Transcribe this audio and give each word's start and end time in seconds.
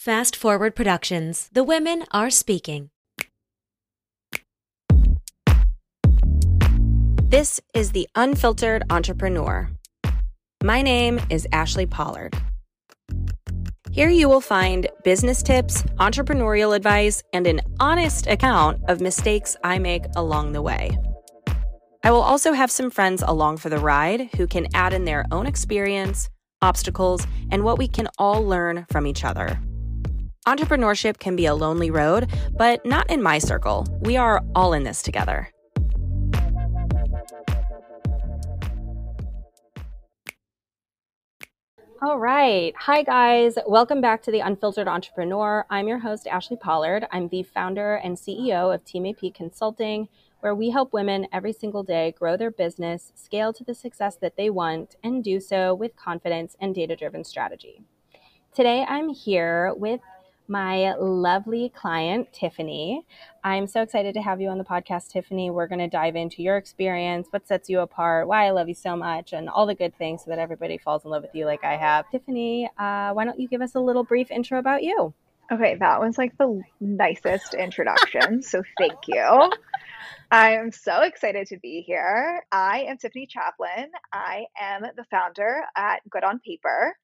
Fast 0.00 0.34
Forward 0.34 0.74
Productions. 0.74 1.50
The 1.52 1.62
women 1.62 2.06
are 2.10 2.30
speaking. 2.30 2.88
This 7.28 7.60
is 7.74 7.92
The 7.92 8.08
Unfiltered 8.14 8.82
Entrepreneur. 8.88 9.68
My 10.64 10.80
name 10.80 11.20
is 11.28 11.46
Ashley 11.52 11.84
Pollard. 11.84 12.34
Here 13.90 14.08
you 14.08 14.26
will 14.26 14.40
find 14.40 14.88
business 15.04 15.42
tips, 15.42 15.82
entrepreneurial 15.98 16.74
advice, 16.74 17.22
and 17.34 17.46
an 17.46 17.60
honest 17.78 18.26
account 18.26 18.80
of 18.88 19.02
mistakes 19.02 19.54
I 19.62 19.78
make 19.78 20.06
along 20.16 20.52
the 20.52 20.62
way. 20.62 20.96
I 22.02 22.10
will 22.10 22.22
also 22.22 22.54
have 22.54 22.70
some 22.70 22.90
friends 22.90 23.20
along 23.20 23.58
for 23.58 23.68
the 23.68 23.76
ride 23.76 24.30
who 24.36 24.46
can 24.46 24.66
add 24.72 24.94
in 24.94 25.04
their 25.04 25.26
own 25.30 25.44
experience, 25.44 26.30
obstacles, 26.62 27.26
and 27.50 27.64
what 27.64 27.76
we 27.76 27.86
can 27.86 28.08
all 28.16 28.42
learn 28.42 28.86
from 28.88 29.06
each 29.06 29.26
other. 29.26 29.60
Entrepreneurship 30.48 31.18
can 31.18 31.36
be 31.36 31.44
a 31.44 31.54
lonely 31.54 31.90
road, 31.90 32.30
but 32.56 32.84
not 32.86 33.10
in 33.10 33.22
my 33.22 33.38
circle. 33.38 33.86
We 34.00 34.16
are 34.16 34.42
all 34.54 34.72
in 34.72 34.84
this 34.84 35.02
together. 35.02 35.50
All 42.02 42.18
right. 42.18 42.72
Hi, 42.78 43.02
guys. 43.02 43.58
Welcome 43.66 44.00
back 44.00 44.22
to 44.22 44.30
The 44.30 44.40
Unfiltered 44.40 44.88
Entrepreneur. 44.88 45.66
I'm 45.68 45.86
your 45.86 45.98
host, 45.98 46.26
Ashley 46.26 46.56
Pollard. 46.56 47.06
I'm 47.12 47.28
the 47.28 47.42
founder 47.42 47.96
and 47.96 48.16
CEO 48.16 48.74
of 48.74 48.82
Team 48.86 49.04
AP 49.04 49.34
Consulting, 49.34 50.08
where 50.40 50.54
we 50.54 50.70
help 50.70 50.94
women 50.94 51.26
every 51.30 51.52
single 51.52 51.82
day 51.82 52.14
grow 52.18 52.38
their 52.38 52.50
business, 52.50 53.12
scale 53.14 53.52
to 53.52 53.62
the 53.62 53.74
success 53.74 54.16
that 54.16 54.38
they 54.38 54.48
want, 54.48 54.96
and 55.04 55.22
do 55.22 55.38
so 55.38 55.74
with 55.74 55.94
confidence 55.96 56.56
and 56.58 56.74
data 56.74 56.96
driven 56.96 57.24
strategy. 57.24 57.82
Today, 58.54 58.86
I'm 58.88 59.10
here 59.10 59.74
with 59.76 60.00
my 60.50 60.94
lovely 60.96 61.68
client, 61.68 62.32
Tiffany. 62.32 63.06
I'm 63.44 63.68
so 63.68 63.82
excited 63.82 64.14
to 64.14 64.20
have 64.20 64.40
you 64.40 64.48
on 64.48 64.58
the 64.58 64.64
podcast, 64.64 65.08
Tiffany. 65.08 65.48
We're 65.48 65.68
going 65.68 65.78
to 65.78 65.88
dive 65.88 66.16
into 66.16 66.42
your 66.42 66.56
experience, 66.56 67.28
what 67.30 67.46
sets 67.46 67.70
you 67.70 67.78
apart, 67.80 68.26
why 68.26 68.46
I 68.46 68.50
love 68.50 68.68
you 68.68 68.74
so 68.74 68.96
much, 68.96 69.32
and 69.32 69.48
all 69.48 69.64
the 69.64 69.76
good 69.76 69.96
things 69.96 70.24
so 70.24 70.30
that 70.30 70.40
everybody 70.40 70.76
falls 70.76 71.04
in 71.04 71.12
love 71.12 71.22
with 71.22 71.34
you 71.34 71.46
like 71.46 71.62
I 71.62 71.76
have. 71.76 72.10
Tiffany, 72.10 72.68
uh, 72.76 73.12
why 73.12 73.24
don't 73.24 73.38
you 73.38 73.46
give 73.46 73.62
us 73.62 73.76
a 73.76 73.80
little 73.80 74.02
brief 74.02 74.32
intro 74.32 74.58
about 74.58 74.82
you? 74.82 75.14
Okay, 75.52 75.76
that 75.76 76.00
was 76.00 76.18
like 76.18 76.36
the 76.36 76.60
nicest 76.80 77.54
introduction. 77.54 78.42
so 78.42 78.62
thank 78.76 79.06
you. 79.06 79.52
I 80.32 80.54
am 80.56 80.72
so 80.72 81.02
excited 81.02 81.46
to 81.48 81.58
be 81.58 81.80
here. 81.80 82.42
I 82.50 82.86
am 82.88 82.98
Tiffany 82.98 83.26
Chaplin. 83.26 83.90
I 84.12 84.46
am 84.60 84.82
the 84.96 85.04
founder 85.12 85.62
at 85.76 86.00
Good 86.10 86.24
on 86.24 86.40
Paper. 86.40 86.96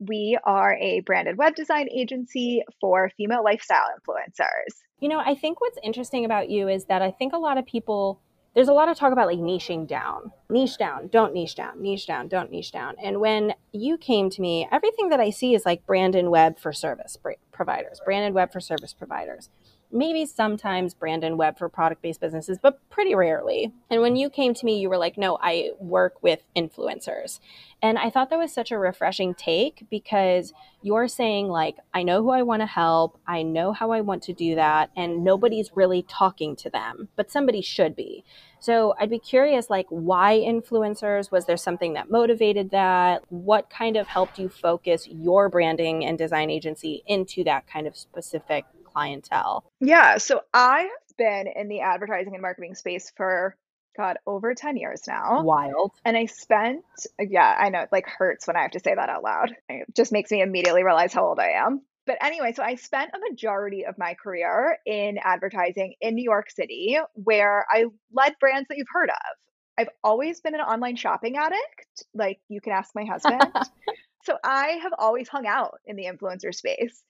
We 0.00 0.38
are 0.44 0.76
a 0.76 1.00
branded 1.00 1.36
web 1.36 1.54
design 1.54 1.88
agency 1.94 2.62
for 2.80 3.10
female 3.16 3.44
lifestyle 3.44 3.86
influencers. 3.98 4.80
You 4.98 5.08
know, 5.08 5.20
I 5.20 5.34
think 5.34 5.60
what's 5.60 5.78
interesting 5.82 6.24
about 6.24 6.48
you 6.50 6.68
is 6.68 6.86
that 6.86 7.02
I 7.02 7.10
think 7.10 7.32
a 7.34 7.38
lot 7.38 7.58
of 7.58 7.66
people, 7.66 8.20
there's 8.54 8.68
a 8.68 8.72
lot 8.72 8.88
of 8.88 8.96
talk 8.96 9.12
about 9.12 9.26
like 9.26 9.38
niching 9.38 9.86
down, 9.86 10.32
niche 10.48 10.78
down, 10.78 11.08
don't 11.08 11.34
niche 11.34 11.54
down, 11.54 11.80
niche 11.80 12.06
down, 12.06 12.28
don't 12.28 12.50
niche 12.50 12.72
down. 12.72 12.94
And 13.02 13.20
when 13.20 13.54
you 13.72 13.98
came 13.98 14.30
to 14.30 14.40
me, 14.40 14.66
everything 14.72 15.10
that 15.10 15.20
I 15.20 15.30
see 15.30 15.54
is 15.54 15.66
like 15.66 15.86
branded 15.86 16.26
web 16.28 16.58
for 16.58 16.72
service 16.72 17.18
providers, 17.52 18.00
branded 18.04 18.32
web 18.32 18.52
for 18.52 18.60
service 18.60 18.94
providers 18.94 19.50
maybe 19.92 20.26
sometimes 20.26 20.94
brand 20.94 21.20
web 21.36 21.58
for 21.58 21.68
product 21.68 22.02
based 22.02 22.20
businesses, 22.20 22.58
but 22.60 22.78
pretty 22.90 23.14
rarely. 23.14 23.72
And 23.90 24.00
when 24.00 24.16
you 24.16 24.30
came 24.30 24.54
to 24.54 24.64
me, 24.64 24.78
you 24.78 24.88
were 24.88 24.98
like, 24.98 25.18
no, 25.18 25.38
I 25.40 25.70
work 25.78 26.22
with 26.22 26.40
influencers. 26.56 27.40
And 27.82 27.98
I 27.98 28.10
thought 28.10 28.30
that 28.30 28.38
was 28.38 28.52
such 28.52 28.70
a 28.70 28.78
refreshing 28.78 29.34
take 29.34 29.86
because 29.90 30.52
you're 30.82 31.08
saying, 31.08 31.48
like, 31.48 31.76
I 31.92 32.02
know 32.02 32.22
who 32.22 32.30
I 32.30 32.42
want 32.42 32.60
to 32.60 32.66
help, 32.66 33.18
I 33.26 33.42
know 33.42 33.72
how 33.72 33.90
I 33.90 34.00
want 34.00 34.22
to 34.24 34.32
do 34.32 34.54
that, 34.54 34.90
and 34.96 35.24
nobody's 35.24 35.70
really 35.74 36.02
talking 36.02 36.56
to 36.56 36.70
them, 36.70 37.08
but 37.16 37.30
somebody 37.30 37.60
should 37.60 37.96
be. 37.96 38.24
So 38.60 38.94
I'd 38.98 39.10
be 39.10 39.18
curious, 39.18 39.70
like, 39.70 39.86
why 39.88 40.38
influencers? 40.38 41.30
Was 41.30 41.46
there 41.46 41.56
something 41.56 41.94
that 41.94 42.10
motivated 42.10 42.70
that? 42.70 43.24
What 43.30 43.70
kind 43.70 43.96
of 43.96 44.06
helped 44.06 44.38
you 44.38 44.50
focus 44.50 45.08
your 45.08 45.48
branding 45.48 46.04
and 46.04 46.18
design 46.18 46.50
agency 46.50 47.02
into 47.06 47.44
that 47.44 47.66
kind 47.66 47.86
of 47.86 47.96
specific 47.96 48.66
clientele? 48.92 49.64
Yeah. 49.80 50.18
So 50.18 50.40
I 50.52 50.80
have 50.80 51.16
been 51.16 51.46
in 51.54 51.68
the 51.68 51.80
advertising 51.80 52.34
and 52.34 52.42
marketing 52.42 52.74
space 52.74 53.12
for 53.16 53.56
God, 53.96 54.18
over 54.26 54.54
10 54.54 54.76
years 54.76 55.02
now. 55.06 55.42
Wild. 55.42 55.92
And 56.04 56.16
I 56.16 56.26
spent, 56.26 56.84
yeah, 57.18 57.54
I 57.58 57.68
know 57.70 57.80
it 57.80 57.88
like 57.92 58.06
hurts 58.06 58.46
when 58.46 58.56
I 58.56 58.62
have 58.62 58.70
to 58.72 58.80
say 58.80 58.94
that 58.94 59.08
out 59.08 59.22
loud. 59.22 59.54
It 59.68 59.94
just 59.94 60.12
makes 60.12 60.30
me 60.30 60.42
immediately 60.42 60.84
realize 60.84 61.12
how 61.12 61.26
old 61.26 61.38
I 61.38 61.50
am. 61.50 61.82
But 62.06 62.18
anyway, 62.22 62.52
so 62.52 62.62
I 62.62 62.76
spent 62.76 63.10
a 63.14 63.30
majority 63.30 63.84
of 63.84 63.98
my 63.98 64.14
career 64.14 64.78
in 64.86 65.18
advertising 65.22 65.94
in 66.00 66.14
New 66.14 66.24
York 66.24 66.50
City, 66.50 66.98
where 67.14 67.66
I 67.70 67.84
led 68.12 68.36
brands 68.40 68.68
that 68.68 68.78
you've 68.78 68.86
heard 68.90 69.10
of. 69.10 69.36
I've 69.78 69.90
always 70.02 70.40
been 70.40 70.54
an 70.54 70.60
online 70.60 70.96
shopping 70.96 71.36
addict. 71.36 72.04
Like 72.14 72.40
you 72.48 72.60
can 72.60 72.72
ask 72.72 72.90
my 72.94 73.04
husband. 73.04 73.42
so 74.24 74.36
I 74.42 74.78
have 74.82 74.92
always 74.98 75.28
hung 75.28 75.46
out 75.46 75.78
in 75.86 75.96
the 75.96 76.06
influencer 76.06 76.54
space. 76.54 77.02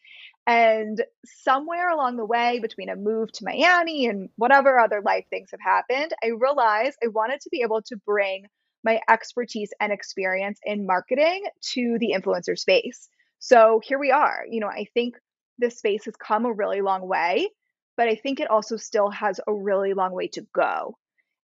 And 0.51 1.01
somewhere 1.25 1.91
along 1.91 2.17
the 2.17 2.25
way, 2.25 2.59
between 2.59 2.89
a 2.89 2.97
move 2.97 3.31
to 3.35 3.45
Miami 3.45 4.07
and 4.07 4.31
whatever 4.35 4.81
other 4.81 5.01
life 5.01 5.25
things 5.31 5.53
have 5.53 5.61
happened, 5.61 6.13
I 6.25 6.31
realized 6.37 6.99
I 7.05 7.07
wanted 7.07 7.41
to 7.43 7.51
be 7.51 7.63
able 7.63 7.83
to 7.83 7.97
bring 8.05 8.47
my 8.83 9.01
expertise 9.09 9.71
and 9.79 9.93
experience 9.93 10.59
in 10.65 10.87
marketing 10.87 11.45
to 11.75 11.99
the 12.01 12.15
influencer 12.17 12.59
space. 12.59 13.09
So 13.39 13.81
here 13.85 14.01
we 14.01 14.11
are. 14.11 14.45
You 14.51 14.59
know, 14.59 14.67
I 14.67 14.87
think 14.93 15.15
this 15.61 15.79
space 15.79 16.07
has 16.07 16.17
come 16.17 16.47
a 16.47 16.53
really 16.53 16.81
long 16.81 17.07
way, 17.07 17.49
but 17.97 18.09
I 18.09 18.17
think 18.17 18.41
it 18.41 18.51
also 18.51 18.77
still 18.77 19.09
has 19.09 19.39
a 19.47 19.55
really 19.55 19.95
long 19.95 20.11
way 20.11 20.27
to 20.33 20.45
go. 20.53 20.97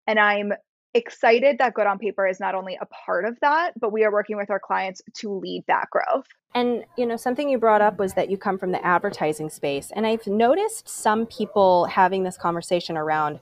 And 0.09 0.19
I'm 0.19 0.53
excited 0.97 1.59
that 1.59 1.75
Good 1.75 1.87
on 1.87 1.99
Paper 1.99 2.27
is 2.27 2.41
not 2.41 2.55
only 2.55 2.79
a 2.81 2.87
part 2.87 3.25
of 3.25 3.39
that, 3.41 3.79
but 3.79 3.93
we 3.93 4.05
are 4.05 4.11
working 4.11 4.37
with 4.37 4.51
our 4.51 4.59
clients 4.59 5.03
to 5.15 5.33
lead 5.33 5.65
that 5.69 5.89
growth. 5.91 6.27
And 6.55 6.85
you 6.97 7.07
know, 7.07 7.17
something 7.17 7.49
you 7.49 7.59
brought 7.59 7.83
up 7.83 7.99
was 7.99 8.15
that 8.15 8.31
you 8.31 8.39
come 8.39 8.59
from 8.59 8.73
the 8.73 8.85
advertising 8.85 9.51
space, 9.51 9.93
and 9.95 10.07
I've 10.07 10.27
noticed 10.27 10.89
some 10.89 11.27
people 11.27 11.85
having 11.85 12.25
this 12.25 12.37
conversation 12.37 12.97
around 12.97 13.41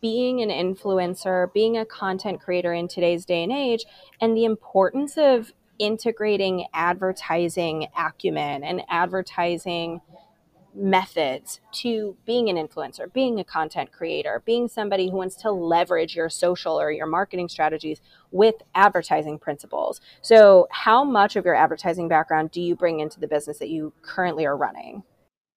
being 0.00 0.40
an 0.42 0.48
influencer, 0.48 1.52
being 1.52 1.76
a 1.76 1.84
content 1.84 2.40
creator 2.40 2.72
in 2.72 2.88
today's 2.88 3.24
day 3.24 3.42
and 3.42 3.52
age, 3.52 3.84
and 4.20 4.36
the 4.36 4.44
importance 4.44 5.16
of 5.16 5.52
integrating 5.78 6.66
advertising 6.74 7.88
acumen 7.96 8.62
and 8.62 8.82
advertising 8.88 10.00
methods 10.74 11.60
to 11.72 12.16
being 12.24 12.48
an 12.48 12.56
influencer, 12.56 13.12
being 13.12 13.38
a 13.38 13.44
content 13.44 13.92
creator, 13.92 14.42
being 14.44 14.68
somebody 14.68 15.10
who 15.10 15.16
wants 15.16 15.36
to 15.36 15.50
leverage 15.50 16.16
your 16.16 16.28
social 16.28 16.80
or 16.80 16.90
your 16.90 17.06
marketing 17.06 17.48
strategies 17.48 18.00
with 18.30 18.54
advertising 18.74 19.38
principles. 19.38 20.00
So, 20.22 20.68
how 20.70 21.04
much 21.04 21.36
of 21.36 21.44
your 21.44 21.54
advertising 21.54 22.08
background 22.08 22.50
do 22.50 22.60
you 22.60 22.76
bring 22.76 23.00
into 23.00 23.20
the 23.20 23.28
business 23.28 23.58
that 23.58 23.68
you 23.68 23.92
currently 24.02 24.46
are 24.46 24.56
running? 24.56 25.02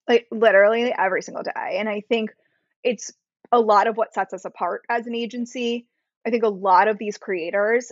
Like 0.08 0.28
literally 0.31 0.94
every 0.98 1.22
single 1.22 1.44
day. 1.44 1.78
And 1.80 1.90
I 1.90 2.02
think 2.02 2.32
it's 2.84 3.12
a 3.52 3.59
lot 3.59 3.88
of 3.88 3.97
what 3.97 4.14
sets 4.14 4.34
us 4.34 4.46
apart 4.46 4.84
as 4.90 5.08
an 5.08 5.16
agency. 5.16 5.88
I 6.26 6.30
think 6.30 6.44
a 6.44 6.50
lot 6.50 6.88
of 6.88 6.97
these 6.97 7.18
creators, 7.18 7.92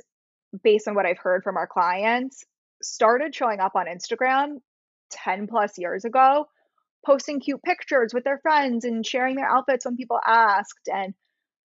based 0.64 0.88
on 0.88 0.96
what 0.96 1.06
I've 1.06 1.18
heard 1.18 1.44
from 1.44 1.58
our 1.58 1.68
clients, 1.68 2.46
started 2.82 3.34
showing 3.34 3.60
up 3.60 3.76
on 3.76 3.86
Instagram 3.88 4.60
10 5.12 5.48
plus 5.48 5.78
years 5.78 6.06
ago 6.06 6.48
posting 7.06 7.40
cute 7.40 7.62
pictures 7.64 8.14
with 8.14 8.24
their 8.24 8.40
friends 8.40 8.86
and 8.86 9.06
sharing 9.06 9.36
their 9.36 9.50
outfits 9.50 9.86
when 9.86 9.98
people 9.98 10.20
asked. 10.26 10.90
And 10.92 11.14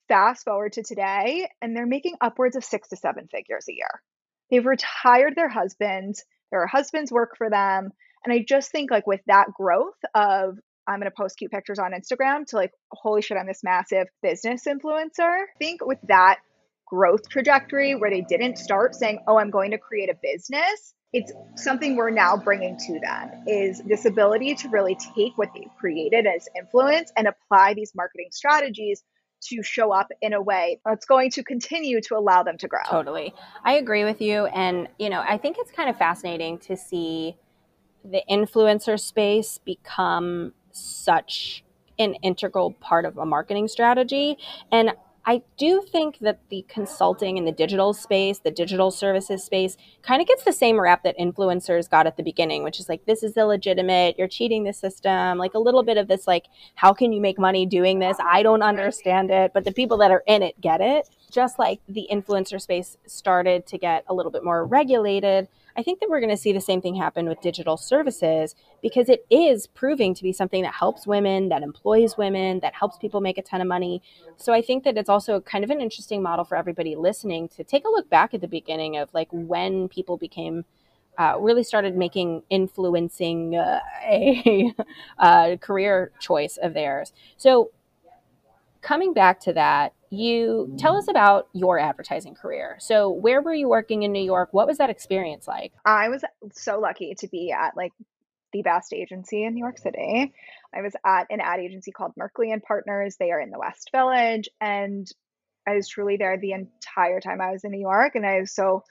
fast 0.08 0.44
forward 0.44 0.72
to 0.72 0.82
today, 0.82 1.48
and 1.60 1.76
they're 1.76 1.86
making 1.86 2.16
upwards 2.20 2.56
of 2.56 2.64
six 2.64 2.88
to 2.88 2.96
seven 2.96 3.28
figures 3.30 3.66
a 3.68 3.74
year. 3.74 4.02
They've 4.50 4.64
retired 4.64 5.34
their 5.36 5.50
husbands, 5.50 6.24
their 6.50 6.66
husbands 6.66 7.12
work 7.12 7.36
for 7.36 7.50
them. 7.50 7.90
And 8.24 8.32
I 8.32 8.44
just 8.46 8.72
think, 8.72 8.90
like, 8.90 9.06
with 9.06 9.20
that 9.26 9.52
growth 9.54 9.98
of 10.14 10.58
I'm 10.88 11.00
going 11.00 11.10
to 11.10 11.14
post 11.14 11.36
cute 11.36 11.50
pictures 11.50 11.78
on 11.78 11.92
Instagram 11.92 12.46
to 12.46 12.56
like, 12.56 12.72
holy 12.90 13.20
shit, 13.20 13.36
I'm 13.36 13.46
this 13.46 13.62
massive 13.62 14.06
business 14.22 14.64
influencer. 14.66 15.20
I 15.20 15.58
think 15.58 15.84
with 15.84 15.98
that 16.08 16.38
growth 16.86 17.28
trajectory 17.28 17.94
where 17.94 18.10
they 18.10 18.22
didn't 18.22 18.56
start 18.56 18.94
saying, 18.94 19.20
oh, 19.28 19.38
I'm 19.38 19.50
going 19.50 19.72
to 19.72 19.78
create 19.78 20.08
a 20.08 20.16
business, 20.22 20.94
it's 21.12 21.32
something 21.56 21.96
we're 21.96 22.10
now 22.10 22.36
bringing 22.36 22.76
to 22.76 23.00
them 23.00 23.30
is 23.46 23.80
this 23.86 24.04
ability 24.04 24.54
to 24.54 24.68
really 24.68 24.96
take 25.14 25.36
what 25.36 25.48
they've 25.54 25.70
created 25.78 26.26
as 26.26 26.48
influence 26.56 27.10
and 27.16 27.26
apply 27.26 27.74
these 27.74 27.92
marketing 27.94 28.28
strategies 28.30 29.02
to 29.40 29.62
show 29.62 29.92
up 29.92 30.08
in 30.20 30.32
a 30.32 30.42
way 30.42 30.80
that's 30.84 31.06
going 31.06 31.30
to 31.30 31.42
continue 31.42 32.00
to 32.00 32.16
allow 32.16 32.42
them 32.42 32.58
to 32.58 32.68
grow. 32.68 32.80
Totally. 32.90 33.32
I 33.64 33.74
agree 33.74 34.04
with 34.04 34.20
you. 34.20 34.46
And, 34.46 34.88
you 34.98 35.08
know, 35.08 35.24
I 35.26 35.38
think 35.38 35.56
it's 35.58 35.70
kind 35.70 35.88
of 35.88 35.96
fascinating 35.96 36.58
to 36.60 36.76
see 36.76 37.36
the 38.04 38.22
influencer 38.30 38.98
space 38.98 39.58
become 39.64 40.52
such 40.72 41.64
an 41.98 42.14
integral 42.22 42.72
part 42.72 43.04
of 43.04 43.16
a 43.16 43.24
marketing 43.24 43.68
strategy. 43.68 44.36
And 44.70 44.92
I 45.28 45.42
do 45.58 45.82
think 45.82 46.20
that 46.20 46.40
the 46.48 46.64
consulting 46.70 47.36
in 47.36 47.44
the 47.44 47.52
digital 47.52 47.92
space, 47.92 48.38
the 48.38 48.50
digital 48.50 48.90
services 48.90 49.44
space, 49.44 49.76
kind 50.00 50.22
of 50.22 50.26
gets 50.26 50.42
the 50.42 50.54
same 50.54 50.80
rap 50.80 51.02
that 51.04 51.18
influencers 51.18 51.90
got 51.90 52.06
at 52.06 52.16
the 52.16 52.22
beginning, 52.22 52.62
which 52.62 52.80
is 52.80 52.88
like, 52.88 53.04
this 53.04 53.22
is 53.22 53.36
illegitimate, 53.36 54.18
you're 54.18 54.26
cheating 54.26 54.64
the 54.64 54.72
system, 54.72 55.36
like 55.36 55.52
a 55.52 55.58
little 55.58 55.82
bit 55.82 55.98
of 55.98 56.08
this, 56.08 56.26
like, 56.26 56.46
how 56.76 56.94
can 56.94 57.12
you 57.12 57.20
make 57.20 57.38
money 57.38 57.66
doing 57.66 57.98
this? 57.98 58.16
I 58.24 58.42
don't 58.42 58.62
understand 58.62 59.30
it, 59.30 59.50
but 59.52 59.64
the 59.64 59.72
people 59.72 59.98
that 59.98 60.10
are 60.10 60.24
in 60.26 60.42
it 60.42 60.58
get 60.62 60.80
it. 60.80 61.10
Just 61.30 61.58
like 61.58 61.80
the 61.86 62.08
influencer 62.10 62.58
space 62.58 62.96
started 63.06 63.66
to 63.66 63.76
get 63.76 64.04
a 64.08 64.14
little 64.14 64.32
bit 64.32 64.42
more 64.42 64.64
regulated, 64.64 65.46
I 65.78 65.82
think 65.84 66.00
that 66.00 66.10
we're 66.10 66.18
going 66.18 66.30
to 66.30 66.36
see 66.36 66.52
the 66.52 66.60
same 66.60 66.82
thing 66.82 66.96
happen 66.96 67.28
with 67.28 67.40
digital 67.40 67.76
services 67.76 68.56
because 68.82 69.08
it 69.08 69.24
is 69.30 69.68
proving 69.68 70.12
to 70.12 70.24
be 70.24 70.32
something 70.32 70.62
that 70.62 70.74
helps 70.74 71.06
women, 71.06 71.50
that 71.50 71.62
employs 71.62 72.16
women, 72.18 72.58
that 72.60 72.74
helps 72.74 72.98
people 72.98 73.20
make 73.20 73.38
a 73.38 73.42
ton 73.42 73.60
of 73.60 73.68
money. 73.68 74.02
So 74.36 74.52
I 74.52 74.60
think 74.60 74.82
that 74.82 74.98
it's 74.98 75.08
also 75.08 75.40
kind 75.40 75.62
of 75.62 75.70
an 75.70 75.80
interesting 75.80 76.20
model 76.20 76.44
for 76.44 76.56
everybody 76.56 76.96
listening 76.96 77.48
to 77.50 77.62
take 77.62 77.84
a 77.84 77.88
look 77.88 78.10
back 78.10 78.34
at 78.34 78.40
the 78.40 78.48
beginning 78.48 78.96
of 78.96 79.08
like 79.14 79.28
when 79.30 79.86
people 79.88 80.16
became 80.16 80.64
uh, 81.16 81.36
really 81.38 81.62
started 81.62 81.96
making 81.96 82.42
influencing 82.50 83.54
uh, 83.54 83.78
a, 84.02 84.74
a 85.20 85.58
career 85.58 86.10
choice 86.18 86.56
of 86.60 86.74
theirs. 86.74 87.12
So 87.36 87.70
coming 88.80 89.14
back 89.14 89.38
to 89.42 89.52
that, 89.52 89.92
you 90.10 90.74
tell 90.78 90.96
us 90.96 91.08
about 91.08 91.48
your 91.52 91.78
advertising 91.78 92.34
career. 92.34 92.76
So, 92.80 93.10
where 93.10 93.42
were 93.42 93.54
you 93.54 93.68
working 93.68 94.02
in 94.02 94.12
New 94.12 94.24
York? 94.24 94.50
What 94.52 94.66
was 94.66 94.78
that 94.78 94.90
experience 94.90 95.46
like? 95.46 95.72
I 95.84 96.08
was 96.08 96.24
so 96.52 96.80
lucky 96.80 97.14
to 97.16 97.28
be 97.28 97.52
at 97.52 97.76
like 97.76 97.92
the 98.52 98.62
best 98.62 98.92
agency 98.92 99.44
in 99.44 99.54
New 99.54 99.62
York 99.62 99.78
City. 99.78 100.32
I 100.74 100.82
was 100.82 100.94
at 101.04 101.26
an 101.30 101.40
ad 101.40 101.60
agency 101.60 101.92
called 101.92 102.12
Merkley 102.18 102.52
and 102.52 102.62
Partners. 102.62 103.16
They 103.18 103.30
are 103.30 103.40
in 103.40 103.50
the 103.50 103.58
West 103.58 103.90
Village, 103.92 104.48
and 104.60 105.06
I 105.66 105.74
was 105.74 105.88
truly 105.88 106.16
there 106.16 106.38
the 106.38 106.52
entire 106.52 107.20
time 107.20 107.40
I 107.40 107.52
was 107.52 107.64
in 107.64 107.72
New 107.72 107.80
York. 107.80 108.14
And 108.14 108.24
I 108.24 108.40
was 108.40 108.52
so 108.52 108.84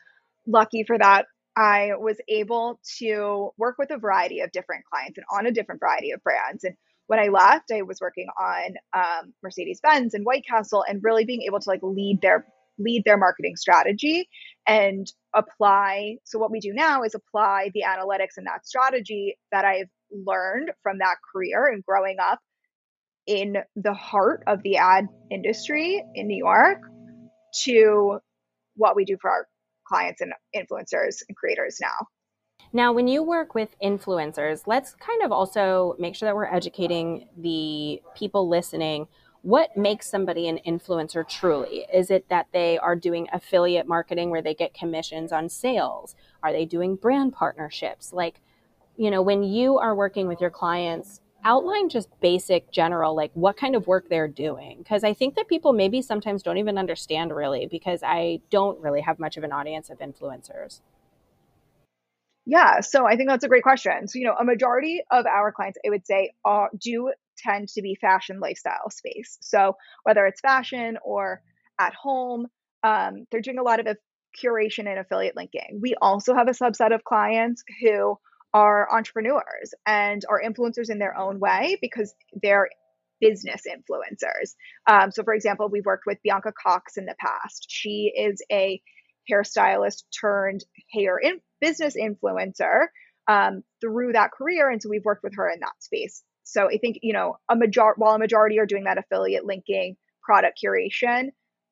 lucky 0.45 0.83
for 0.83 0.97
that. 0.97 1.25
I 1.55 1.91
was 1.97 2.17
able 2.27 2.79
to 2.99 3.49
work 3.57 3.77
with 3.79 3.89
a 3.89 3.97
variety 3.97 4.41
of 4.41 4.51
different 4.51 4.85
clients 4.85 5.17
and 5.17 5.25
on 5.31 5.47
a 5.47 5.51
different 5.51 5.81
variety 5.81 6.11
of 6.11 6.21
brands. 6.23 6.63
And 6.63 6.75
when 7.07 7.19
I 7.19 7.27
left, 7.27 7.71
I 7.71 7.81
was 7.81 7.99
working 7.99 8.27
on 8.39 8.75
um, 8.93 9.33
Mercedes 9.41 9.79
Benz 9.81 10.13
and 10.13 10.25
White 10.25 10.45
Castle, 10.45 10.83
and 10.87 11.03
really 11.03 11.25
being 11.25 11.43
able 11.43 11.59
to 11.59 11.69
like 11.69 11.81
lead 11.81 12.21
their 12.21 12.45
lead 12.79 13.03
their 13.05 13.17
marketing 13.17 13.55
strategy 13.55 14.29
and 14.67 15.11
apply. 15.33 16.17
So 16.25 16.37
what 16.37 16.51
we 16.51 16.59
do 16.59 16.73
now 16.73 17.03
is 17.03 17.15
apply 17.15 17.71
the 17.73 17.83
analytics 17.87 18.37
and 18.37 18.45
that 18.45 18.67
strategy 18.67 19.37
that 19.51 19.65
I've 19.65 19.89
learned 20.11 20.71
from 20.83 20.99
that 20.99 21.15
career 21.33 21.67
and 21.67 21.83
growing 21.83 22.17
up 22.19 22.39
in 23.25 23.57
the 23.75 23.93
heart 23.93 24.43
of 24.47 24.61
the 24.63 24.77
ad 24.77 25.07
industry 25.31 26.03
in 26.13 26.27
New 26.27 26.37
York 26.37 26.79
to 27.63 28.19
what 28.75 28.95
we 28.95 29.05
do 29.05 29.17
for 29.19 29.29
our 29.29 29.47
clients 29.87 30.21
and 30.21 30.33
influencers 30.55 31.23
and 31.27 31.35
creators 31.35 31.79
now. 31.81 32.07
Now, 32.73 32.91
when 32.91 33.07
you 33.07 33.23
work 33.23 33.55
with 33.55 33.75
influencers, 33.81 34.67
let's 34.67 34.93
kind 34.95 35.23
of 35.23 35.31
also 35.31 35.95
make 35.99 36.15
sure 36.15 36.27
that 36.27 36.35
we're 36.35 36.45
educating 36.45 37.27
the 37.37 38.01
people 38.15 38.49
listening. 38.49 39.07
What 39.41 39.77
makes 39.77 40.09
somebody 40.09 40.49
an 40.49 40.59
influencer 40.67 41.27
truly? 41.27 41.85
Is 41.93 42.11
it 42.11 42.27
that 42.29 42.47
they 42.51 42.77
are 42.77 42.95
doing 42.95 43.27
affiliate 43.31 43.87
marketing 43.87 44.31
where 44.31 44.41
they 44.41 44.53
get 44.53 44.73
commissions 44.73 45.31
on 45.31 45.47
sales? 45.47 46.15
Are 46.43 46.51
they 46.51 46.65
doing 46.65 46.95
brand 46.95 47.33
partnerships? 47.33 48.11
Like, 48.11 48.41
you 48.97 49.09
know, 49.11 49.21
when 49.21 49.43
you 49.43 49.77
are 49.77 49.95
working 49.95 50.27
with 50.27 50.41
your 50.41 50.49
clients, 50.49 51.21
outline 51.43 51.87
just 51.87 52.09
basic 52.19 52.71
general 52.71 53.15
like 53.15 53.31
what 53.33 53.55
kind 53.55 53.75
of 53.75 53.87
work 53.87 54.09
they're 54.09 54.27
doing 54.27 54.79
because 54.79 55.03
i 55.03 55.13
think 55.13 55.35
that 55.35 55.47
people 55.47 55.71
maybe 55.71 56.01
sometimes 56.01 56.41
don't 56.41 56.57
even 56.57 56.79
understand 56.79 57.33
really 57.33 57.67
because 57.67 58.01
i 58.03 58.39
don't 58.49 58.79
really 58.81 59.01
have 59.01 59.19
much 59.19 59.37
of 59.37 59.43
an 59.43 59.51
audience 59.51 59.89
of 59.89 59.99
influencers 59.99 60.81
yeah, 62.49 62.79
so 62.79 63.05
I 63.05 63.17
think 63.17 63.27
that's 63.27 63.43
a 63.43 63.49
great 63.49 63.63
question. 63.63 64.07
So, 64.07 64.19
you 64.19 64.25
know, 64.25 64.35
a 64.39 64.45
majority 64.45 65.01
of 65.11 65.25
our 65.25 65.51
clients, 65.51 65.77
I 65.85 65.89
would 65.89 66.07
say, 66.07 66.31
are, 66.45 66.69
do 66.81 67.11
tend 67.37 67.67
to 67.67 67.81
be 67.81 67.97
fashion 67.99 68.39
lifestyle 68.39 68.89
space. 68.89 69.37
So, 69.41 69.75
whether 70.03 70.25
it's 70.25 70.39
fashion 70.39 70.97
or 71.03 71.41
at 71.77 71.93
home, 71.93 72.47
um, 72.83 73.25
they're 73.29 73.41
doing 73.41 73.59
a 73.59 73.63
lot 73.63 73.85
of 73.85 73.97
curation 74.41 74.87
and 74.87 74.97
affiliate 74.97 75.35
linking. 75.35 75.79
We 75.81 75.95
also 76.01 76.35
have 76.35 76.47
a 76.47 76.51
subset 76.51 76.95
of 76.95 77.03
clients 77.03 77.63
who 77.81 78.17
are 78.53 78.87
entrepreneurs 78.95 79.73
and 79.85 80.23
are 80.29 80.41
influencers 80.41 80.89
in 80.89 80.99
their 80.99 81.17
own 81.17 81.41
way 81.41 81.77
because 81.81 82.15
they're 82.41 82.69
business 83.19 83.63
influencers. 83.67 84.55
Um, 84.89 85.11
so, 85.11 85.21
for 85.23 85.33
example, 85.33 85.67
we've 85.69 85.85
worked 85.85 86.05
with 86.05 86.19
Bianca 86.23 86.53
Cox 86.63 86.95
in 86.95 87.05
the 87.05 87.15
past. 87.19 87.65
She 87.67 88.13
is 88.17 88.41
a 88.49 88.81
hairstylist 89.31 90.03
turned 90.19 90.63
hair 90.91 91.17
in, 91.17 91.39
business 91.59 91.95
influencer 91.95 92.87
um, 93.27 93.63
through 93.81 94.13
that 94.13 94.31
career. 94.31 94.69
And 94.69 94.81
so 94.81 94.89
we've 94.89 95.05
worked 95.05 95.23
with 95.23 95.35
her 95.35 95.49
in 95.49 95.59
that 95.59 95.73
space. 95.79 96.23
So 96.43 96.69
I 96.69 96.77
think, 96.77 96.99
you 97.01 97.13
know, 97.13 97.37
a 97.49 97.55
major 97.55 97.93
while 97.97 98.15
a 98.15 98.19
majority 98.19 98.59
are 98.59 98.65
doing 98.65 98.85
that 98.85 98.97
affiliate 98.97 99.45
linking, 99.45 99.97
product 100.23 100.59
curation, 100.63 101.29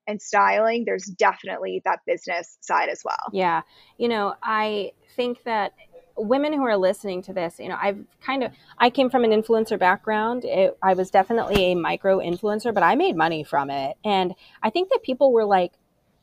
and 0.08 0.22
styling, 0.22 0.84
there's 0.86 1.06
definitely 1.06 1.82
that 1.86 2.00
business 2.06 2.58
side 2.62 2.90
as 2.90 3.02
well. 3.04 3.32
Yeah. 3.32 3.62
You 3.98 4.10
know, 4.10 4.36
I 4.44 4.92
think 5.16 5.44
that 5.46 5.74
women 6.18 6.54
who 6.54 6.64
are 6.64 6.78
listening 6.78 7.22
to 7.24 7.34
this, 7.34 7.60
you 7.60 7.70
know, 7.70 7.78
I've 7.82 8.06
kind 8.22 8.44
of, 8.44 8.52
I 8.78 8.90
came 8.90 9.10
from 9.10 9.24
an 9.24 9.32
influencer 9.32 9.80
background. 9.80 10.46
It, 10.46 10.78
I 10.82 10.94
was 10.94 11.10
definitely 11.10 11.72
a 11.72 11.76
micro 11.76 12.20
influencer, 12.20 12.74
but 12.74 12.84
I 12.84 12.96
made 12.96 13.16
money 13.16 13.44
from 13.44 13.70
it. 13.70 13.98
And 14.04 14.34
I 14.62 14.70
think 14.70 14.90
that 14.90 15.04
people 15.04 15.34
were 15.34 15.46
like, 15.46 15.72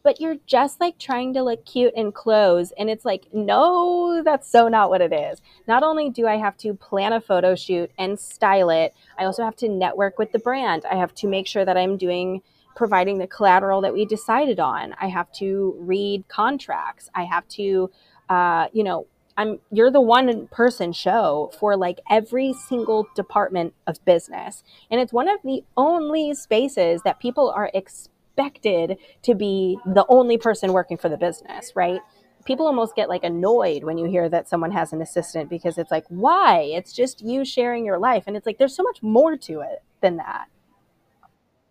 but 0.03 0.21
you're 0.21 0.37
just 0.47 0.81
like 0.81 0.99
trying 0.99 1.33
to 1.35 1.43
look 1.43 1.65
cute 1.65 1.95
in 1.95 2.13
clothes. 2.13 2.73
And 2.79 2.91
it's 2.91 3.05
like, 3.05 3.27
no, 3.33 4.23
that's 4.25 4.51
so 4.51 4.69
not 4.69 4.91
what 4.91 5.01
it 5.01 5.13
is. 5.13 5.41
Not 5.67 5.83
only 5.83 6.11
do 6.11 6.27
I 6.27 6.37
have 6.37 6.57
to 6.59 6.75
plan 6.75 7.13
a 7.13 7.21
photo 7.21 7.55
shoot 7.55 7.91
and 7.99 8.19
style 8.19 8.71
it, 8.71 8.95
I 9.19 9.25
also 9.25 9.45
have 9.45 9.57
to 9.57 9.69
network 9.69 10.19
with 10.19 10.33
the 10.33 10.39
brand. 10.39 10.85
I 10.91 10.97
have 10.97 11.15
to 11.17 11.27
make 11.27 11.47
sure 11.47 11.65
that 11.65 11.77
I'm 11.77 11.97
doing 11.97 12.43
providing 12.75 13.19
the 13.19 13.27
collateral 13.27 13.81
that 13.83 13.93
we 13.93 14.05
decided 14.05 14.59
on. 14.59 14.95
I 15.01 15.09
have 15.09 15.31
to 15.33 15.77
read 15.79 16.27
contracts. 16.29 17.11
I 17.15 17.25
have 17.25 17.47
to, 17.49 17.91
uh, 18.29 18.69
you 18.73 18.83
know, 18.83 19.07
I'm 19.37 19.61
you're 19.71 19.91
the 19.91 20.01
one 20.01 20.47
person 20.49 20.93
show 20.93 21.51
for 21.59 21.77
like 21.77 22.01
every 22.11 22.53
single 22.53 23.07
department 23.15 23.75
of 23.87 24.05
business. 24.05 24.63
And 24.91 25.01
it's 25.01 25.13
one 25.13 25.29
of 25.29 25.39
the 25.43 25.65
only 25.77 26.35
spaces 26.35 27.03
that 27.05 27.19
people 27.19 27.51
are 27.51 27.71
expecting 27.73 28.12
expected 28.33 28.99
to 29.23 29.35
be 29.35 29.79
the 29.87 30.05
only 30.09 30.39
person 30.39 30.73
working 30.73 30.97
for 30.97 31.09
the 31.09 31.17
business, 31.17 31.73
right? 31.75 32.01
People 32.45 32.67
almost 32.67 32.97
get 32.97 33.09
like 33.09 33.25
annoyed 33.25 33.85
when 33.85 33.99
you 33.99 34.07
hear 34.07 34.29
that 34.29 34.49
someone 34.49 34.73
has 34.73 34.93
an 34.93 35.01
assistant 35.01 35.49
because 35.49 35.79
it's 35.79 35.91
like, 35.91 36.05
why? 36.09 36.61
It's 36.61 36.93
just 36.93 37.21
you 37.21 37.45
sharing 37.45 37.85
your 37.85 37.99
life. 37.99 38.25
And 38.27 38.37
it's 38.37 38.47
like, 38.47 38.59
there's 38.59 38.75
so 38.75 38.83
much 38.83 39.03
more 39.03 39.37
to 39.37 39.61
it 39.61 39.83
than 40.01 40.17
that. 40.17 40.47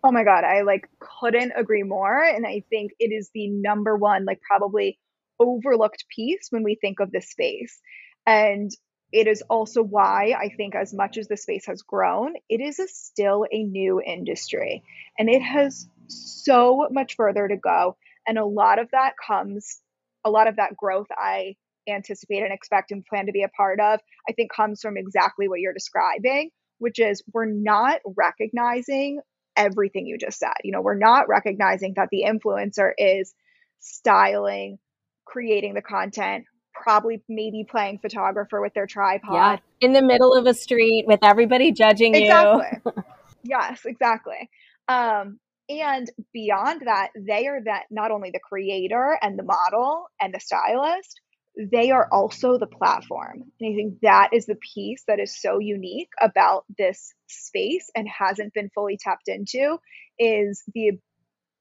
Oh 0.02 0.10
my 0.10 0.24
God. 0.24 0.44
I 0.44 0.62
like 0.62 0.88
couldn't 0.98 1.52
agree 1.56 1.82
more. 1.82 2.22
And 2.22 2.46
I 2.46 2.64
think 2.70 2.92
it 2.98 3.12
is 3.12 3.30
the 3.34 3.48
number 3.48 3.96
one, 3.96 4.24
like 4.24 4.40
probably 4.40 4.98
overlooked 5.38 6.06
piece 6.08 6.48
when 6.50 6.62
we 6.62 6.76
think 6.76 7.00
of 7.00 7.12
this 7.12 7.28
space. 7.28 7.80
And 8.26 8.70
it 9.12 9.26
is 9.26 9.42
also 9.42 9.82
why 9.82 10.34
I 10.38 10.48
think, 10.56 10.74
as 10.74 10.94
much 10.94 11.18
as 11.18 11.28
the 11.28 11.36
space 11.36 11.66
has 11.66 11.82
grown, 11.82 12.32
it 12.48 12.62
is 12.62 12.78
a 12.78 12.88
still 12.88 13.46
a 13.52 13.62
new 13.62 14.00
industry 14.00 14.82
and 15.18 15.28
it 15.28 15.42
has 15.42 15.86
so 16.08 16.88
much 16.90 17.16
further 17.16 17.48
to 17.48 17.56
go. 17.56 17.96
And 18.26 18.38
a 18.38 18.44
lot 18.44 18.78
of 18.78 18.88
that 18.92 19.14
comes, 19.24 19.80
a 20.24 20.30
lot 20.30 20.48
of 20.48 20.56
that 20.56 20.76
growth 20.76 21.08
I 21.10 21.56
anticipate 21.88 22.42
and 22.42 22.52
expect 22.52 22.92
and 22.92 23.04
plan 23.04 23.26
to 23.26 23.32
be 23.32 23.42
a 23.42 23.48
part 23.48 23.80
of, 23.80 24.00
I 24.28 24.32
think 24.32 24.52
comes 24.52 24.80
from 24.80 24.96
exactly 24.96 25.48
what 25.48 25.60
you're 25.60 25.72
describing, 25.72 26.50
which 26.78 26.98
is 26.98 27.22
we're 27.32 27.46
not 27.46 28.00
recognizing 28.16 29.20
everything 29.56 30.06
you 30.06 30.18
just 30.18 30.38
said. 30.38 30.52
You 30.62 30.72
know, 30.72 30.80
we're 30.80 30.94
not 30.94 31.28
recognizing 31.28 31.94
that 31.96 32.08
the 32.10 32.24
influencer 32.26 32.92
is 32.96 33.34
styling, 33.80 34.78
creating 35.24 35.74
the 35.74 35.82
content, 35.82 36.44
probably 36.72 37.22
maybe 37.28 37.66
playing 37.68 37.98
photographer 37.98 38.60
with 38.60 38.74
their 38.74 38.86
tripod. 38.86 39.34
Yeah, 39.34 39.56
in 39.80 39.92
the 39.92 40.02
middle 40.02 40.34
of 40.34 40.46
a 40.46 40.54
street 40.54 41.04
with 41.06 41.20
everybody 41.22 41.72
judging 41.72 42.14
exactly. 42.14 42.80
you. 42.84 43.04
yes, 43.42 43.84
exactly. 43.84 44.48
Um, 44.88 45.38
and 45.68 46.10
beyond 46.32 46.82
that, 46.86 47.10
they 47.16 47.46
are 47.46 47.60
that 47.64 47.84
not 47.90 48.10
only 48.10 48.30
the 48.30 48.40
creator 48.40 49.18
and 49.20 49.38
the 49.38 49.44
model 49.44 50.06
and 50.20 50.34
the 50.34 50.40
stylist, 50.40 51.20
they 51.56 51.90
are 51.90 52.08
also 52.10 52.58
the 52.58 52.66
platform. 52.66 53.44
And 53.60 53.72
I 53.72 53.76
think 53.76 54.00
that 54.02 54.30
is 54.32 54.46
the 54.46 54.56
piece 54.74 55.04
that 55.06 55.20
is 55.20 55.40
so 55.40 55.58
unique 55.58 56.10
about 56.20 56.64
this 56.78 57.12
space 57.28 57.90
and 57.94 58.08
hasn't 58.08 58.54
been 58.54 58.70
fully 58.74 58.98
tapped 58.98 59.28
into 59.28 59.78
is 60.18 60.62
the 60.74 60.92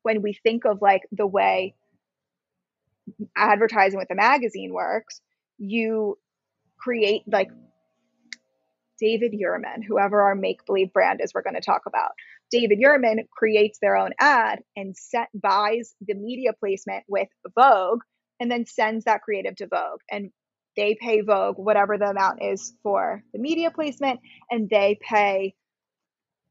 when 0.04 0.22
we 0.22 0.34
think 0.34 0.66
of 0.66 0.82
like 0.82 1.02
the 1.12 1.28
way 1.28 1.76
advertising 3.36 4.00
with 4.00 4.10
a 4.12 4.16
magazine 4.16 4.74
works, 4.74 5.22
you 5.58 6.18
create 6.80 7.24
like 7.28 7.50
David 9.00 9.34
Yurman, 9.34 9.84
whoever 9.86 10.22
our 10.22 10.36
make 10.36 10.66
believe 10.66 10.94
brand 10.94 11.20
is, 11.24 11.34
we're 11.34 11.42
going 11.42 11.56
to 11.56 11.62
talk 11.62 11.84
about. 11.88 12.12
David 12.52 12.80
Yurman 12.80 13.28
creates 13.32 13.80
their 13.80 13.96
own 13.96 14.12
ad 14.20 14.60
and 14.76 14.96
set, 14.96 15.30
buys 15.34 15.96
the 16.02 16.16
media 16.16 16.52
placement 16.60 17.06
with 17.08 17.30
Vogue 17.56 18.02
and 18.40 18.52
then 18.52 18.66
sends 18.66 19.06
that 19.06 19.22
creative 19.22 19.56
to 19.58 19.68
Vogue. 19.68 20.02
And 20.10 20.32
they 20.76 20.98
pay 21.00 21.22
Vogue 21.22 21.58
whatever 21.58 21.98
the 21.98 22.10
amount 22.10 22.44
is 22.44 22.74
for 22.84 23.24
the 23.34 23.40
media 23.40 23.72
placement, 23.72 24.20
and 24.50 24.70
they 24.70 25.00
pay 25.02 25.54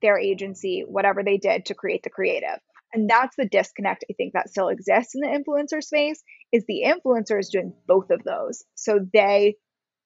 their 0.02 0.18
agency 0.18 0.84
whatever 0.86 1.22
they 1.22 1.36
did 1.36 1.66
to 1.66 1.74
create 1.74 2.02
the 2.02 2.10
creative. 2.10 2.58
And 2.92 3.08
that's 3.08 3.36
the 3.36 3.46
disconnect 3.46 4.04
I 4.10 4.14
think 4.14 4.32
that 4.32 4.48
still 4.48 4.68
exists 4.68 5.14
in 5.14 5.20
the 5.20 5.28
influencer 5.28 5.82
space 5.82 6.22
is 6.52 6.64
the 6.66 6.82
influencer 6.84 7.38
is 7.38 7.48
doing 7.48 7.72
both 7.86 8.10
of 8.10 8.22
those. 8.24 8.64
So 8.74 9.00
they 9.12 9.56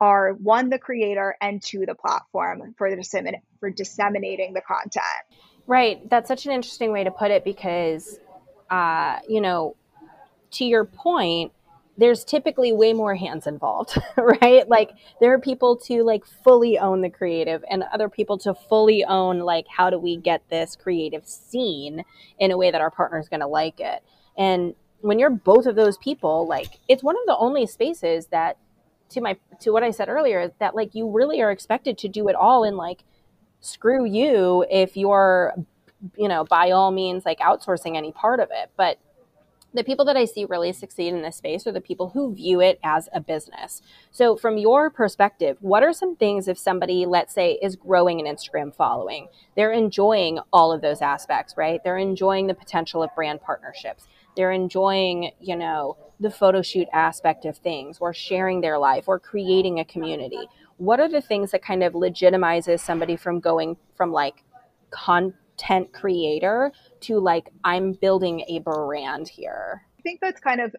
are 0.01 0.33
one 0.35 0.69
the 0.69 0.79
creator 0.79 1.35
and 1.41 1.63
two 1.63 1.85
the 1.87 1.95
platform 1.95 2.75
for 2.77 2.91
the 2.91 2.97
dissemin- 2.97 3.41
for 3.61 3.71
disseminating 3.71 4.53
the 4.53 4.61
content. 4.61 5.03
Right. 5.67 6.09
That's 6.11 6.29
such 6.29 6.47
an 6.47 6.53
interesting 6.53 6.93
way 6.93 7.05
to 7.05 7.11
put 7.11 7.31
it 7.31 7.45
because 7.45 8.19
uh, 8.71 9.21
you 9.29 9.41
know, 9.41 9.77
to 10.53 10.65
your 10.65 10.85
point, 10.85 11.53
there's 11.97 12.25
typically 12.25 12.73
way 12.73 12.93
more 12.93 13.15
hands 13.15 13.47
involved, 13.47 13.97
right? 14.17 14.69
Like 14.69 14.93
there 15.21 15.33
are 15.33 15.39
people 15.39 15.77
to 15.87 16.03
like 16.03 16.25
fully 16.27 16.79
own 16.79 17.03
the 17.03 17.11
creative 17.11 17.65
and 17.71 17.85
other 17.93 18.09
people 18.09 18.37
to 18.39 18.55
fully 18.55 19.05
own 19.05 19.39
like 19.41 19.67
how 19.69 19.91
do 19.91 19.99
we 19.99 20.17
get 20.17 20.43
this 20.51 20.77
creative 20.77 21.27
seen 21.27 22.05
in 22.39 22.51
a 22.51 22.57
way 22.57 22.71
that 22.71 22.81
our 22.81 22.91
partner 22.91 23.19
is 23.19 23.29
going 23.29 23.41
to 23.41 23.47
like 23.47 23.79
it. 23.79 24.03
And 24.37 24.75
when 25.03 25.19
you're 25.19 25.31
both 25.31 25.67
of 25.67 25.77
those 25.77 25.97
people, 25.99 26.49
like 26.49 26.81
it's 26.89 27.03
one 27.03 27.17
of 27.17 27.27
the 27.27 27.37
only 27.37 27.67
spaces 27.67 28.27
that 28.27 28.57
to 29.11 29.21
my 29.21 29.37
to 29.61 29.71
what 29.71 29.85
I 29.85 29.93
said 29.93 30.09
earlier 30.09 30.53
that 30.59 30.75
like 30.75 30.95
you 30.95 31.09
really 31.09 31.41
are 31.43 31.53
expected 31.53 31.97
to 31.99 32.09
do 32.09 32.29
it 32.29 32.35
all 32.35 32.65
in 32.65 32.77
like 32.77 33.05
screw 33.65 34.05
you 34.05 34.65
if 34.71 34.97
you're 34.97 35.55
you 36.17 36.29
know 36.29 36.45
by 36.45 36.71
all 36.71 36.91
means 36.91 37.25
like 37.25 37.39
outsourcing 37.39 37.97
any 37.97 38.13
part 38.13 38.41
of 38.41 38.49
it. 38.53 38.71
But 38.77 38.99
the 39.75 39.83
people 39.83 40.05
that 40.05 40.17
I 40.17 40.25
see 40.25 40.45
really 40.45 40.73
succeed 40.73 41.13
in 41.13 41.23
this 41.23 41.37
space 41.37 41.67
are 41.67 41.73
the 41.73 41.81
people 41.81 42.11
who 42.11 42.33
view 42.33 42.61
it 42.61 42.79
as 42.85 43.09
a 43.13 43.21
business. 43.21 43.83
So, 44.13 44.37
from 44.37 44.57
your 44.57 44.89
perspective, 44.89 45.57
what 45.61 45.83
are 45.83 45.93
some 45.93 46.15
things 46.15 46.47
if 46.47 46.57
somebody, 46.57 47.07
let's 47.07 47.35
say, 47.35 47.59
is 47.61 47.75
growing 47.75 48.25
an 48.25 48.33
Instagram 48.33 48.75
following? 48.75 49.27
They're 49.57 49.73
enjoying 49.73 50.39
all 50.53 50.73
of 50.73 50.81
those 50.81 51.03
aspects, 51.03 51.55
right? 51.57 51.83
They're 51.83 51.99
enjoying 51.99 52.47
the 52.47 52.55
potential 52.55 53.03
of 53.03 53.15
brand 53.17 53.41
partnerships. 53.41 54.07
They're 54.37 54.53
enjoying, 54.53 55.33
you 55.41 55.57
know, 55.57 55.97
the 56.21 56.31
photo 56.31 56.63
shoot 56.63 56.89
aspect 56.93 57.45
of 57.45 57.57
things 57.57 57.99
or 58.01 58.15
sharing 58.15 58.61
their 58.61 58.79
life 58.79 59.09
or 59.09 59.19
creating 59.19 59.81
a 59.81 59.85
community. 59.85 60.49
What 60.77 61.01
are 61.01 61.09
the 61.09 61.21
things 61.21 61.53
that 61.53 61.63
kind 61.63 61.83
of 61.83 61.93
legitimizes 61.93 62.81
somebody 62.81 63.17
from 63.17 63.41
going 63.41 63.77
from 63.97 64.13
like 64.13 64.43
content 64.91 65.93
creator 65.93 66.73
to 67.01 67.19
like 67.21 67.51
I'm 67.63 67.93
building 67.93 68.45
a 68.49 68.59
brand 68.61 69.29
here? 69.29 69.83
I 69.99 70.03
think 70.03 70.21
that's 70.21 70.41
kind 70.41 70.61
of 70.61 70.75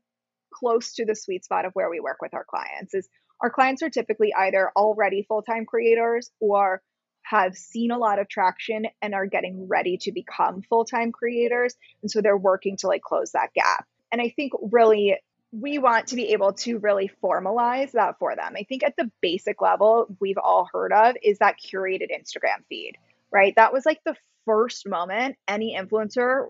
close 0.54 0.94
to 0.94 1.06
the 1.06 1.16
sweet 1.16 1.44
spot 1.44 1.66
of 1.66 1.74
where 1.74 1.90
we 1.90 2.00
work 2.00 2.18
with 2.22 2.34
our 2.34 2.46
clients 2.46 2.94
is 2.94 3.10
our 3.42 3.50
clients 3.50 3.84
are 3.84 3.90
typically 3.90 4.34
either 4.34 4.72
already 4.78 5.26
full-time 5.28 5.66
creators 5.66 6.32
or 6.40 6.82
have 7.24 7.58
seen 7.58 7.92
a 7.92 7.98
lot 7.98 8.20
of 8.20 8.30
traction 8.30 8.86
and 9.02 9.14
are 9.14 9.26
getting 9.26 9.68
ready 9.68 9.98
to 9.98 10.12
become 10.12 10.62
full-time 10.70 11.12
creators 11.12 11.76
and 12.02 12.10
so 12.10 12.22
they're 12.22 12.38
working 12.38 12.78
to 12.78 12.88
like 12.88 13.02
close 13.02 13.32
that 13.32 13.54
gap. 13.54 13.86
And 14.12 14.22
I 14.22 14.30
think 14.36 14.54
really 14.72 15.18
we 15.60 15.78
want 15.78 16.08
to 16.08 16.16
be 16.16 16.34
able 16.34 16.52
to 16.52 16.80
really 16.80 17.10
formalize 17.24 17.92
that 17.92 18.20
for 18.20 18.36
them. 18.36 18.54
I 18.58 18.64
think 18.64 18.84
at 18.84 18.96
the 18.98 19.10
basic 19.22 19.62
level 19.62 20.08
we've 20.20 20.38
all 20.38 20.68
heard 20.72 20.92
of 20.92 21.16
is 21.24 21.40
that 21.40 21.56
curated 21.60 22.10
Instagram 22.12 22.66
feed, 22.68 22.96
right? 23.32 23.54
That 23.56 23.72
was 23.72 23.86
like 23.86 24.02
the 24.04 24.18
first 24.46 24.88
moment 24.88 25.38
any 25.48 25.78
influencer 25.80 26.50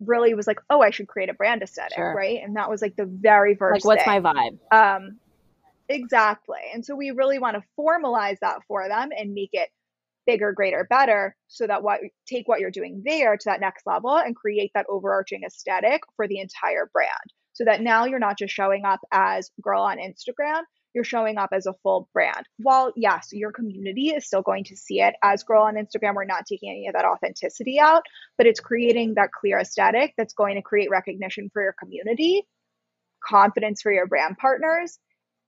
really 0.00 0.34
was 0.34 0.46
like, 0.46 0.58
oh, 0.68 0.82
I 0.82 0.90
should 0.90 1.06
create 1.06 1.30
a 1.30 1.34
brand 1.34 1.62
aesthetic, 1.62 1.96
sure. 1.96 2.14
right? 2.14 2.40
And 2.42 2.56
that 2.56 2.68
was 2.68 2.82
like 2.82 2.96
the 2.96 3.06
very 3.06 3.54
first. 3.54 3.84
Like, 3.84 3.98
what's 3.98 4.04
thing. 4.04 4.22
my 4.22 4.32
vibe? 4.32 4.96
Um, 4.96 5.18
exactly. 5.88 6.58
And 6.72 6.84
so 6.84 6.96
we 6.96 7.12
really 7.12 7.38
want 7.38 7.56
to 7.56 7.62
formalize 7.78 8.38
that 8.40 8.58
for 8.66 8.88
them 8.88 9.10
and 9.16 9.32
make 9.32 9.50
it 9.52 9.68
bigger, 10.26 10.52
greater, 10.52 10.86
better, 10.88 11.36
so 11.46 11.66
that 11.66 11.82
what 11.82 12.00
take 12.26 12.48
what 12.48 12.58
you're 12.58 12.70
doing 12.70 13.02
there 13.04 13.36
to 13.36 13.44
that 13.44 13.60
next 13.60 13.86
level 13.86 14.16
and 14.16 14.34
create 14.34 14.72
that 14.74 14.86
overarching 14.88 15.42
aesthetic 15.44 16.02
for 16.16 16.26
the 16.26 16.40
entire 16.40 16.90
brand. 16.92 17.32
So 17.54 17.64
that 17.64 17.80
now 17.80 18.04
you're 18.04 18.18
not 18.18 18.38
just 18.38 18.52
showing 18.52 18.84
up 18.84 19.00
as 19.12 19.50
girl 19.62 19.82
on 19.82 19.98
Instagram, 19.98 20.62
you're 20.94 21.04
showing 21.04 21.38
up 21.38 21.50
as 21.52 21.66
a 21.66 21.74
full 21.82 22.08
brand. 22.12 22.46
While, 22.58 22.92
yes, 22.96 23.28
your 23.32 23.52
community 23.52 24.08
is 24.08 24.26
still 24.26 24.42
going 24.42 24.64
to 24.64 24.76
see 24.76 25.00
it 25.00 25.14
as 25.22 25.42
girl 25.42 25.62
on 25.62 25.74
Instagram, 25.74 26.14
we're 26.14 26.24
not 26.24 26.46
taking 26.46 26.70
any 26.70 26.86
of 26.86 26.94
that 26.94 27.04
authenticity 27.04 27.80
out, 27.80 28.02
but 28.38 28.46
it's 28.46 28.60
creating 28.60 29.14
that 29.14 29.32
clear 29.32 29.58
aesthetic 29.58 30.14
that's 30.16 30.34
going 30.34 30.54
to 30.56 30.62
create 30.62 30.90
recognition 30.90 31.50
for 31.52 31.62
your 31.62 31.74
community, 31.78 32.46
confidence 33.24 33.82
for 33.82 33.92
your 33.92 34.06
brand 34.06 34.36
partners, 34.38 34.98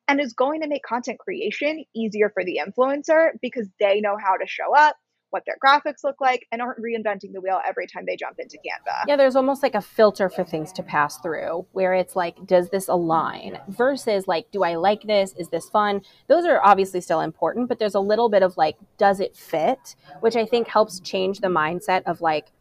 and 0.08 0.20
is 0.20 0.32
going 0.32 0.62
to 0.62 0.68
make 0.68 0.82
content 0.82 1.18
creation 1.18 1.84
easier 1.94 2.30
for 2.30 2.44
the 2.44 2.60
influencer 2.64 3.30
because 3.42 3.68
they 3.80 4.00
know 4.00 4.16
how 4.22 4.36
to 4.36 4.46
show 4.46 4.74
up 4.76 4.96
what 5.30 5.44
their 5.46 5.56
graphics 5.64 6.04
look 6.04 6.20
like 6.20 6.46
and 6.52 6.62
aren't 6.62 6.80
reinventing 6.80 7.32
the 7.32 7.40
wheel 7.40 7.60
every 7.66 7.86
time 7.86 8.04
they 8.06 8.16
jump 8.16 8.38
into 8.38 8.56
Canva. 8.58 9.04
Yeah, 9.06 9.16
there's 9.16 9.36
almost 9.36 9.62
like 9.62 9.74
a 9.74 9.80
filter 9.80 10.28
for 10.28 10.44
things 10.44 10.72
to 10.72 10.82
pass 10.82 11.18
through 11.18 11.66
where 11.72 11.94
it's 11.94 12.16
like, 12.16 12.46
does 12.46 12.70
this 12.70 12.88
align 12.88 13.58
versus 13.68 14.26
like, 14.28 14.50
do 14.50 14.62
I 14.62 14.76
like 14.76 15.02
this? 15.02 15.34
Is 15.38 15.48
this 15.48 15.68
fun? 15.68 16.02
Those 16.28 16.44
are 16.46 16.60
obviously 16.64 17.00
still 17.00 17.20
important, 17.20 17.68
but 17.68 17.78
there's 17.78 17.94
a 17.94 18.00
little 18.00 18.28
bit 18.28 18.42
of 18.42 18.56
like, 18.56 18.76
does 18.98 19.20
it 19.20 19.36
fit? 19.36 19.96
Which 20.20 20.36
I 20.36 20.46
think 20.46 20.68
helps 20.68 21.00
change 21.00 21.40
the 21.40 21.48
mindset 21.48 22.02
of 22.04 22.20
like, 22.20 22.52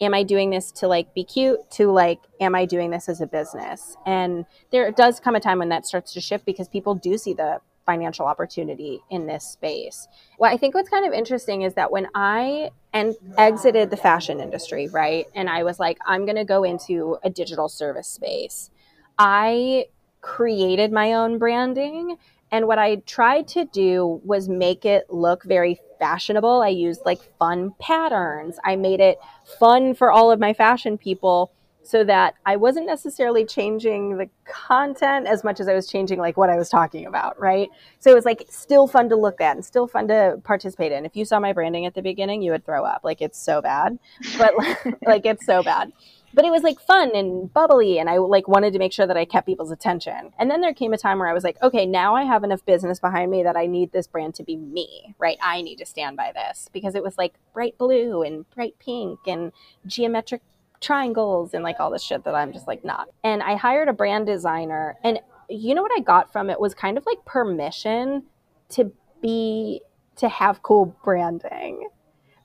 am 0.00 0.14
I 0.14 0.22
doing 0.22 0.50
this 0.50 0.72
to 0.72 0.88
like 0.88 1.14
be 1.14 1.24
cute 1.24 1.70
to 1.72 1.90
like, 1.90 2.20
am 2.40 2.54
I 2.54 2.64
doing 2.64 2.90
this 2.90 3.08
as 3.08 3.20
a 3.20 3.26
business? 3.26 3.96
And 4.06 4.44
there 4.70 4.90
does 4.90 5.20
come 5.20 5.36
a 5.36 5.40
time 5.40 5.58
when 5.58 5.68
that 5.68 5.86
starts 5.86 6.12
to 6.14 6.20
shift 6.20 6.44
because 6.44 6.68
people 6.68 6.94
do 6.94 7.16
see 7.18 7.34
the 7.34 7.60
financial 7.86 8.26
opportunity 8.26 9.02
in 9.10 9.26
this 9.26 9.44
space. 9.44 10.08
Well, 10.38 10.52
I 10.52 10.56
think 10.56 10.74
what's 10.74 10.88
kind 10.88 11.06
of 11.06 11.12
interesting 11.12 11.62
is 11.62 11.74
that 11.74 11.90
when 11.90 12.08
I 12.14 12.70
and 12.92 13.14
exited 13.36 13.90
the 13.90 13.96
fashion 13.96 14.40
industry, 14.40 14.88
right? 14.88 15.26
And 15.34 15.50
I 15.50 15.64
was 15.64 15.78
like, 15.78 15.98
I'm 16.06 16.24
going 16.24 16.36
to 16.36 16.44
go 16.44 16.64
into 16.64 17.18
a 17.22 17.30
digital 17.30 17.68
service 17.68 18.08
space. 18.08 18.70
I 19.18 19.86
created 20.20 20.92
my 20.92 21.12
own 21.12 21.38
branding 21.38 22.16
and 22.50 22.68
what 22.68 22.78
I 22.78 22.96
tried 22.96 23.48
to 23.48 23.64
do 23.64 24.20
was 24.24 24.48
make 24.48 24.84
it 24.84 25.10
look 25.10 25.42
very 25.42 25.80
fashionable. 25.98 26.62
I 26.62 26.68
used 26.68 27.00
like 27.04 27.20
fun 27.38 27.72
patterns. 27.80 28.58
I 28.64 28.76
made 28.76 29.00
it 29.00 29.18
fun 29.58 29.94
for 29.94 30.12
all 30.12 30.30
of 30.30 30.38
my 30.38 30.52
fashion 30.52 30.96
people 30.96 31.50
so 31.84 32.02
that 32.04 32.34
I 32.46 32.56
wasn't 32.56 32.86
necessarily 32.86 33.44
changing 33.44 34.16
the 34.16 34.28
content 34.44 35.26
as 35.26 35.44
much 35.44 35.60
as 35.60 35.68
I 35.68 35.74
was 35.74 35.86
changing 35.86 36.18
like 36.18 36.36
what 36.36 36.48
I 36.48 36.56
was 36.56 36.70
talking 36.70 37.06
about, 37.06 37.38
right? 37.38 37.68
So 38.00 38.10
it 38.10 38.14
was 38.14 38.24
like 38.24 38.46
still 38.48 38.88
fun 38.88 39.10
to 39.10 39.16
look 39.16 39.40
at 39.40 39.54
and 39.54 39.64
still 39.64 39.86
fun 39.86 40.08
to 40.08 40.40
participate 40.44 40.92
in. 40.92 41.04
If 41.04 41.14
you 41.14 41.24
saw 41.24 41.38
my 41.38 41.52
branding 41.52 41.84
at 41.84 41.94
the 41.94 42.02
beginning, 42.02 42.42
you 42.42 42.52
would 42.52 42.64
throw 42.64 42.84
up. 42.84 43.02
Like 43.04 43.20
it's 43.20 43.38
so 43.38 43.60
bad. 43.60 43.98
But 44.38 44.54
like 45.06 45.26
it's 45.26 45.44
so 45.44 45.62
bad. 45.62 45.92
But 46.32 46.44
it 46.44 46.50
was 46.50 46.62
like 46.62 46.80
fun 46.80 47.14
and 47.14 47.52
bubbly 47.52 47.98
and 48.00 48.10
I 48.10 48.16
like 48.16 48.48
wanted 48.48 48.72
to 48.72 48.78
make 48.80 48.92
sure 48.92 49.06
that 49.06 49.16
I 49.16 49.24
kept 49.24 49.46
people's 49.46 49.70
attention. 49.70 50.32
And 50.38 50.50
then 50.50 50.62
there 50.62 50.74
came 50.74 50.92
a 50.92 50.98
time 50.98 51.18
where 51.20 51.28
I 51.28 51.32
was 51.32 51.44
like, 51.44 51.62
okay, 51.62 51.86
now 51.86 52.16
I 52.16 52.24
have 52.24 52.42
enough 52.42 52.64
business 52.64 52.98
behind 52.98 53.30
me 53.30 53.44
that 53.44 53.56
I 53.56 53.66
need 53.66 53.92
this 53.92 54.08
brand 54.08 54.34
to 54.36 54.42
be 54.42 54.56
me, 54.56 55.14
right? 55.18 55.38
I 55.40 55.62
need 55.62 55.76
to 55.76 55.86
stand 55.86 56.16
by 56.16 56.32
this 56.34 56.68
because 56.72 56.96
it 56.96 57.04
was 57.04 57.16
like 57.18 57.34
bright 57.52 57.78
blue 57.78 58.22
and 58.22 58.50
bright 58.50 58.74
pink 58.80 59.20
and 59.26 59.52
geometric 59.86 60.40
triangles 60.84 61.54
and 61.54 61.64
like 61.64 61.80
all 61.80 61.90
this 61.90 62.02
shit 62.02 62.24
that 62.24 62.34
I'm 62.34 62.52
just 62.52 62.66
like 62.66 62.84
not. 62.84 63.08
And 63.22 63.42
I 63.42 63.56
hired 63.56 63.88
a 63.88 63.92
brand 63.92 64.26
designer 64.26 64.96
and 65.02 65.18
you 65.48 65.74
know 65.74 65.82
what 65.82 65.92
I 65.96 66.00
got 66.00 66.32
from 66.32 66.50
it 66.50 66.60
was 66.60 66.74
kind 66.74 66.96
of 66.96 67.04
like 67.06 67.24
permission 67.24 68.24
to 68.70 68.92
be 69.22 69.82
to 70.16 70.28
have 70.28 70.62
cool 70.62 70.96
branding. 71.04 71.88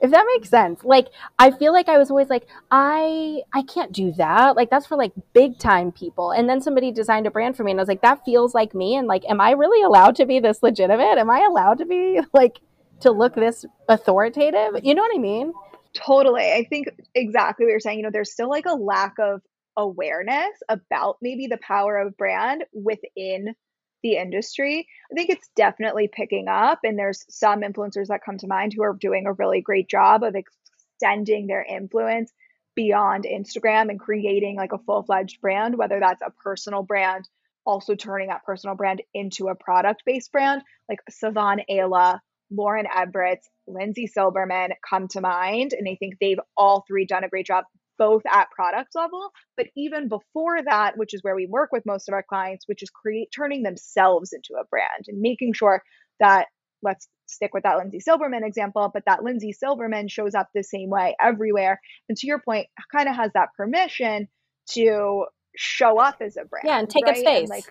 If 0.01 0.11
that 0.11 0.25
makes 0.33 0.49
sense. 0.49 0.83
Like 0.83 1.07
I 1.37 1.51
feel 1.51 1.73
like 1.73 1.89
I 1.89 1.97
was 1.97 2.09
always 2.09 2.29
like 2.29 2.47
I 2.71 3.41
I 3.53 3.63
can't 3.63 3.91
do 3.91 4.13
that. 4.13 4.55
Like 4.55 4.69
that's 4.69 4.85
for 4.85 4.97
like 4.97 5.11
big 5.33 5.59
time 5.59 5.91
people. 5.91 6.31
And 6.31 6.49
then 6.49 6.61
somebody 6.61 6.91
designed 6.91 7.27
a 7.27 7.31
brand 7.31 7.57
for 7.57 7.63
me 7.63 7.71
and 7.71 7.79
I 7.79 7.83
was 7.83 7.89
like 7.89 8.01
that 8.01 8.23
feels 8.23 8.53
like 8.53 8.73
me 8.73 8.95
and 8.95 9.07
like 9.07 9.23
am 9.29 9.41
I 9.41 9.51
really 9.51 9.83
allowed 9.83 10.15
to 10.17 10.25
be 10.25 10.39
this 10.39 10.63
legitimate? 10.63 11.17
Am 11.17 11.29
I 11.29 11.45
allowed 11.49 11.79
to 11.79 11.85
be 11.85 12.21
like 12.33 12.59
to 13.01 13.11
look 13.11 13.35
this 13.35 13.65
authoritative? 13.89 14.83
You 14.83 14.95
know 14.95 15.01
what 15.01 15.15
I 15.15 15.19
mean? 15.19 15.53
Totally. 16.05 16.51
I 16.51 16.65
think 16.69 16.87
exactly 17.13 17.65
what 17.65 17.71
you're 17.71 17.79
saying. 17.79 17.97
You 17.97 18.03
know, 18.03 18.11
there's 18.11 18.31
still 18.31 18.49
like 18.49 18.65
a 18.65 18.73
lack 18.73 19.15
of 19.19 19.41
awareness 19.75 20.51
about 20.69 21.17
maybe 21.21 21.47
the 21.47 21.57
power 21.57 21.97
of 21.97 22.17
brand 22.17 22.63
within 22.73 23.55
the 24.01 24.15
industry. 24.15 24.87
I 25.11 25.15
think 25.15 25.29
it's 25.29 25.49
definitely 25.55 26.07
picking 26.11 26.47
up, 26.47 26.79
and 26.83 26.97
there's 26.97 27.25
some 27.29 27.61
influencers 27.61 28.07
that 28.07 28.23
come 28.23 28.37
to 28.37 28.47
mind 28.47 28.73
who 28.73 28.83
are 28.83 28.93
doing 28.93 29.25
a 29.25 29.33
really 29.33 29.61
great 29.61 29.89
job 29.89 30.23
of 30.23 30.35
extending 30.35 31.47
their 31.47 31.63
influence 31.63 32.31
beyond 32.75 33.25
Instagram 33.25 33.89
and 33.89 33.99
creating 33.99 34.55
like 34.55 34.71
a 34.71 34.77
full 34.77 35.03
fledged 35.03 35.41
brand, 35.41 35.77
whether 35.77 35.99
that's 35.99 36.21
a 36.21 36.31
personal 36.43 36.81
brand, 36.81 37.27
also 37.65 37.95
turning 37.95 38.29
that 38.29 38.45
personal 38.45 38.75
brand 38.75 39.01
into 39.13 39.49
a 39.49 39.55
product 39.55 40.03
based 40.05 40.31
brand, 40.31 40.61
like 40.87 40.99
Sivan 41.11 41.61
Ayla 41.69 42.19
Lauryn 42.51 42.85
Evarts, 42.87 43.47
Lindsay 43.67 44.07
Silberman 44.07 44.69
come 44.87 45.07
to 45.09 45.21
mind. 45.21 45.73
And 45.73 45.87
I 45.87 45.95
think 45.95 46.15
they've 46.19 46.39
all 46.57 46.83
three 46.87 47.05
done 47.05 47.23
a 47.23 47.29
great 47.29 47.45
job, 47.45 47.65
both 47.97 48.23
at 48.31 48.49
product 48.51 48.95
level, 48.95 49.31
but 49.57 49.67
even 49.75 50.07
before 50.07 50.61
that, 50.63 50.97
which 50.97 51.13
is 51.13 51.23
where 51.23 51.35
we 51.35 51.45
work 51.45 51.71
with 51.71 51.85
most 51.85 52.07
of 52.07 52.13
our 52.13 52.23
clients, 52.23 52.67
which 52.67 52.81
is 52.81 52.89
create 52.89 53.29
turning 53.35 53.63
themselves 53.63 54.33
into 54.33 54.59
a 54.59 54.65
brand 54.65 55.05
and 55.07 55.19
making 55.19 55.53
sure 55.53 55.83
that 56.19 56.47
let's 56.81 57.07
stick 57.27 57.53
with 57.53 57.63
that 57.63 57.77
Lindsay 57.77 57.99
Silberman 57.99 58.45
example, 58.45 58.89
but 58.93 59.03
that 59.05 59.23
Lindsay 59.23 59.53
Silberman 59.53 60.09
shows 60.09 60.33
up 60.33 60.47
the 60.53 60.63
same 60.63 60.89
way 60.89 61.15
everywhere. 61.21 61.79
And 62.07 62.17
to 62.17 62.27
your 62.27 62.39
point, 62.39 62.67
kind 62.91 63.09
of 63.09 63.15
has 63.15 63.31
that 63.33 63.49
permission 63.55 64.27
to 64.71 65.25
show 65.55 65.99
up 65.99 66.17
as 66.21 66.37
a 66.37 66.45
brand. 66.45 66.65
Yeah, 66.65 66.79
and 66.79 66.89
take 66.89 67.05
right? 67.05 67.17
space. 67.17 67.39
And 67.41 67.49
like, 67.49 67.65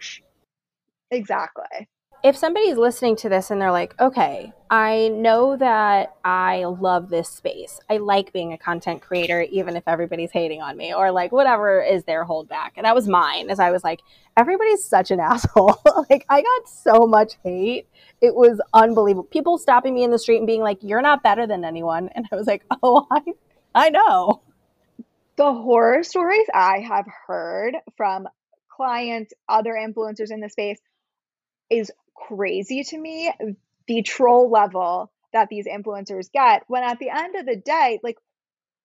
exactly 1.11 1.89
if 2.23 2.37
somebody's 2.37 2.77
listening 2.77 3.17
to 3.17 3.29
this 3.29 3.51
and 3.51 3.61
they're 3.61 3.71
like, 3.71 3.99
okay, 4.01 4.53
I 4.71 5.09
know 5.09 5.57
that 5.57 6.15
I 6.25 6.65
love 6.65 7.09
this 7.09 7.29
space. 7.29 7.81
I 7.89 7.99
like 7.99 8.33
being 8.33 8.53
a 8.53 8.59
content 8.59 9.03
creator, 9.03 9.43
even 9.43 9.77
if 9.77 9.85
everybody's 9.87 10.33
hating 10.33 10.61
on 10.61 10.77
me 10.77 10.93
or 10.93 11.11
like 11.11 11.33
whatever 11.33 11.83
is 11.83 12.05
their 12.05 12.25
holdback. 12.27 12.71
And 12.77 12.85
that 12.85 12.95
was 12.95 13.09
mine 13.09 13.51
as 13.51 13.61
I 13.61 13.71
was 13.71 13.85
like, 13.85 14.01
everybody's 14.37 14.85
such 14.85 15.11
an 15.11 15.21
asshole. 15.21 15.81
like 16.11 16.27
I 16.29 16.43
got 16.43 16.69
so 16.69 17.07
much 17.07 17.35
hate. 17.45 17.87
It 18.21 18.35
was 18.35 18.61
unbelievable. 18.75 19.25
People 19.25 19.57
stopping 19.57 19.95
me 19.95 20.03
in 20.03 20.11
the 20.11 20.19
street 20.19 20.39
and 20.39 20.47
being 20.47 20.63
like, 20.63 20.79
you're 20.83 21.03
not 21.03 21.23
better 21.23 21.47
than 21.47 21.65
anyone. 21.65 22.11
And 22.15 22.27
I 22.33 22.37
was 22.37 22.47
like, 22.47 22.65
oh, 22.83 23.07
I, 23.11 23.23
I 23.75 23.91
know. 23.91 24.43
The 25.37 25.53
horror 25.53 26.03
stories 26.03 26.47
I 26.53 26.81
have 26.81 27.07
heard 27.29 27.77
from 27.97 28.27
clients, 28.69 29.33
other 29.49 29.75
influencers 29.75 30.33
in 30.33 30.41
the 30.41 30.49
space 30.49 30.81
is 31.71 31.93
crazy 32.27 32.85
to 32.85 32.99
me 32.99 33.33
the 33.87 34.03
troll 34.03 34.51
level 34.51 35.13
that 35.33 35.49
these 35.49 35.67
influencers 35.67 36.31
get 36.33 36.63
when 36.69 36.83
at 36.83 36.99
the 36.99 37.11
end 37.11 37.37
of 37.37 37.47
the 37.47 37.57
day 37.57 38.01
like 38.03 38.17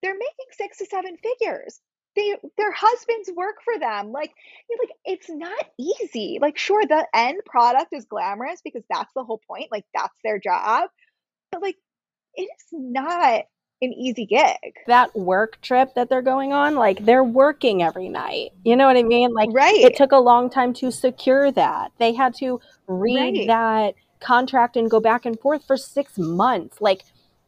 they're 0.02 0.14
making 0.14 0.52
six 0.52 0.78
to 0.80 0.86
seven 0.86 1.18
figures. 1.18 1.80
They 2.16 2.36
their 2.58 2.72
husbands 2.72 3.32
work 3.36 3.56
for 3.64 3.80
them. 3.80 4.12
Like 4.12 4.32
you're 4.70 4.80
like 4.80 4.96
it's 5.06 5.30
not 5.30 5.66
easy. 5.80 6.38
Like 6.42 6.58
sure 6.58 6.84
the 6.86 7.08
end 7.14 7.42
product 7.46 7.94
is 7.94 8.06
glamorous 8.06 8.62
because 8.64 8.84
that's 8.90 9.12
the 9.16 9.24
whole 9.24 9.42
point 9.48 9.70
like 9.72 9.86
that's 9.96 10.14
their 10.24 10.40
job 10.40 10.90
but 11.54 11.62
like 11.62 11.78
it 12.36 12.44
is 12.44 12.68
not 12.72 13.44
an 13.84 13.94
easy 13.94 14.26
gig. 14.26 14.76
That 14.88 15.16
work 15.16 15.60
trip 15.62 15.94
that 15.96 16.10
they're 16.10 16.22
going 16.22 16.54
on, 16.54 16.76
like 16.76 17.06
they're 17.06 17.24
working 17.24 17.84
every 17.84 18.10
night. 18.10 18.52
You 18.64 18.76
know 18.76 18.88
what 18.88 18.98
I 18.98 19.04
mean? 19.04 19.34
Like 19.34 19.50
right. 19.54 19.76
it 19.76 19.96
took 19.96 20.12
a 20.12 20.18
long 20.18 20.50
time 20.50 20.74
to 20.76 20.92
secure 20.92 21.52
that. 21.52 21.92
They 22.00 22.14
had 22.14 22.34
to 22.36 22.60
read 22.88 23.38
right. 23.38 23.48
that 23.48 23.96
contract 24.20 24.78
and 24.78 24.90
go 24.90 25.00
back 25.00 25.26
and 25.26 25.40
forth 25.40 25.66
for 25.66 25.78
6 25.78 26.18
months. 26.18 26.82
Like 26.82 27.04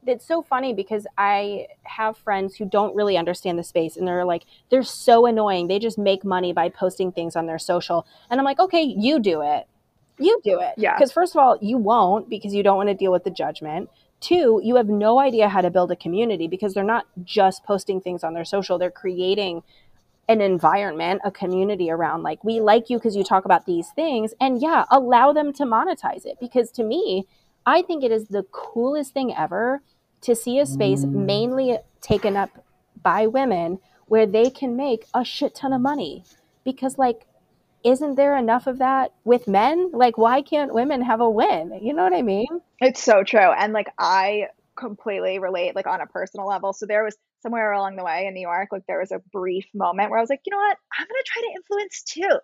it's 0.07 0.27
so 0.27 0.41
funny 0.41 0.73
because 0.73 1.07
I 1.17 1.67
have 1.83 2.17
friends 2.17 2.55
who 2.55 2.65
don't 2.65 2.95
really 2.95 3.17
understand 3.17 3.57
the 3.57 3.63
space 3.63 3.97
and 3.97 4.07
they're 4.07 4.25
like, 4.25 4.45
they're 4.69 4.83
so 4.83 5.25
annoying. 5.25 5.67
They 5.67 5.79
just 5.79 5.97
make 5.97 6.23
money 6.23 6.53
by 6.53 6.69
posting 6.69 7.11
things 7.11 7.35
on 7.35 7.47
their 7.47 7.59
social. 7.59 8.05
And 8.29 8.39
I'm 8.39 8.45
like, 8.45 8.59
okay, 8.59 8.81
you 8.81 9.19
do 9.19 9.41
it. 9.41 9.65
You 10.17 10.39
do 10.43 10.59
it. 10.61 10.75
Yeah. 10.77 10.95
Because 10.95 11.11
first 11.11 11.35
of 11.35 11.39
all, 11.39 11.57
you 11.61 11.77
won't 11.77 12.29
because 12.29 12.53
you 12.53 12.63
don't 12.63 12.77
want 12.77 12.89
to 12.89 12.95
deal 12.95 13.11
with 13.11 13.23
the 13.23 13.31
judgment. 13.31 13.89
Two, 14.21 14.59
you 14.63 14.75
have 14.75 14.87
no 14.87 15.19
idea 15.19 15.49
how 15.49 15.61
to 15.61 15.69
build 15.69 15.91
a 15.91 15.95
community 15.95 16.47
because 16.47 16.73
they're 16.73 16.83
not 16.83 17.05
just 17.23 17.63
posting 17.63 18.01
things 18.01 18.23
on 18.23 18.33
their 18.33 18.45
social, 18.45 18.77
they're 18.77 18.91
creating 18.91 19.61
an 20.27 20.41
environment, 20.41 21.21
a 21.23 21.31
community 21.31 21.91
around 21.91 22.23
like, 22.23 22.43
we 22.43 22.59
like 22.59 22.89
you 22.89 22.97
because 22.97 23.15
you 23.15 23.23
talk 23.23 23.45
about 23.45 23.65
these 23.65 23.89
things. 23.91 24.33
And 24.39 24.61
yeah, 24.61 24.85
allow 24.89 25.33
them 25.33 25.53
to 25.53 25.63
monetize 25.63 26.25
it 26.25 26.37
because 26.39 26.71
to 26.71 26.83
me, 26.83 27.27
I 27.65 27.81
think 27.81 28.03
it 28.03 28.11
is 28.11 28.27
the 28.27 28.43
coolest 28.51 29.13
thing 29.13 29.33
ever 29.35 29.81
to 30.21 30.35
see 30.35 30.59
a 30.59 30.65
space 30.65 31.05
mm. 31.05 31.11
mainly 31.11 31.77
taken 32.01 32.35
up 32.35 32.65
by 33.01 33.27
women 33.27 33.79
where 34.07 34.25
they 34.25 34.49
can 34.49 34.75
make 34.75 35.05
a 35.13 35.23
shit 35.23 35.55
ton 35.55 35.73
of 35.73 35.81
money. 35.81 36.23
Because, 36.63 36.97
like, 36.97 37.27
isn't 37.85 38.15
there 38.15 38.35
enough 38.35 38.67
of 38.67 38.79
that 38.79 39.13
with 39.23 39.47
men? 39.47 39.91
Like, 39.93 40.17
why 40.17 40.41
can't 40.41 40.73
women 40.73 41.01
have 41.03 41.21
a 41.21 41.29
win? 41.29 41.79
You 41.81 41.93
know 41.93 42.03
what 42.03 42.15
I 42.15 42.23
mean? 42.23 42.61
It's 42.81 43.01
so 43.01 43.23
true. 43.23 43.39
And 43.39 43.73
like, 43.73 43.87
I 43.99 44.47
completely 44.75 45.39
relate, 45.39 45.75
like, 45.75 45.87
on 45.87 46.01
a 46.01 46.07
personal 46.07 46.47
level. 46.47 46.73
So 46.73 46.85
there 46.85 47.03
was 47.03 47.15
somewhere 47.41 47.71
along 47.71 47.95
the 47.95 48.03
way 48.03 48.25
in 48.25 48.33
New 48.33 48.41
York, 48.41 48.69
like, 48.71 48.87
there 48.87 48.99
was 48.99 49.11
a 49.11 49.21
brief 49.31 49.67
moment 49.73 50.09
where 50.09 50.17
I 50.17 50.21
was 50.21 50.31
like, 50.31 50.41
you 50.45 50.51
know 50.51 50.57
what? 50.57 50.77
I'm 50.97 51.07
going 51.07 51.21
to 51.23 51.31
try 51.31 51.41
to 51.43 51.55
influence 51.55 52.03
too. 52.03 52.39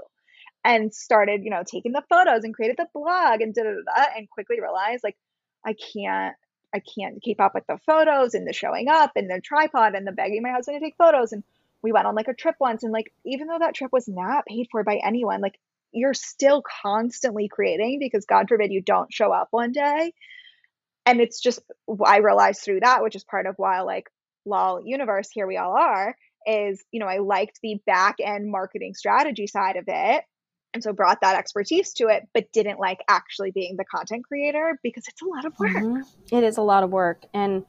And 0.63 0.93
started, 0.93 1.43
you 1.43 1.49
know, 1.49 1.63
taking 1.65 1.91
the 1.91 2.03
photos 2.07 2.43
and 2.43 2.53
created 2.53 2.77
the 2.77 2.87
blog 2.93 3.41
and 3.41 3.53
da 3.53 3.63
da 3.63 3.69
da, 3.71 4.05
and 4.15 4.29
quickly 4.29 4.61
realized, 4.61 5.03
like, 5.03 5.17
I 5.65 5.73
can't 5.73 6.35
I 6.73 6.79
can't 6.79 7.21
keep 7.21 7.41
up 7.41 7.53
with 7.53 7.65
the 7.67 7.79
photos 7.85 8.33
and 8.33 8.47
the 8.47 8.53
showing 8.53 8.87
up 8.87 9.11
and 9.15 9.29
the 9.29 9.41
tripod 9.41 9.93
and 9.93 10.07
the 10.07 10.11
begging 10.11 10.41
my 10.41 10.51
husband 10.51 10.79
to 10.79 10.85
take 10.85 10.95
photos 10.97 11.33
and 11.33 11.43
we 11.83 11.91
went 11.91 12.07
on 12.07 12.15
like 12.15 12.27
a 12.27 12.33
trip 12.33 12.55
once 12.59 12.83
and 12.83 12.91
like 12.91 13.11
even 13.25 13.47
though 13.47 13.59
that 13.59 13.75
trip 13.75 13.91
was 13.91 14.07
not 14.07 14.45
paid 14.45 14.67
for 14.71 14.83
by 14.83 14.99
anyone 15.03 15.41
like 15.41 15.59
you're 15.91 16.13
still 16.13 16.63
constantly 16.83 17.47
creating 17.47 17.99
because 17.99 18.25
god 18.25 18.47
forbid 18.47 18.71
you 18.71 18.81
don't 18.81 19.13
show 19.13 19.31
up 19.31 19.47
one 19.51 19.71
day 19.71 20.13
and 21.05 21.19
it's 21.19 21.39
just 21.39 21.59
i 22.05 22.17
realized 22.17 22.61
through 22.61 22.79
that 22.79 23.01
which 23.01 23.15
is 23.15 23.23
part 23.23 23.45
of 23.45 23.55
why 23.57 23.81
like 23.81 24.09
lol 24.45 24.81
universe 24.83 25.29
here 25.31 25.47
we 25.47 25.57
all 25.57 25.77
are 25.77 26.15
is 26.45 26.83
you 26.91 26.99
know 26.99 27.07
i 27.07 27.17
liked 27.17 27.59
the 27.61 27.79
back 27.85 28.15
end 28.23 28.49
marketing 28.49 28.93
strategy 28.93 29.47
side 29.47 29.75
of 29.75 29.85
it 29.87 30.23
and 30.73 30.81
so 30.81 30.93
brought 30.93 31.21
that 31.21 31.35
expertise 31.35 31.93
to 31.93 32.07
it 32.07 32.27
but 32.33 32.51
didn't 32.51 32.79
like 32.79 32.99
actually 33.07 33.51
being 33.51 33.75
the 33.77 33.85
content 33.85 34.25
creator 34.25 34.79
because 34.81 35.07
it's 35.07 35.21
a 35.21 35.25
lot 35.25 35.45
of 35.45 35.53
work 35.59 35.71
mm-hmm. 35.71 36.35
it 36.35 36.43
is 36.43 36.57
a 36.57 36.61
lot 36.61 36.83
of 36.83 36.89
work 36.89 37.23
and 37.33 37.63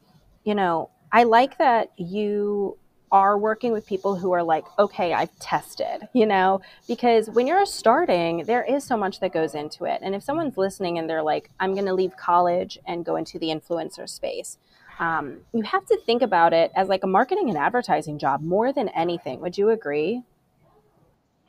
you 0.45 0.55
know 0.55 0.89
i 1.11 1.25
like 1.25 1.59
that 1.59 1.91
you 1.99 2.79
are 3.13 3.37
working 3.37 3.73
with 3.73 3.87
people 3.87 4.17
who 4.17 4.33
are 4.33 4.43
like, 4.43 4.65
okay, 4.79 5.13
I've 5.13 5.39
tested, 5.39 6.09
you 6.15 6.25
know, 6.25 6.63
because 6.89 7.29
when 7.29 7.47
you're 7.47 7.67
starting, 7.67 8.45
there 8.47 8.65
is 8.65 8.85
so 8.85 8.97
much 8.97 9.21
that 9.21 9.35
goes 9.35 9.55
into 9.55 9.85
it. 9.85 10.01
And 10.03 10.15
if 10.15 10.23
someone's 10.23 10.57
listening 10.57 10.99
and 10.99 11.09
they're 11.09 11.23
like, 11.23 11.51
I'm 11.61 11.75
going 11.75 11.87
to 11.87 11.93
leave 11.93 12.17
college 12.17 12.79
and 12.87 13.05
go 13.05 13.17
into 13.17 13.39
the 13.39 13.49
influencer 13.49 14.09
space, 14.09 14.57
um, 14.99 15.41
you 15.53 15.63
have 15.63 15.85
to 15.87 15.99
think 16.07 16.23
about 16.23 16.55
it 16.55 16.73
as 16.75 16.89
like 16.89 17.05
a 17.05 17.07
marketing 17.07 17.51
and 17.51 17.59
advertising 17.59 18.19
job 18.19 18.41
more 18.41 18.73
than 18.73 18.89
anything. 18.89 19.41
Would 19.41 19.59
you 19.59 19.69
agree? 19.69 20.23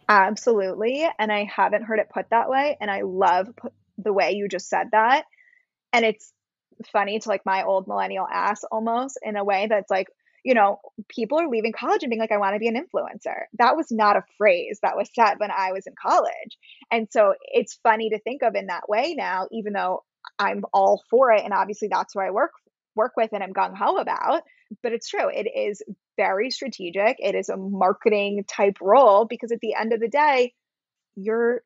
Absolutely. 0.10 1.08
And 1.18 1.32
I 1.32 1.46
haven't 1.46 1.84
heard 1.84 2.00
it 2.00 2.10
put 2.14 2.30
that 2.32 2.50
way. 2.50 2.78
And 2.82 2.92
I 2.92 3.04
love 3.04 3.48
the 3.98 4.12
way 4.12 4.34
you 4.34 4.50
just 4.50 4.68
said 4.68 4.90
that. 4.92 5.26
And 5.94 6.04
it's 6.04 6.34
funny 6.92 7.20
to 7.20 7.30
like 7.30 7.46
my 7.46 7.64
old 7.64 7.88
millennial 7.88 8.28
ass 8.30 8.66
almost 8.70 9.18
in 9.24 9.38
a 9.38 9.46
way 9.46 9.68
that's 9.70 9.90
like, 9.90 10.10
you 10.44 10.54
know, 10.54 10.80
people 11.08 11.40
are 11.40 11.48
leaving 11.48 11.72
college 11.72 12.04
and 12.04 12.10
being 12.10 12.20
like, 12.20 12.32
I 12.32 12.38
want 12.38 12.56
to 12.56 12.60
be 12.60 12.68
an 12.68 12.76
influencer. 12.76 13.44
That 13.60 13.78
was 13.78 13.88
not 13.92 14.18
a 14.18 14.24
phrase 14.38 14.80
that 14.82 14.98
was 14.98 15.10
said 15.14 15.36
when 15.38 15.52
I 15.52 15.72
was 15.72 15.88
in 15.88 15.94
college. 16.02 16.58
And 16.92 17.08
so 17.10 17.34
it's 17.42 17.80
funny 17.82 18.10
to 18.10 18.20
think 18.20 18.44
of 18.44 18.56
in 18.56 18.68
that 18.68 18.90
way 18.90 19.16
now, 19.18 19.48
even 19.52 19.74
though 19.74 20.04
I'm 20.38 20.64
all 20.74 21.02
for 21.10 21.32
it. 21.32 21.44
And 21.44 21.54
obviously 21.54 21.88
that's 21.90 22.16
where 22.16 22.28
I 22.28 22.32
work 22.32 22.52
work 22.96 23.14
with 23.18 23.32
and 23.34 23.42
I'm 23.42 23.54
gung 23.54 23.76
ho 23.76 23.98
about. 23.98 24.44
But 24.82 24.92
it's 24.92 25.10
true. 25.10 25.30
It 25.30 25.48
is 25.56 25.82
very 26.18 26.52
strategic. 26.52 27.18
It 27.20 27.36
is 27.36 27.50
a 27.50 27.58
marketing 27.58 28.44
type 28.48 28.78
role 28.82 29.26
because 29.26 29.52
at 29.52 29.60
the 29.62 29.76
end 29.76 29.94
of 29.94 30.00
the 30.00 30.08
day, 30.08 30.54
you're 31.16 31.62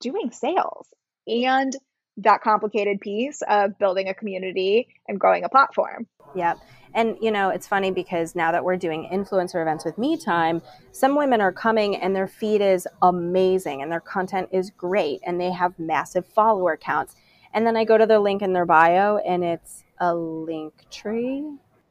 doing 0.00 0.32
sales 0.32 0.86
and 1.26 1.74
that 2.18 2.42
complicated 2.42 3.00
piece 3.00 3.42
of 3.48 3.78
building 3.78 4.08
a 4.08 4.14
community 4.14 4.88
and 5.08 5.18
growing 5.18 5.44
a 5.44 5.48
platform. 5.48 6.06
Yep. 6.34 6.58
And 6.94 7.16
you 7.20 7.30
know, 7.30 7.48
it's 7.48 7.66
funny 7.66 7.90
because 7.90 8.34
now 8.34 8.52
that 8.52 8.64
we're 8.64 8.76
doing 8.76 9.08
influencer 9.12 9.60
events 9.62 9.84
with 9.84 9.96
Me 9.96 10.16
Time, 10.16 10.60
some 10.92 11.16
women 11.16 11.40
are 11.40 11.52
coming 11.52 11.96
and 11.96 12.14
their 12.14 12.28
feed 12.28 12.60
is 12.60 12.86
amazing 13.00 13.82
and 13.82 13.90
their 13.90 14.00
content 14.00 14.48
is 14.52 14.70
great 14.70 15.20
and 15.24 15.40
they 15.40 15.50
have 15.50 15.78
massive 15.78 16.26
follower 16.26 16.76
counts. 16.76 17.14
And 17.54 17.66
then 17.66 17.76
I 17.76 17.84
go 17.84 17.96
to 17.96 18.06
their 18.06 18.18
link 18.18 18.42
in 18.42 18.52
their 18.52 18.66
bio 18.66 19.18
and 19.18 19.42
it's 19.42 19.84
a 19.98 20.14
link 20.14 20.86
tree. 20.90 21.44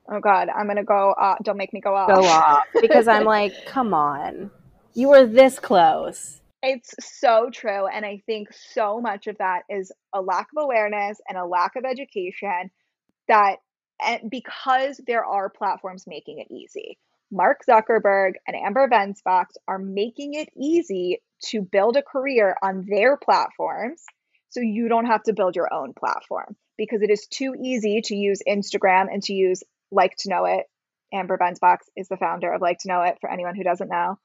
Oh 0.10 0.20
God, 0.20 0.50
I'm 0.50 0.68
gonna 0.68 0.84
go. 0.84 1.14
Uh, 1.14 1.36
don't 1.44 1.58
make 1.58 1.74
me 1.74 1.80
go 1.80 1.96
off. 1.96 2.08
Go 2.08 2.26
off 2.26 2.64
because 2.80 3.08
I'm 3.08 3.24
like, 3.24 3.54
come 3.66 3.94
on, 3.94 4.52
you 4.94 5.10
were 5.10 5.26
this 5.26 5.58
close. 5.60 6.41
It's 6.64 6.94
so 7.00 7.50
true, 7.52 7.88
and 7.88 8.06
I 8.06 8.22
think 8.28 8.54
so 8.54 9.02
much 9.02 9.28
of 9.28 9.38
that 9.40 9.64
is 9.70 9.92
a 10.14 10.22
lack 10.22 10.48
of 10.56 10.64
awareness 10.64 11.20
and 11.28 11.38
a 11.38 11.46
lack 11.46 11.76
of 11.76 11.86
education 11.86 12.70
that 13.28 13.58
and 14.04 14.30
because 14.30 15.00
there 15.06 15.26
are 15.26 15.50
platforms 15.50 16.06
making 16.08 16.40
it 16.40 16.52
easy. 16.52 16.98
Mark 17.32 17.62
Zuckerberg 17.68 18.34
and 18.46 18.56
Amber 18.56 18.88
Venz 18.90 19.24
Box 19.24 19.56
are 19.68 19.78
making 19.80 20.34
it 20.34 20.50
easy 20.56 21.22
to 21.46 21.62
build 21.62 21.96
a 21.96 22.02
career 22.02 22.56
on 22.62 22.86
their 22.88 23.18
platforms 23.18 24.04
so 24.50 24.60
you 24.60 24.90
don't 24.90 25.06
have 25.06 25.24
to 25.24 25.34
build 25.34 25.56
your 25.56 25.74
own 25.74 25.94
platform 25.94 26.56
because 26.78 27.02
it 27.02 27.10
is 27.10 27.28
too 27.28 27.56
easy 27.60 28.02
to 28.02 28.16
use 28.16 28.40
Instagram 28.48 29.08
and 29.12 29.24
to 29.24 29.34
use 29.34 29.64
Like 29.92 30.16
to 30.18 30.30
Know 30.30 30.46
It. 30.46 30.66
Amber 31.14 31.38
Venz 31.38 31.60
Box 31.60 31.88
is 31.96 32.08
the 32.08 32.18
founder 32.18 32.52
of 32.52 32.62
Like 32.62 32.80
to 32.80 32.88
Know 32.90 33.02
It 33.02 33.18
for 33.22 33.32
anyone 33.32 33.56
who 33.56 33.64
doesn't 33.64 33.90
know. 33.90 34.20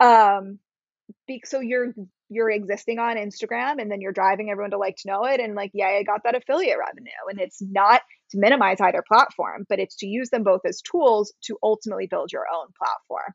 Um, 0.00 0.58
so 1.44 1.60
you're 1.60 1.94
you're 2.28 2.50
existing 2.50 2.98
on 2.98 3.16
Instagram 3.16 3.80
and 3.80 3.90
then 3.90 4.00
you're 4.00 4.12
driving 4.12 4.50
everyone 4.50 4.70
to 4.70 4.78
like 4.78 4.96
to 4.96 5.08
know 5.08 5.24
it 5.24 5.40
and 5.40 5.54
like 5.54 5.70
yeah 5.74 5.86
I 5.86 6.02
got 6.02 6.22
that 6.24 6.34
affiliate 6.34 6.78
revenue 6.78 7.10
and 7.30 7.40
it's 7.40 7.60
not 7.62 8.02
to 8.30 8.38
minimize 8.38 8.80
either 8.80 9.02
platform 9.06 9.64
but 9.68 9.78
it's 9.78 9.96
to 9.96 10.06
use 10.06 10.30
them 10.30 10.42
both 10.42 10.60
as 10.66 10.82
tools 10.82 11.32
to 11.44 11.56
ultimately 11.62 12.06
build 12.06 12.32
your 12.32 12.44
own 12.52 12.68
platform. 12.78 13.32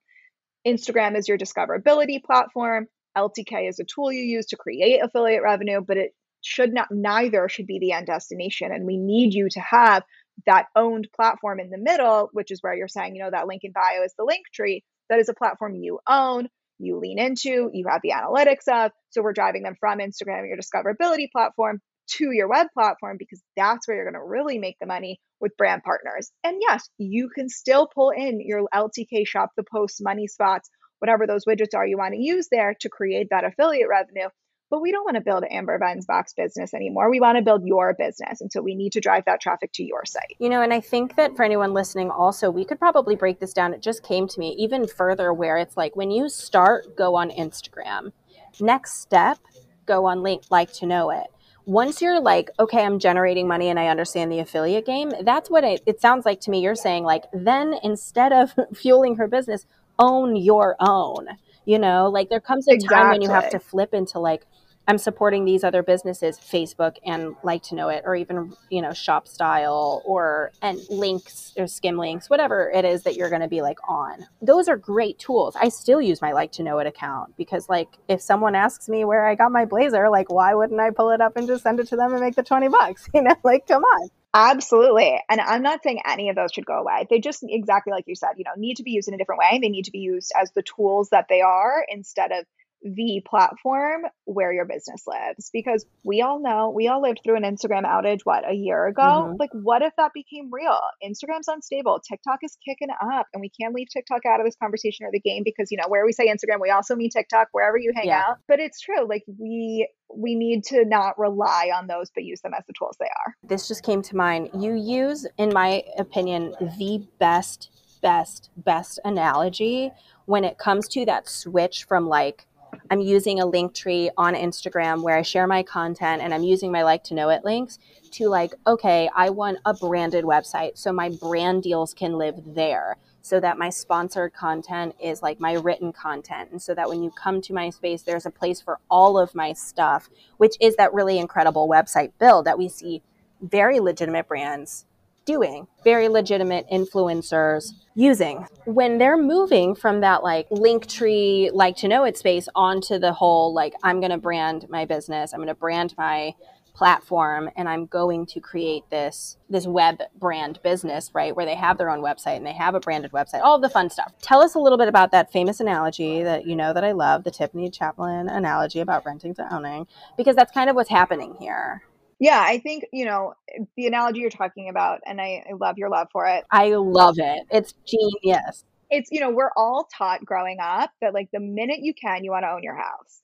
Instagram 0.65 1.17
is 1.17 1.27
your 1.27 1.37
discoverability 1.37 2.23
platform, 2.23 2.87
LTK 3.17 3.67
is 3.67 3.79
a 3.79 3.83
tool 3.83 4.11
you 4.11 4.23
use 4.23 4.47
to 4.47 4.57
create 4.57 4.99
affiliate 5.03 5.43
revenue 5.43 5.81
but 5.81 5.97
it 5.97 6.11
should 6.41 6.73
not 6.73 6.89
neither 6.91 7.47
should 7.47 7.67
be 7.67 7.79
the 7.79 7.93
end 7.93 8.07
destination 8.07 8.71
and 8.71 8.85
we 8.85 8.97
need 8.97 9.33
you 9.33 9.47
to 9.49 9.59
have 9.59 10.03
that 10.45 10.65
owned 10.75 11.07
platform 11.15 11.59
in 11.59 11.69
the 11.69 11.77
middle 11.77 12.29
which 12.33 12.51
is 12.51 12.61
where 12.61 12.73
you're 12.73 12.87
saying 12.87 13.15
you 13.15 13.23
know 13.23 13.31
that 13.31 13.47
link 13.47 13.63
in 13.63 13.71
bio 13.71 14.03
is 14.03 14.13
the 14.17 14.25
link 14.25 14.45
tree. 14.53 14.83
That 15.09 15.19
is 15.19 15.29
a 15.29 15.33
platform 15.33 15.75
you 15.75 15.99
own 16.07 16.47
you 16.83 16.99
lean 16.99 17.19
into, 17.19 17.69
you 17.73 17.85
have 17.89 18.01
the 18.03 18.11
analytics 18.11 18.67
of. 18.71 18.91
So 19.11 19.21
we're 19.21 19.33
driving 19.33 19.63
them 19.63 19.75
from 19.79 19.99
Instagram, 19.99 20.47
your 20.47 20.57
discoverability 20.57 21.31
platform, 21.31 21.81
to 22.17 22.31
your 22.31 22.49
web 22.49 22.67
platform 22.73 23.15
because 23.17 23.41
that's 23.55 23.87
where 23.87 23.95
you're 23.95 24.05
going 24.05 24.21
to 24.21 24.27
really 24.27 24.59
make 24.59 24.77
the 24.79 24.85
money 24.85 25.19
with 25.39 25.55
brand 25.57 25.83
partners. 25.83 26.31
And 26.43 26.57
yes, 26.61 26.89
you 26.97 27.29
can 27.33 27.49
still 27.49 27.87
pull 27.93 28.09
in 28.09 28.41
your 28.41 28.63
LTK 28.73 29.25
shop, 29.25 29.51
the 29.55 29.63
post 29.63 29.99
money 30.01 30.27
spots, 30.27 30.69
whatever 30.99 31.27
those 31.27 31.45
widgets 31.45 31.75
are 31.75 31.85
you 31.85 31.97
want 31.97 32.13
to 32.13 32.21
use 32.21 32.47
there 32.51 32.75
to 32.81 32.89
create 32.89 33.27
that 33.31 33.45
affiliate 33.45 33.89
revenue 33.89 34.29
but 34.73 34.81
we 34.81 34.91
don't 34.91 35.03
want 35.03 35.13
to 35.13 35.21
build 35.21 35.43
Amber 35.51 35.77
Venz 35.77 36.07
Box 36.07 36.33
business 36.33 36.73
anymore. 36.73 37.07
We 37.11 37.19
want 37.19 37.37
to 37.37 37.43
build 37.43 37.63
your 37.63 37.93
business. 37.93 38.41
And 38.41 38.51
so 38.51 38.59
we 38.59 38.73
need 38.73 38.93
to 38.93 38.99
drive 38.99 39.23
that 39.25 39.39
traffic 39.39 39.71
to 39.73 39.83
your 39.83 40.03
site. 40.03 40.35
You 40.39 40.49
know, 40.49 40.63
and 40.63 40.73
I 40.73 40.79
think 40.79 41.15
that 41.15 41.35
for 41.35 41.43
anyone 41.43 41.75
listening, 41.75 42.09
also, 42.09 42.49
we 42.49 42.65
could 42.65 42.79
probably 42.79 43.15
break 43.15 43.39
this 43.39 43.53
down. 43.53 43.75
It 43.75 43.83
just 43.83 44.01
came 44.01 44.27
to 44.27 44.39
me 44.39 44.55
even 44.57 44.87
further 44.87 45.31
where 45.31 45.57
it's 45.57 45.77
like 45.77 45.95
when 45.95 46.09
you 46.09 46.27
start, 46.27 46.97
go 46.97 47.13
on 47.13 47.29
Instagram. 47.29 48.13
Next 48.59 48.99
step, 48.99 49.37
go 49.85 50.05
on 50.05 50.23
link, 50.23 50.45
like 50.49 50.73
to 50.73 50.87
know 50.87 51.11
it 51.11 51.27
once 51.65 52.01
you're 52.01 52.19
like 52.19 52.49
okay 52.59 52.83
i'm 52.83 52.99
generating 52.99 53.47
money 53.47 53.69
and 53.69 53.79
i 53.79 53.87
understand 53.87 54.29
the 54.29 54.39
affiliate 54.39 54.85
game 54.85 55.13
that's 55.21 55.49
what 55.49 55.63
it, 55.63 55.81
it 55.85 56.01
sounds 56.01 56.25
like 56.25 56.41
to 56.41 56.51
me 56.51 56.59
you're 56.59 56.75
saying 56.75 57.05
like 57.05 57.23
then 57.31 57.73
instead 57.83 58.33
of 58.33 58.53
fueling 58.75 59.15
her 59.15 59.29
business 59.29 59.65
own 59.97 60.35
your 60.35 60.75
own 60.81 61.25
you 61.63 61.79
know 61.79 62.09
like 62.09 62.27
there 62.27 62.41
comes 62.41 62.67
a 62.67 62.73
exactly. 62.73 62.97
time 62.97 63.09
when 63.11 63.21
you 63.21 63.29
have 63.29 63.49
to 63.49 63.59
flip 63.59 63.93
into 63.93 64.19
like 64.19 64.45
I'm 64.87 64.97
supporting 64.97 65.45
these 65.45 65.63
other 65.63 65.81
businesses, 65.81 66.37
Facebook 66.37 66.97
and 67.05 67.35
like 67.43 67.63
to 67.63 67.75
know 67.75 67.89
it, 67.89 68.03
or 68.05 68.15
even 68.15 68.53
you 68.69 68.81
know 68.81 68.89
ShopStyle 68.89 70.01
or 70.05 70.51
and 70.61 70.79
links 70.89 71.53
or 71.57 71.65
Skimlinks, 71.65 72.29
whatever 72.29 72.69
it 72.69 72.85
is 72.85 73.03
that 73.03 73.15
you're 73.15 73.29
going 73.29 73.41
to 73.41 73.47
be 73.47 73.61
like 73.61 73.77
on. 73.87 74.25
Those 74.41 74.67
are 74.67 74.77
great 74.77 75.19
tools. 75.19 75.55
I 75.59 75.69
still 75.69 76.01
use 76.01 76.21
my 76.21 76.33
like 76.33 76.51
to 76.53 76.63
know 76.63 76.79
it 76.79 76.87
account 76.87 77.35
because 77.37 77.69
like 77.69 77.87
if 78.07 78.21
someone 78.21 78.55
asks 78.55 78.89
me 78.89 79.05
where 79.05 79.25
I 79.25 79.35
got 79.35 79.51
my 79.51 79.65
blazer, 79.65 80.09
like 80.09 80.31
why 80.31 80.53
wouldn't 80.53 80.79
I 80.79 80.89
pull 80.89 81.11
it 81.11 81.21
up 81.21 81.37
and 81.37 81.47
just 81.47 81.63
send 81.63 81.79
it 81.79 81.87
to 81.87 81.95
them 81.95 82.11
and 82.11 82.21
make 82.21 82.35
the 82.35 82.43
twenty 82.43 82.67
bucks? 82.67 83.09
You 83.13 83.21
know, 83.21 83.35
like 83.43 83.67
come 83.67 83.83
on. 83.83 84.09
Absolutely. 84.33 85.21
And 85.29 85.39
I'm 85.39 85.61
not 85.61 85.83
saying 85.83 86.01
any 86.07 86.29
of 86.29 86.35
those 86.35 86.51
should 86.51 86.65
go 86.65 86.79
away. 86.79 87.05
They 87.07 87.19
just 87.19 87.45
exactly 87.47 87.91
like 87.91 88.05
you 88.07 88.15
said, 88.15 88.29
you 88.37 88.43
know, 88.43 88.51
need 88.57 88.77
to 88.77 88.83
be 88.83 88.91
used 88.91 89.07
in 89.07 89.13
a 89.13 89.17
different 89.17 89.39
way. 89.39 89.59
They 89.61 89.69
need 89.69 89.85
to 89.85 89.91
be 89.91 89.99
used 89.99 90.31
as 90.39 90.51
the 90.51 90.63
tools 90.63 91.09
that 91.09 91.27
they 91.29 91.41
are 91.41 91.85
instead 91.87 92.31
of 92.31 92.45
the 92.83 93.21
platform 93.25 94.03
where 94.25 94.51
your 94.51 94.65
business 94.65 95.03
lives. 95.07 95.49
Because 95.51 95.85
we 96.03 96.21
all 96.21 96.41
know 96.41 96.69
we 96.69 96.87
all 96.87 97.01
lived 97.01 97.21
through 97.23 97.37
an 97.37 97.43
Instagram 97.43 97.85
outage 97.85 98.19
what 98.23 98.49
a 98.49 98.53
year 98.53 98.87
ago? 98.87 99.01
Mm-hmm. 99.01 99.35
like 99.39 99.49
what 99.53 99.81
if 99.81 99.93
that 99.97 100.11
became 100.13 100.49
real? 100.51 100.79
Instagram's 101.03 101.47
unstable. 101.47 102.01
TikTok 102.07 102.39
is 102.43 102.57
kicking 102.65 102.89
up 102.91 103.27
and 103.33 103.41
we 103.41 103.49
can't 103.49 103.73
leave 103.73 103.87
TikTok 103.91 104.25
out 104.25 104.39
of 104.39 104.45
this 104.45 104.55
conversation 104.61 105.05
or 105.05 105.09
the 105.11 105.19
game 105.19 105.43
because 105.43 105.71
you 105.71 105.77
know 105.77 105.87
where 105.87 106.05
we 106.05 106.11
say 106.11 106.27
Instagram 106.27 106.59
we 106.61 106.69
also 106.69 106.95
mean 106.95 107.09
TikTok 107.09 107.47
wherever 107.51 107.77
you 107.77 107.91
hang 107.95 108.07
yeah. 108.07 108.23
out. 108.29 108.37
But 108.47 108.59
it's 108.59 108.79
true 108.79 109.07
like 109.07 109.23
we 109.39 109.87
we 110.15 110.35
need 110.35 110.63
to 110.65 110.85
not 110.85 111.17
rely 111.17 111.71
on 111.75 111.87
those 111.87 112.11
but 112.13 112.23
use 112.23 112.41
them 112.41 112.53
as 112.57 112.65
the 112.67 112.73
tools 112.77 112.97
they 112.99 113.05
are. 113.05 113.35
This 113.43 113.67
just 113.67 113.83
came 113.83 114.01
to 114.03 114.15
mind. 114.15 114.49
You 114.57 114.75
use 114.75 115.25
in 115.37 115.53
my 115.53 115.83
opinion 115.97 116.55
the 116.59 117.07
best 117.19 117.69
best 118.01 118.49
best 118.57 118.99
analogy 119.05 119.91
when 120.25 120.43
it 120.43 120.57
comes 120.57 120.87
to 120.89 121.05
that 121.05 121.27
switch 121.27 121.85
from 121.85 122.07
like 122.07 122.45
I'm 122.89 123.01
using 123.01 123.39
a 123.39 123.45
link 123.45 123.73
tree 123.73 124.09
on 124.17 124.35
Instagram 124.35 125.01
where 125.01 125.17
I 125.17 125.21
share 125.21 125.47
my 125.47 125.63
content 125.63 126.21
and 126.21 126.33
I'm 126.33 126.43
using 126.43 126.71
my 126.71 126.83
like 126.83 127.03
to 127.05 127.13
know 127.13 127.29
it 127.29 127.43
links 127.43 127.79
to 128.11 128.27
like, 128.27 128.53
okay, 128.67 129.09
I 129.15 129.29
want 129.29 129.59
a 129.65 129.73
branded 129.73 130.25
website 130.25 130.77
so 130.77 130.91
my 130.93 131.09
brand 131.09 131.63
deals 131.63 131.93
can 131.93 132.17
live 132.17 132.35
there 132.45 132.97
so 133.21 133.39
that 133.39 133.57
my 133.57 133.69
sponsored 133.69 134.33
content 134.33 134.95
is 135.01 135.21
like 135.21 135.39
my 135.39 135.53
written 135.53 135.93
content. 135.93 136.51
And 136.51 136.61
so 136.61 136.75
that 136.75 136.89
when 136.89 137.01
you 137.01 137.09
come 137.11 137.41
to 137.41 137.53
my 137.53 137.69
space, 137.69 138.01
there's 138.01 138.25
a 138.25 138.31
place 138.31 138.59
for 138.59 138.79
all 138.89 139.17
of 139.17 139.33
my 139.33 139.53
stuff, 139.53 140.09
which 140.37 140.55
is 140.59 140.75
that 140.75 140.93
really 140.93 141.17
incredible 141.17 141.69
website 141.69 142.11
build 142.19 142.45
that 142.45 142.57
we 142.57 142.67
see 142.67 143.01
very 143.41 143.79
legitimate 143.79 144.27
brands 144.27 144.85
doing, 145.25 145.67
very 145.83 146.09
legitimate 146.09 146.65
influencers 146.71 147.71
using. 147.95 148.45
When 148.65 148.97
they're 148.97 149.21
moving 149.21 149.75
from 149.75 150.01
that 150.01 150.23
like 150.23 150.47
link 150.49 150.87
tree, 150.87 151.49
like 151.53 151.75
to 151.77 151.87
know 151.87 152.03
it 152.03 152.17
space 152.17 152.47
onto 152.55 152.99
the 152.99 153.13
whole 153.13 153.53
like, 153.53 153.73
I'm 153.83 153.99
going 153.99 154.11
to 154.11 154.17
brand 154.17 154.67
my 154.69 154.85
business, 154.85 155.33
I'm 155.33 155.39
going 155.39 155.47
to 155.47 155.55
brand 155.55 155.93
my 155.97 156.33
platform 156.73 157.49
and 157.55 157.69
I'm 157.69 157.85
going 157.85 158.25
to 158.25 158.39
create 158.39 158.83
this 158.89 159.37
this 159.49 159.67
web 159.67 159.99
brand 160.19 160.59
business, 160.63 161.11
right? 161.13 161.35
Where 161.35 161.45
they 161.45 161.55
have 161.55 161.77
their 161.77 161.89
own 161.89 162.01
website 162.01 162.37
and 162.37 162.45
they 162.45 162.53
have 162.53 162.73
a 162.75 162.79
branded 162.79 163.11
website, 163.11 163.41
all 163.41 163.59
the 163.59 163.69
fun 163.69 163.89
stuff. 163.89 164.11
Tell 164.21 164.41
us 164.41 164.55
a 164.55 164.59
little 164.59 164.77
bit 164.77 164.87
about 164.87 165.11
that 165.11 165.31
famous 165.31 165.59
analogy 165.59 166.23
that 166.23 166.47
you 166.47 166.55
know 166.55 166.73
that 166.73 166.83
I 166.83 166.91
love, 166.91 167.23
the 167.23 167.31
Tiffany 167.31 167.69
Chaplin 167.69 168.27
analogy 168.27 168.79
about 168.79 169.05
renting 169.05 169.35
to 169.35 169.53
owning, 169.53 169.87
because 170.17 170.35
that's 170.35 170.51
kind 170.51 170.69
of 170.69 170.75
what's 170.75 170.89
happening 170.89 171.35
here. 171.39 171.83
Yeah, 172.19 172.41
I 172.41 172.59
think, 172.59 172.85
you 172.93 173.05
know, 173.05 173.33
the 173.75 173.87
analogy 173.87 174.19
you're 174.19 174.29
talking 174.29 174.69
about, 174.69 175.01
and 175.05 175.19
I, 175.19 175.43
I 175.49 175.53
love 175.59 175.77
your 175.77 175.89
love 175.89 176.07
for 176.11 176.25
it. 176.27 176.45
I 176.51 176.69
love 176.75 177.15
it. 177.17 177.43
It's 177.51 177.73
genius. 177.85 178.63
It's, 178.89 179.09
you 179.11 179.19
know, 179.19 179.31
we're 179.31 179.51
all 179.57 179.87
taught 179.97 180.23
growing 180.23 180.57
up 180.61 180.91
that 181.01 181.13
like 181.13 181.29
the 181.33 181.39
minute 181.39 181.79
you 181.81 181.93
can, 181.93 182.23
you 182.23 182.31
want 182.31 182.43
to 182.43 182.51
own 182.51 182.63
your 182.63 182.77
house. 182.77 183.21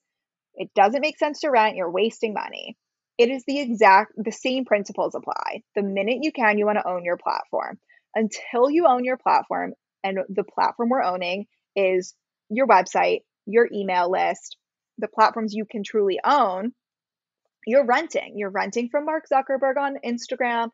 It 0.54 0.70
doesn't 0.74 1.00
make 1.00 1.18
sense 1.18 1.40
to 1.40 1.50
rent, 1.50 1.76
you're 1.76 1.90
wasting 1.90 2.34
money. 2.34 2.76
It 3.18 3.30
is 3.30 3.44
the 3.46 3.60
exact, 3.60 4.12
the 4.16 4.32
same 4.32 4.64
principles 4.64 5.14
apply. 5.14 5.62
The 5.74 5.82
minute 5.82 6.18
you 6.22 6.32
can, 6.32 6.58
you 6.58 6.66
want 6.66 6.78
to 6.78 6.88
own 6.88 7.04
your 7.04 7.18
platform. 7.18 7.78
Until 8.14 8.70
you 8.70 8.86
own 8.86 9.04
your 9.04 9.16
platform, 9.16 9.74
and 10.02 10.18
the 10.28 10.44
platform 10.44 10.88
we're 10.88 11.02
owning 11.02 11.46
is 11.76 12.14
your 12.48 12.66
website, 12.66 13.20
your 13.46 13.68
email 13.72 14.10
list, 14.10 14.56
the 14.98 15.08
platforms 15.08 15.54
you 15.54 15.64
can 15.64 15.82
truly 15.84 16.18
own 16.24 16.72
you're 17.66 17.86
renting. 17.86 18.34
You're 18.36 18.50
renting 18.50 18.88
from 18.88 19.06
Mark 19.06 19.24
Zuckerberg 19.32 19.76
on 19.76 19.98
Instagram, 20.04 20.70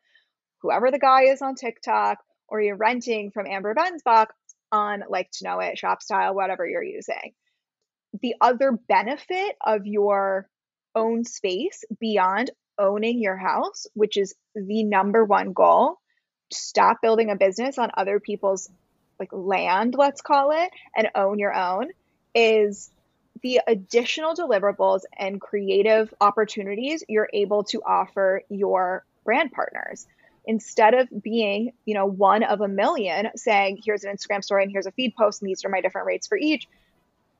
whoever 0.61 0.91
the 0.91 0.99
guy 0.99 1.23
is 1.23 1.41
on 1.41 1.55
TikTok, 1.55 2.19
or 2.47 2.61
you're 2.61 2.77
renting 2.77 3.31
from 3.31 3.47
Amber 3.47 3.73
Venz 3.75 4.03
Box 4.03 4.33
on 4.71 5.03
like 5.09 5.29
to 5.31 5.45
know 5.45 5.59
it, 5.59 5.79
ShopStyle, 5.81 6.35
whatever 6.35 6.67
you're 6.67 6.83
using. 6.83 7.33
The 8.21 8.35
other 8.41 8.71
benefit 8.71 9.55
of 9.65 9.85
your 9.85 10.49
own 10.95 11.23
space 11.23 11.83
beyond 11.99 12.51
owning 12.79 13.21
your 13.21 13.37
house, 13.37 13.85
which 13.93 14.17
is 14.17 14.35
the 14.55 14.83
number 14.83 15.23
one 15.23 15.53
goal, 15.53 15.97
stop 16.51 16.97
building 17.01 17.29
a 17.29 17.35
business 17.35 17.77
on 17.77 17.91
other 17.95 18.19
people's 18.19 18.69
like 19.19 19.29
land, 19.31 19.95
let's 19.97 20.21
call 20.21 20.51
it, 20.51 20.69
and 20.95 21.09
own 21.15 21.39
your 21.39 21.53
own, 21.53 21.89
is 22.35 22.91
the 23.41 23.61
additional 23.67 24.33
deliverables 24.33 25.01
and 25.17 25.41
creative 25.41 26.13
opportunities 26.21 27.03
you're 27.07 27.29
able 27.33 27.63
to 27.65 27.81
offer 27.85 28.41
your 28.49 29.05
brand 29.25 29.51
partners. 29.51 30.07
Instead 30.45 30.93
of 30.93 31.09
being 31.21 31.73
you 31.85 31.93
know 31.93 32.05
one 32.05 32.43
of 32.43 32.61
a 32.61 32.67
million 32.67 33.27
saying 33.35 33.81
here's 33.85 34.05
an 34.05 34.15
instagram 34.15 34.41
story 34.41 34.63
and 34.63 34.71
here's 34.71 34.85
a 34.85 34.91
feed 34.91 35.13
post 35.17 35.41
and 35.41 35.49
these 35.49 35.65
are 35.65 35.69
my 35.69 35.81
different 35.81 36.07
rates 36.07 36.25
for 36.25 36.37
each 36.37 36.69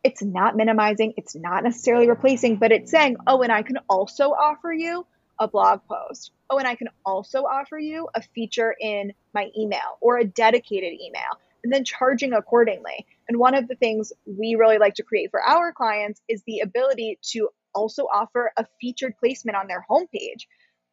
it's 0.04 0.22
not 0.22 0.58
minimizing 0.58 1.14
it's 1.16 1.34
not 1.34 1.64
necessarily 1.64 2.10
replacing 2.10 2.58
but 2.58 2.74
it's 2.74 2.92
saying 2.92 3.16
oh 3.26 3.42
and 3.44 3.52
i 3.54 3.62
can 3.62 3.78
also 3.90 4.32
offer 4.32 4.74
you 4.74 5.06
a 5.40 5.48
blog 5.48 5.80
post. 5.88 6.32
Oh 6.50 6.58
and 6.58 6.68
i 6.68 6.76
can 6.76 6.90
also 7.06 7.44
offer 7.44 7.80
you 7.80 8.10
a 8.14 8.22
feature 8.22 8.76
in 8.78 9.14
my 9.34 9.52
email 9.58 9.98
or 10.02 10.18
a 10.18 10.26
dedicated 10.26 10.92
email 11.00 11.40
and 11.64 11.72
then 11.74 11.84
charging 11.84 12.34
accordingly. 12.34 13.06
And 13.28 13.38
one 13.38 13.56
of 13.56 13.68
the 13.68 13.76
things 13.76 14.14
we 14.26 14.56
really 14.60 14.78
like 14.78 14.96
to 14.96 15.04
create 15.04 15.32
for 15.32 15.42
our 15.42 15.74
clients 15.74 16.22
is 16.28 16.44
the 16.46 16.60
ability 16.60 17.20
to 17.34 17.50
also 17.74 18.04
offer 18.04 18.52
a 18.58 18.66
featured 18.80 19.16
placement 19.20 19.58
on 19.58 19.68
their 19.68 19.86
homepage. 19.90 20.48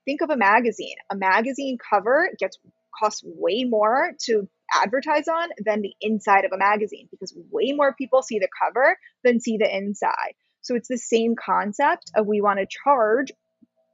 Think 0.04 0.20
of 0.20 0.30
a 0.30 0.36
magazine. 0.36 0.96
A 1.10 1.16
magazine 1.16 1.78
cover 1.78 2.28
gets 2.38 2.58
costs 2.98 3.22
way 3.24 3.64
more 3.64 4.12
to 4.24 4.48
advertise 4.72 5.28
on 5.28 5.48
than 5.64 5.82
the 5.82 5.94
inside 6.00 6.44
of 6.44 6.52
a 6.52 6.58
magazine 6.58 7.08
because 7.10 7.34
way 7.50 7.72
more 7.72 7.94
people 7.94 8.22
see 8.22 8.38
the 8.38 8.48
cover 8.62 8.96
than 9.22 9.40
see 9.40 9.56
the 9.56 9.76
inside. 9.76 10.34
So 10.62 10.74
it's 10.74 10.88
the 10.88 10.98
same 10.98 11.34
concept 11.36 12.10
of 12.14 12.26
we 12.26 12.40
want 12.40 12.58
to 12.58 12.66
charge 12.66 13.32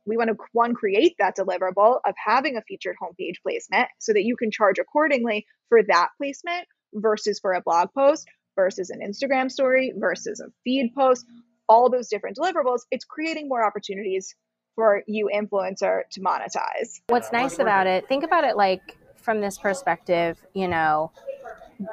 we 0.07 0.17
want 0.17 0.29
to 0.29 0.37
one 0.53 0.75
create 0.75 1.15
that 1.19 1.37
deliverable 1.37 2.01
of 2.07 2.15
having 2.25 2.57
a 2.57 2.63
featured 2.63 2.97
homepage 3.03 3.37
placement 3.43 3.89
so 3.99 4.13
that 4.13 4.25
you 4.25 4.37
can 4.37 4.51
charge 4.51 4.79
accordingly 4.79 5.47
for 5.69 5.83
that 5.83 6.09
placement 6.17 6.67
versus 6.95 7.39
for 7.39 7.53
a 7.53 7.61
blog 7.61 7.89
post 7.97 8.27
versus 8.57 8.91
an 8.91 9.01
Instagram 9.01 9.51
story 9.51 9.93
versus 9.97 10.41
a 10.41 10.47
feed 10.65 10.93
post 10.95 11.25
all 11.71 11.89
those 11.89 12.09
different 12.09 12.37
deliverables, 12.37 12.81
it's 12.91 13.05
creating 13.05 13.49
more 13.49 13.65
opportunities 13.65 14.35
for 14.75 15.03
you 15.07 15.31
influencer 15.33 16.03
to 16.11 16.21
monetize. 16.21 17.01
What's 17.07 17.33
nice 17.33 17.61
about 17.61 17.87
it, 17.87 18.09
think 18.09 18.25
about 18.25 18.45
it 18.45 18.57
like 18.57 18.99
from 19.15 19.41
this 19.41 19.57
perspective, 19.57 20.37
you 20.53 20.67
know, 20.67 21.13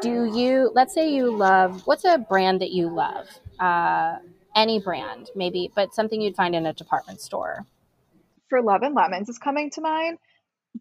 do 0.02 0.26
you 0.36 0.72
let's 0.74 0.94
say 0.94 1.14
you 1.14 1.30
love 1.30 1.86
what's 1.86 2.04
a 2.04 2.18
brand 2.18 2.60
that 2.62 2.72
you 2.72 2.90
love? 2.90 3.28
Uh, 3.60 4.18
any 4.56 4.80
brand, 4.80 5.30
maybe, 5.36 5.72
but 5.76 5.94
something 5.94 6.20
you'd 6.20 6.36
find 6.36 6.56
in 6.56 6.66
a 6.66 6.74
department 6.74 7.22
store. 7.22 7.66
For 8.50 8.62
Love 8.62 8.82
and 8.84 8.96
Lemons 8.96 9.30
is 9.30 9.38
coming 9.38 9.70
to 9.72 9.82
mind. 9.82 10.18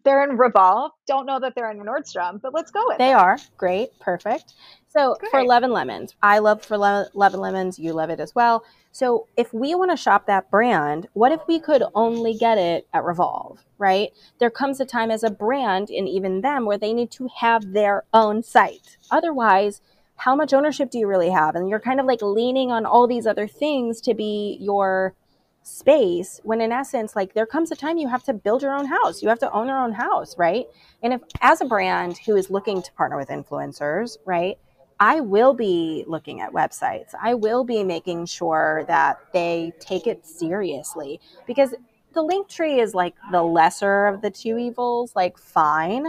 They're 0.03 0.23
in 0.23 0.37
Revolve. 0.37 0.91
Don't 1.07 1.25
know 1.25 1.39
that 1.39 1.53
they're 1.55 1.71
in 1.71 1.79
Nordstrom, 1.79 2.39
but 2.41 2.53
let's 2.53 2.71
go 2.71 2.83
with 2.87 2.97
They 2.99 3.11
it. 3.11 3.15
are 3.15 3.37
great, 3.57 3.89
perfect. 3.99 4.53
So 4.89 5.15
for 5.19 5.39
Great. 5.39 5.47
Love 5.47 5.63
and 5.63 5.73
Lemons, 5.73 6.15
I 6.21 6.39
love 6.39 6.63
for 6.63 6.77
Lo- 6.77 7.05
Love 7.13 7.33
and 7.33 7.41
Lemons. 7.41 7.79
You 7.79 7.93
love 7.93 8.09
it 8.09 8.19
as 8.19 8.33
well. 8.35 8.63
So 8.91 9.27
if 9.37 9.53
we 9.53 9.75
want 9.75 9.91
to 9.91 9.97
shop 9.97 10.25
that 10.27 10.49
brand, 10.49 11.07
what 11.13 11.31
if 11.31 11.41
we 11.47 11.59
could 11.59 11.83
only 11.93 12.35
get 12.35 12.57
it 12.57 12.87
at 12.93 13.03
Revolve? 13.03 13.63
Right? 13.77 14.11
There 14.39 14.49
comes 14.49 14.79
a 14.79 14.85
time 14.85 15.11
as 15.11 15.23
a 15.23 15.29
brand, 15.29 15.89
and 15.89 16.07
even 16.07 16.41
them, 16.41 16.65
where 16.65 16.77
they 16.77 16.93
need 16.93 17.11
to 17.11 17.27
have 17.39 17.73
their 17.73 18.03
own 18.13 18.43
site. 18.43 18.97
Otherwise, 19.11 19.81
how 20.15 20.35
much 20.35 20.53
ownership 20.53 20.89
do 20.89 20.97
you 20.97 21.07
really 21.07 21.29
have? 21.29 21.55
And 21.55 21.69
you're 21.69 21.79
kind 21.79 21.99
of 21.99 22.05
like 22.05 22.21
leaning 22.21 22.71
on 22.71 22.85
all 22.85 23.07
these 23.07 23.27
other 23.27 23.47
things 23.47 24.01
to 24.01 24.13
be 24.13 24.57
your 24.59 25.13
space 25.67 26.39
when 26.43 26.61
in 26.61 26.71
essence 26.71 27.15
like 27.15 27.33
there 27.33 27.45
comes 27.45 27.71
a 27.71 27.75
time 27.75 27.97
you 27.97 28.07
have 28.07 28.23
to 28.23 28.33
build 28.33 28.61
your 28.61 28.73
own 28.73 28.85
house. 28.85 29.21
You 29.21 29.29
have 29.29 29.39
to 29.39 29.51
own 29.51 29.67
your 29.67 29.79
own 29.79 29.93
house 29.93 30.37
right? 30.37 30.65
And 31.03 31.13
if 31.13 31.21
as 31.41 31.61
a 31.61 31.65
brand 31.65 32.17
who 32.25 32.35
is 32.35 32.49
looking 32.49 32.81
to 32.81 32.91
partner 32.93 33.17
with 33.17 33.29
influencers 33.29 34.17
right 34.25 34.57
i 34.99 35.19
will 35.19 35.53
be 35.53 36.03
looking 36.07 36.41
at 36.41 36.51
websites. 36.51 37.13
I 37.21 37.33
will 37.33 37.63
be 37.63 37.83
making 37.83 38.25
sure 38.25 38.83
that 38.87 39.19
they 39.33 39.73
take 39.79 40.07
it 40.07 40.25
seriously 40.25 41.19
because 41.45 41.75
the 42.13 42.21
link 42.21 42.47
tree 42.47 42.79
is 42.79 42.93
like 42.95 43.15
the 43.31 43.43
lesser 43.43 44.07
of 44.07 44.21
the 44.21 44.31
two 44.31 44.57
evils 44.57 45.15
like 45.15 45.37
fine. 45.37 46.07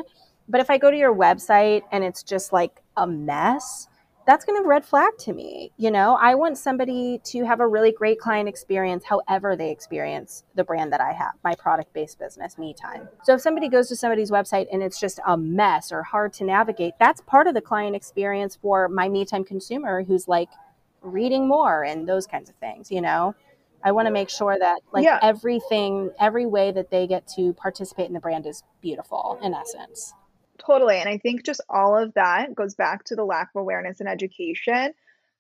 But 0.49 0.61
if 0.61 0.71
i 0.71 0.79
go 0.79 0.90
to 0.90 0.97
your 0.97 1.14
website 1.14 1.83
and 1.92 2.03
it's 2.03 2.23
just 2.23 2.53
like 2.53 2.81
a 2.97 3.07
mess 3.07 3.88
that's 4.29 4.45
going 4.45 4.62
to 4.62 4.69
red 4.69 4.85
flag 4.85 5.17
to 5.21 5.33
me. 5.33 5.73
You 5.79 5.91
know, 5.91 6.19
I 6.21 6.35
want 6.35 6.59
somebody 6.59 7.19
to 7.25 7.47
have 7.47 7.61
a 7.61 7.67
really 7.67 7.93
great 7.93 8.21
client 8.21 8.47
experience, 8.47 9.05
however 9.05 9.57
they 9.57 9.71
experience 9.71 10.45
the 10.55 10.62
brand 10.62 10.93
that 10.93 11.01
I 11.01 11.12
have, 11.12 11.33
my 11.43 11.55
product 11.55 11.95
based 11.95 12.19
business, 12.19 12.59
me 12.59 12.75
time. 12.75 13.09
So 13.23 13.33
if 13.33 13.41
somebody 13.41 13.71
goes 13.71 13.88
to 13.88 13.97
somebody's 13.97 14.31
website 14.31 14.67
and 14.71 14.83
it's 14.83 15.01
just 15.01 15.19
a 15.27 15.38
mess 15.38 15.91
or 15.91 16.03
hard 16.03 16.35
to 16.35 16.45
navigate, 16.45 16.93
that's 17.01 17.23
part 17.23 17.47
of 17.47 17.55
the 17.55 17.62
client 17.62 17.97
experience 17.97 18.59
for 18.61 18.87
my 18.91 19.09
me 19.09 19.25
time 19.25 19.45
consumer 19.45 20.03
who's 20.03 20.29
like 20.29 20.51
reading 21.01 21.49
more 21.49 21.83
and 21.83 22.07
those 22.07 22.27
kinds 22.27 22.51
of 22.51 22.57
things, 22.57 22.91
you 22.91 23.01
know? 23.01 23.35
I 23.83 23.93
want 23.93 24.09
to 24.09 24.12
make 24.12 24.29
sure 24.29 24.59
that 24.59 24.81
like 24.93 25.05
Yeah. 25.05 25.21
everything, 25.23 26.11
every 26.21 26.45
way 26.45 26.71
that 26.71 26.91
they 26.91 27.07
get 27.07 27.27
to 27.37 27.55
participate 27.55 28.09
in 28.09 28.12
the 28.12 28.21
brand 28.21 28.45
is 28.45 28.62
beautiful 28.83 29.38
in 29.41 29.55
essence. 29.55 30.12
Totally. 30.64 30.97
And 30.97 31.09
I 31.09 31.18
think 31.18 31.44
just 31.44 31.61
all 31.68 31.97
of 31.97 32.14
that 32.14 32.55
goes 32.55 32.75
back 32.75 33.05
to 33.05 33.16
the 33.16 33.25
lack 33.25 33.51
of 33.55 33.61
awareness 33.61 34.01
and 34.01 34.09
education 34.09 34.92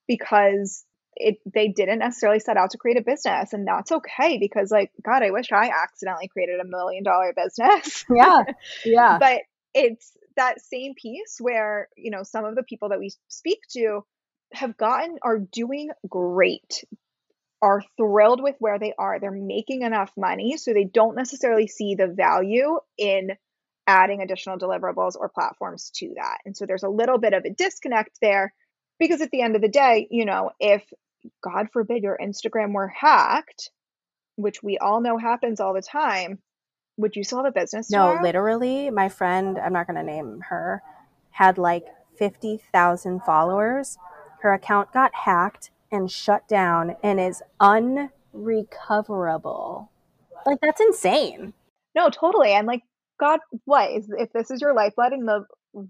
because 0.06 0.84
it 1.16 1.38
they 1.52 1.68
didn't 1.68 1.98
necessarily 1.98 2.38
set 2.38 2.56
out 2.56 2.70
to 2.70 2.78
create 2.78 2.96
a 2.96 3.02
business 3.02 3.52
and 3.52 3.66
that's 3.66 3.90
okay 3.90 4.38
because 4.38 4.70
like 4.70 4.92
god 5.04 5.24
I 5.24 5.32
wish 5.32 5.50
I 5.50 5.70
accidentally 5.70 6.28
created 6.28 6.60
a 6.60 6.64
million 6.64 7.02
dollar 7.02 7.34
business. 7.34 8.04
Yeah. 8.14 8.42
Yeah. 8.84 9.18
but 9.18 9.40
it's 9.74 10.16
that 10.36 10.60
same 10.60 10.94
piece 10.94 11.36
where, 11.40 11.88
you 11.96 12.10
know, 12.10 12.22
some 12.22 12.44
of 12.44 12.54
the 12.54 12.62
people 12.62 12.90
that 12.90 12.98
we 12.98 13.12
speak 13.28 13.60
to 13.72 14.04
have 14.52 14.76
gotten 14.76 15.18
are 15.22 15.38
doing 15.38 15.90
great 16.08 16.84
are 17.60 17.82
thrilled 17.96 18.42
with 18.42 18.54
where 18.60 18.78
they 18.78 18.94
are. 18.98 19.18
They're 19.18 19.30
making 19.30 19.82
enough 19.82 20.12
money 20.16 20.56
so 20.56 20.72
they 20.72 20.84
don't 20.84 21.16
necessarily 21.16 21.66
see 21.66 21.96
the 21.96 22.06
value 22.06 22.78
in 22.96 23.32
adding 23.88 24.20
additional 24.20 24.58
deliverables 24.58 25.16
or 25.18 25.30
platforms 25.30 25.90
to 25.96 26.12
that. 26.16 26.38
And 26.44 26.56
so 26.56 26.66
there's 26.66 26.84
a 26.84 26.88
little 26.88 27.18
bit 27.18 27.32
of 27.32 27.44
a 27.44 27.50
disconnect 27.50 28.18
there 28.20 28.52
because 29.00 29.22
at 29.22 29.30
the 29.30 29.40
end 29.40 29.56
of 29.56 29.62
the 29.62 29.68
day, 29.68 30.06
you 30.10 30.26
know, 30.26 30.50
if 30.60 30.84
God 31.42 31.68
forbid 31.72 32.02
your 32.02 32.18
Instagram 32.22 32.74
were 32.74 32.88
hacked, 32.88 33.70
which 34.36 34.62
we 34.62 34.76
all 34.78 35.00
know 35.00 35.16
happens 35.16 35.58
all 35.58 35.72
the 35.72 35.82
time, 35.82 36.38
would 36.98 37.16
you 37.16 37.24
still 37.24 37.38
have 37.38 37.46
a 37.46 37.52
business? 37.52 37.90
No, 37.90 38.08
tomorrow? 38.08 38.22
literally, 38.22 38.90
my 38.90 39.08
friend, 39.08 39.58
I'm 39.58 39.72
not 39.72 39.86
going 39.86 39.96
to 39.96 40.02
name 40.02 40.42
her, 40.50 40.82
had 41.30 41.56
like 41.56 41.86
50,000 42.18 43.22
followers. 43.22 43.96
Her 44.42 44.52
account 44.52 44.92
got 44.92 45.14
hacked 45.14 45.70
and 45.90 46.10
shut 46.10 46.46
down 46.46 46.96
and 47.02 47.18
is 47.18 47.42
unrecoverable. 47.60 49.90
Like, 50.44 50.58
that's 50.60 50.80
insane. 50.80 51.54
No, 51.94 52.10
totally. 52.10 52.52
And 52.52 52.66
like, 52.66 52.82
God, 53.18 53.40
what 53.64 53.90
is 53.90 54.10
if 54.16 54.32
this 54.32 54.50
is 54.50 54.60
your 54.60 54.74
lifeblood 54.74 55.12
and 55.12 55.26
the 55.26 55.44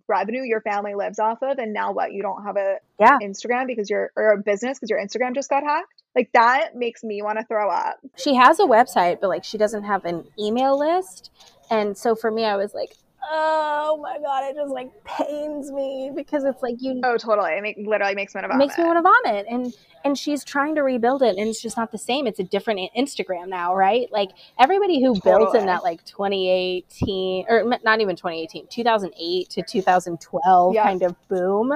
revenue 0.09 0.43
your 0.43 0.61
family 0.61 0.95
lives 0.95 1.19
off 1.19 1.39
of, 1.43 1.59
and 1.59 1.73
now 1.73 1.93
what? 1.93 2.13
You 2.13 2.23
don't 2.23 2.45
have 2.45 2.57
a 2.57 2.79
Yeah. 2.99 3.19
Instagram 3.23 3.67
because 3.67 3.89
your 3.89 4.11
or 4.17 4.33
a 4.33 4.39
business 4.39 4.79
because 4.79 4.91
your 4.91 4.99
Instagram 4.99 5.35
just 5.35 5.49
got 5.49 5.63
hacked. 5.63 6.03
Like 6.17 6.31
that 6.33 6.75
makes 6.75 7.05
me 7.05 7.23
want 7.23 7.39
to 7.39 7.45
throw 7.45 7.71
up. 7.71 7.99
She 8.17 8.35
has 8.35 8.59
a 8.59 8.65
website, 8.65 9.21
but 9.21 9.29
like, 9.29 9.45
she 9.45 9.57
doesn't 9.57 9.85
have 9.85 10.05
an 10.05 10.25
email 10.39 10.79
list. 10.79 11.31
And 11.71 11.97
so 11.97 12.15
for 12.17 12.31
me, 12.31 12.45
I 12.45 12.57
was 12.57 12.75
like, 12.75 12.97
oh 13.31 13.99
my 14.03 14.19
God, 14.19 14.45
it 14.45 14.55
just 14.57 14.73
like 14.73 14.91
pains 15.05 15.71
me 15.73 16.11
because 16.15 16.45
it's 16.45 16.63
like 16.63 16.77
you 16.79 17.01
Oh, 17.05 17.17
totally. 17.17 17.51
It 17.53 17.63
make, 17.63 17.77
literally 17.79 18.15
makes 18.15 18.35
me 18.35 18.41
want 18.41 18.45
to 18.45 18.49
vomit. 18.55 18.67
makes 18.67 18.79
me 18.79 18.85
want 18.85 18.99
to 18.99 19.03
vomit 19.03 19.47
and 19.49 19.75
and 20.05 20.17
she's 20.17 20.45
trying 20.45 20.77
to 20.77 20.83
rebuild 20.83 21.23
it 21.23 21.37
and 21.37 21.49
it's 21.49 21.61
just 21.61 21.77
not 21.77 21.91
the 21.91 21.99
same 21.99 22.27
it's 22.29 22.39
a 22.39 22.45
different 22.45 22.79
instagram 22.97 23.49
now 23.49 23.75
right 23.75 24.07
like 24.13 24.31
everybody 24.61 25.03
who 25.03 25.21
built 25.23 25.55
in 25.57 25.67
that 25.67 25.83
like 25.83 26.05
2018 26.05 27.47
or 27.49 27.65
not 27.83 28.01
even 28.01 28.15
2018 28.15 28.69
2008 28.69 29.51
to 29.51 29.63
2012 29.63 30.75
Yeah. 30.75 30.85
kind 30.85 31.03
of 31.03 31.17
boom 31.29 31.73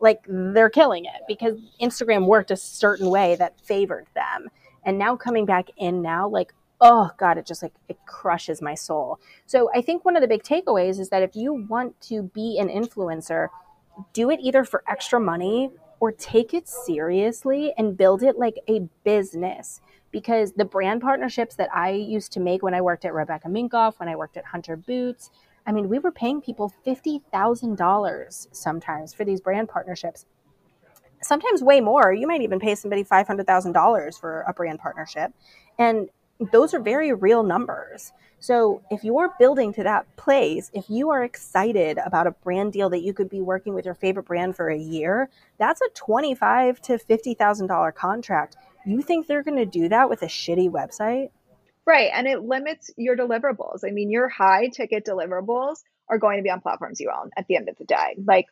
like 0.00 0.24
they're 0.28 0.68
killing 0.70 1.04
it 1.04 1.22
because 1.28 1.56
instagram 1.80 2.26
worked 2.26 2.50
a 2.50 2.56
certain 2.56 3.08
way 3.08 3.36
that 3.36 3.58
favored 3.60 4.06
them 4.14 4.48
and 4.84 4.98
now 4.98 5.14
coming 5.16 5.46
back 5.46 5.68
in 5.76 6.02
now 6.02 6.28
like 6.28 6.52
oh 6.80 7.10
god 7.18 7.38
it 7.38 7.46
just 7.46 7.62
like 7.62 7.74
it 7.88 7.98
crushes 8.06 8.62
my 8.62 8.74
soul 8.74 9.18
so 9.46 9.70
i 9.74 9.80
think 9.80 10.04
one 10.04 10.16
of 10.16 10.22
the 10.22 10.28
big 10.28 10.42
takeaways 10.42 10.98
is 10.98 11.08
that 11.10 11.22
if 11.22 11.36
you 11.36 11.52
want 11.68 11.98
to 12.00 12.22
be 12.34 12.58
an 12.58 12.68
influencer 12.68 13.48
do 14.12 14.30
it 14.30 14.40
either 14.40 14.64
for 14.64 14.82
extra 14.88 15.20
money 15.20 15.70
or 16.00 16.10
take 16.10 16.54
it 16.54 16.66
seriously 16.66 17.72
and 17.76 17.96
build 17.96 18.22
it 18.22 18.38
like 18.38 18.58
a 18.68 18.80
business 19.04 19.80
because 20.10 20.52
the 20.52 20.64
brand 20.64 21.00
partnerships 21.00 21.54
that 21.56 21.68
I 21.72 21.90
used 21.90 22.32
to 22.32 22.40
make 22.40 22.62
when 22.62 22.74
I 22.74 22.80
worked 22.80 23.04
at 23.04 23.14
Rebecca 23.14 23.48
Minkoff, 23.48 23.98
when 24.00 24.08
I 24.08 24.16
worked 24.16 24.36
at 24.36 24.44
Hunter 24.44 24.76
Boots, 24.76 25.30
I 25.66 25.72
mean, 25.72 25.88
we 25.88 25.98
were 25.98 26.10
paying 26.10 26.40
people 26.40 26.72
$50,000 26.86 28.46
sometimes 28.50 29.14
for 29.14 29.24
these 29.24 29.40
brand 29.40 29.68
partnerships. 29.68 30.26
Sometimes 31.22 31.62
way 31.62 31.80
more. 31.80 32.12
You 32.12 32.26
might 32.26 32.40
even 32.40 32.58
pay 32.58 32.74
somebody 32.74 33.04
$500,000 33.04 34.18
for 34.18 34.42
a 34.48 34.54
brand 34.54 34.78
partnership. 34.78 35.32
And 35.78 36.08
those 36.52 36.74
are 36.74 36.80
very 36.80 37.12
real 37.12 37.42
numbers. 37.42 38.12
So 38.38 38.80
if 38.90 39.04
you're 39.04 39.34
building 39.38 39.74
to 39.74 39.82
that 39.82 40.16
place, 40.16 40.70
if 40.72 40.88
you 40.88 41.10
are 41.10 41.22
excited 41.22 41.98
about 41.98 42.26
a 42.26 42.30
brand 42.30 42.72
deal 42.72 42.88
that 42.90 43.02
you 43.02 43.12
could 43.12 43.28
be 43.28 43.42
working 43.42 43.74
with 43.74 43.84
your 43.84 43.94
favorite 43.94 44.26
brand 44.26 44.56
for 44.56 44.70
a 44.70 44.78
year, 44.78 45.28
that's 45.58 45.82
a 45.82 45.88
twenty-five 45.94 46.80
to 46.82 46.98
fifty 46.98 47.34
thousand 47.34 47.66
dollar 47.66 47.92
contract. 47.92 48.56
You 48.86 49.02
think 49.02 49.26
they're 49.26 49.42
going 49.42 49.58
to 49.58 49.66
do 49.66 49.90
that 49.90 50.08
with 50.08 50.22
a 50.22 50.26
shitty 50.26 50.70
website? 50.70 51.30
Right. 51.84 52.10
And 52.14 52.26
it 52.26 52.42
limits 52.42 52.90
your 52.96 53.16
deliverables. 53.16 53.80
I 53.86 53.90
mean, 53.90 54.10
your 54.10 54.28
high 54.28 54.68
ticket 54.68 55.04
deliverables 55.04 55.82
are 56.08 56.18
going 56.18 56.38
to 56.38 56.42
be 56.42 56.50
on 56.50 56.60
platforms 56.60 56.98
you 56.98 57.10
own 57.14 57.30
at 57.36 57.46
the 57.46 57.56
end 57.56 57.68
of 57.68 57.76
the 57.76 57.84
day. 57.84 58.16
Like, 58.24 58.46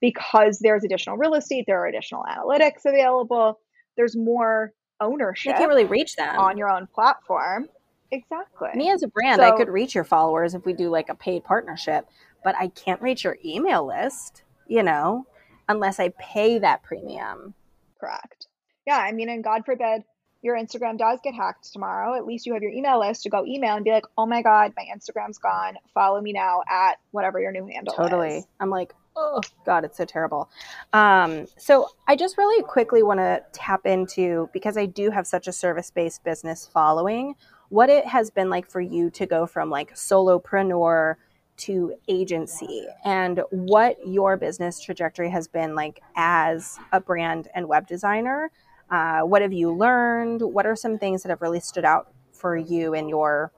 because 0.00 0.58
there's 0.58 0.82
additional 0.82 1.16
real 1.16 1.34
estate, 1.34 1.64
there 1.66 1.80
are 1.80 1.86
additional 1.86 2.24
analytics 2.24 2.84
available, 2.84 3.60
there's 3.96 4.16
more 4.16 4.72
You 5.00 5.32
can't 5.58 5.68
really 5.68 5.84
reach 5.84 6.16
them. 6.16 6.38
on 6.38 6.56
your 6.56 6.70
own 6.70 6.86
platform. 6.86 7.68
Exactly. 8.10 8.70
Me 8.74 8.90
as 8.90 9.02
a 9.02 9.08
brand, 9.08 9.42
I 9.42 9.56
could 9.56 9.68
reach 9.68 9.94
your 9.94 10.04
followers 10.04 10.54
if 10.54 10.64
we 10.64 10.72
do 10.72 10.88
like 10.88 11.08
a 11.08 11.14
paid 11.14 11.44
partnership, 11.44 12.06
but 12.44 12.54
I 12.56 12.68
can't 12.68 13.02
reach 13.02 13.24
your 13.24 13.36
email 13.44 13.86
list, 13.86 14.42
you 14.68 14.82
know, 14.82 15.26
unless 15.68 15.98
I 15.98 16.10
pay 16.18 16.58
that 16.58 16.82
premium. 16.82 17.54
Correct. 17.98 18.46
Yeah. 18.86 18.98
I 18.98 19.12
mean, 19.12 19.28
and 19.28 19.42
God 19.42 19.64
forbid 19.64 20.04
your 20.42 20.56
Instagram 20.56 20.98
does 20.98 21.18
get 21.24 21.34
hacked 21.34 21.72
tomorrow. 21.72 22.14
At 22.14 22.26
least 22.26 22.44
you 22.44 22.52
have 22.52 22.62
your 22.62 22.70
email 22.70 23.00
list 23.00 23.22
to 23.22 23.30
go 23.30 23.46
email 23.46 23.76
and 23.76 23.84
be 23.84 23.90
like, 23.90 24.04
oh 24.18 24.26
my 24.26 24.42
God, 24.42 24.74
my 24.76 24.84
Instagram's 24.94 25.38
gone. 25.38 25.76
Follow 25.94 26.20
me 26.20 26.34
now 26.34 26.60
at 26.68 26.98
whatever 27.12 27.40
your 27.40 27.50
new 27.50 27.66
handle 27.66 27.94
Totally. 27.94 28.38
is. 28.38 28.46
I'm 28.60 28.68
like, 28.68 28.94
oh 29.16 29.40
God, 29.64 29.84
it's 29.84 29.96
so 29.96 30.04
terrible. 30.04 30.50
Um, 30.92 31.46
so 31.56 31.88
I 32.06 32.16
just 32.16 32.36
really 32.36 32.62
quickly 32.62 33.02
want 33.02 33.20
to 33.20 33.42
tap 33.52 33.86
into 33.86 34.48
because 34.52 34.76
I 34.76 34.86
do 34.86 35.10
have 35.10 35.26
such 35.26 35.46
a 35.46 35.52
service-based 35.52 36.24
business 36.24 36.68
following, 36.72 37.34
what 37.68 37.90
it 37.90 38.06
has 38.06 38.30
been 38.30 38.50
like 38.50 38.68
for 38.68 38.80
you 38.80 39.10
to 39.10 39.26
go 39.26 39.46
from 39.46 39.70
like 39.70 39.94
solopreneur 39.94 41.16
to 41.56 41.94
agency 42.08 42.86
and 43.04 43.40
what 43.50 43.96
your 44.04 44.36
business 44.36 44.80
trajectory 44.80 45.30
has 45.30 45.46
been 45.46 45.74
like 45.74 46.00
as 46.16 46.78
a 46.92 47.00
brand 47.00 47.48
and 47.54 47.68
web 47.68 47.86
designer. 47.86 48.50
Uh, 48.90 49.20
what 49.20 49.40
have 49.40 49.52
you 49.52 49.72
learned? 49.72 50.42
What 50.42 50.66
are 50.66 50.76
some 50.76 50.98
things 50.98 51.22
that 51.22 51.28
have 51.30 51.40
really 51.42 51.60
stood 51.60 51.84
out 51.84 52.12
for 52.32 52.56
you 52.56 52.94
in 52.94 53.08
your 53.08 53.52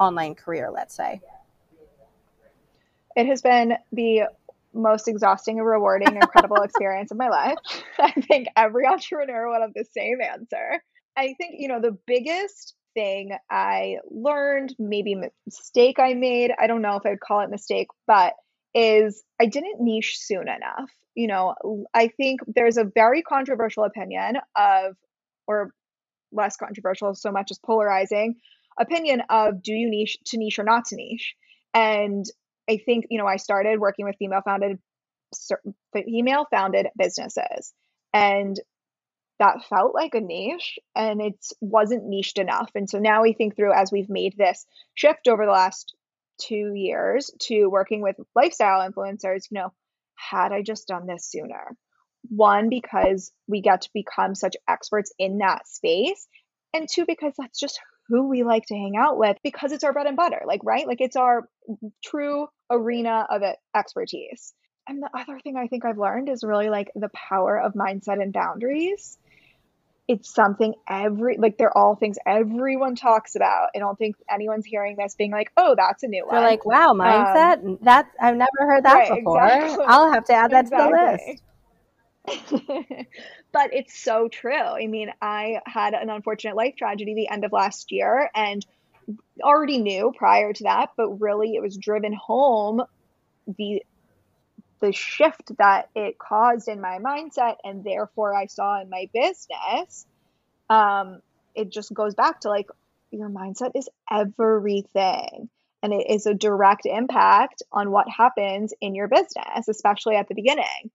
online 0.00 0.34
career, 0.34 0.70
let's 0.72 0.94
say? 0.94 1.20
It 3.14 3.26
has 3.26 3.42
been 3.42 3.74
the 3.92 4.24
most 4.74 5.08
exhausting 5.08 5.58
and 5.58 5.66
rewarding, 5.66 6.16
incredible 6.16 6.56
experience 6.62 7.10
of 7.10 7.18
my 7.18 7.28
life. 7.28 7.58
I 7.98 8.12
think 8.12 8.48
every 8.56 8.86
entrepreneur 8.86 9.48
will 9.48 9.60
have 9.60 9.74
the 9.74 9.84
same 9.84 10.20
answer. 10.20 10.82
I 11.16 11.34
think, 11.38 11.56
you 11.58 11.68
know, 11.68 11.80
the 11.80 11.96
biggest 12.06 12.74
thing 12.94 13.32
I 13.50 13.98
learned, 14.10 14.74
maybe 14.78 15.16
mistake 15.46 15.98
I 15.98 16.14
made, 16.14 16.52
I 16.58 16.66
don't 16.66 16.82
know 16.82 16.96
if 16.96 17.06
I'd 17.06 17.20
call 17.20 17.40
it 17.40 17.50
mistake, 17.50 17.88
but 18.06 18.34
is 18.74 19.22
I 19.40 19.46
didn't 19.46 19.80
niche 19.80 20.18
soon 20.18 20.48
enough. 20.48 20.90
You 21.14 21.26
know, 21.28 21.54
I 21.92 22.08
think 22.08 22.40
there's 22.46 22.78
a 22.78 22.84
very 22.84 23.22
controversial 23.22 23.84
opinion 23.84 24.36
of, 24.56 24.96
or 25.46 25.72
less 26.32 26.56
controversial, 26.56 27.14
so 27.14 27.30
much 27.30 27.50
as 27.50 27.58
polarizing 27.58 28.36
opinion 28.78 29.22
of 29.28 29.62
do 29.62 29.72
you 29.72 29.90
niche 29.90 30.18
to 30.26 30.38
niche 30.38 30.58
or 30.58 30.64
not 30.64 30.86
to 30.86 30.96
niche? 30.96 31.34
And 31.74 32.24
I 32.68 32.78
think, 32.84 33.06
you 33.10 33.18
know, 33.18 33.26
I 33.26 33.36
started 33.36 33.80
working 33.80 34.04
with 34.06 34.16
female 34.18 34.42
founded 34.44 34.78
female 35.94 36.46
founded 36.50 36.88
businesses 36.96 37.72
and 38.12 38.60
that 39.38 39.64
felt 39.64 39.94
like 39.94 40.14
a 40.14 40.20
niche 40.20 40.78
and 40.94 41.20
it 41.20 41.34
wasn't 41.60 42.04
niched 42.04 42.38
enough. 42.38 42.70
And 42.74 42.88
so 42.88 42.98
now 42.98 43.22
we 43.22 43.32
think 43.32 43.56
through 43.56 43.72
as 43.72 43.90
we've 43.90 44.10
made 44.10 44.36
this 44.36 44.66
shift 44.94 45.26
over 45.26 45.44
the 45.44 45.52
last 45.52 45.94
two 46.38 46.72
years 46.74 47.30
to 47.40 47.66
working 47.66 48.02
with 48.02 48.16
lifestyle 48.36 48.88
influencers, 48.88 49.50
you 49.50 49.58
know, 49.58 49.72
had 50.14 50.52
I 50.52 50.62
just 50.62 50.86
done 50.86 51.06
this 51.06 51.26
sooner? 51.26 51.76
One, 52.28 52.68
because 52.68 53.32
we 53.48 53.62
get 53.62 53.82
to 53.82 53.90
become 53.92 54.34
such 54.34 54.54
experts 54.68 55.12
in 55.18 55.38
that 55.38 55.66
space. 55.66 56.28
And 56.72 56.88
two, 56.88 57.04
because 57.06 57.34
that's 57.36 57.58
just 57.58 57.80
who 58.08 58.28
we 58.28 58.42
like 58.42 58.66
to 58.66 58.74
hang 58.74 58.96
out 58.96 59.18
with 59.18 59.36
because 59.42 59.72
it's 59.72 59.84
our 59.84 59.92
bread 59.92 60.06
and 60.06 60.16
butter, 60.16 60.42
like, 60.46 60.60
right? 60.64 60.86
Like, 60.86 61.00
it's 61.00 61.16
our 61.16 61.48
true 62.04 62.48
arena 62.70 63.26
of 63.30 63.42
expertise. 63.74 64.54
And 64.88 65.02
the 65.02 65.10
other 65.16 65.38
thing 65.38 65.56
I 65.56 65.68
think 65.68 65.84
I've 65.84 65.98
learned 65.98 66.28
is 66.28 66.42
really 66.42 66.68
like 66.68 66.90
the 66.94 67.08
power 67.08 67.60
of 67.60 67.74
mindset 67.74 68.20
and 68.20 68.32
boundaries. 68.32 69.16
It's 70.08 70.34
something 70.34 70.74
every 70.88 71.36
like 71.38 71.56
they're 71.56 71.76
all 71.76 71.94
things 71.94 72.16
everyone 72.26 72.96
talks 72.96 73.36
about. 73.36 73.68
I 73.76 73.78
don't 73.78 73.96
think 73.96 74.16
anyone's 74.28 74.66
hearing 74.66 74.96
this 74.96 75.14
being 75.14 75.30
like, 75.30 75.52
"Oh, 75.56 75.76
that's 75.76 76.02
a 76.02 76.08
new 76.08 76.26
one." 76.26 76.34
They're 76.34 76.44
like, 76.44 76.66
"Wow, 76.66 76.92
mindset. 76.94 77.64
Um, 77.64 77.78
that 77.82 78.08
I've 78.20 78.36
never 78.36 78.50
heard 78.58 78.84
that 78.84 78.94
right, 78.94 79.14
before. 79.14 79.44
Exactly. 79.44 79.84
I'll 79.86 80.12
have 80.12 80.24
to 80.24 80.32
add 80.32 80.50
that 80.50 80.64
exactly. 80.64 80.90
to 80.90 80.96
the 80.96 81.32
list." 81.32 81.42
but 83.52 83.74
it's 83.74 83.98
so 83.98 84.28
true. 84.28 84.54
I 84.54 84.86
mean, 84.86 85.10
I 85.20 85.60
had 85.66 85.94
an 85.94 86.08
unfortunate 86.08 86.56
life 86.56 86.74
tragedy 86.76 87.14
the 87.14 87.28
end 87.28 87.44
of 87.44 87.52
last 87.52 87.90
year 87.90 88.30
and 88.34 88.64
already 89.42 89.78
knew 89.78 90.12
prior 90.16 90.52
to 90.52 90.64
that, 90.64 90.90
but 90.96 91.20
really 91.20 91.54
it 91.54 91.62
was 91.62 91.76
driven 91.76 92.12
home 92.12 92.82
the 93.58 93.82
the 94.80 94.92
shift 94.92 95.56
that 95.58 95.88
it 95.94 96.18
caused 96.18 96.66
in 96.66 96.80
my 96.80 96.98
mindset 96.98 97.54
and 97.62 97.84
therefore 97.84 98.34
I 98.34 98.46
saw 98.46 98.80
in 98.80 98.90
my 98.90 99.08
business. 99.14 100.06
Um, 100.68 101.20
it 101.54 101.70
just 101.70 101.94
goes 101.94 102.16
back 102.16 102.40
to 102.40 102.48
like 102.48 102.66
your 103.12 103.28
mindset 103.28 103.72
is 103.76 103.88
everything 104.10 105.48
and 105.84 105.92
it 105.92 106.06
is 106.08 106.26
a 106.26 106.34
direct 106.34 106.86
impact 106.86 107.62
on 107.70 107.92
what 107.92 108.08
happens 108.08 108.74
in 108.80 108.96
your 108.96 109.06
business, 109.06 109.68
especially 109.68 110.16
at 110.16 110.26
the 110.28 110.34
beginning 110.34 110.90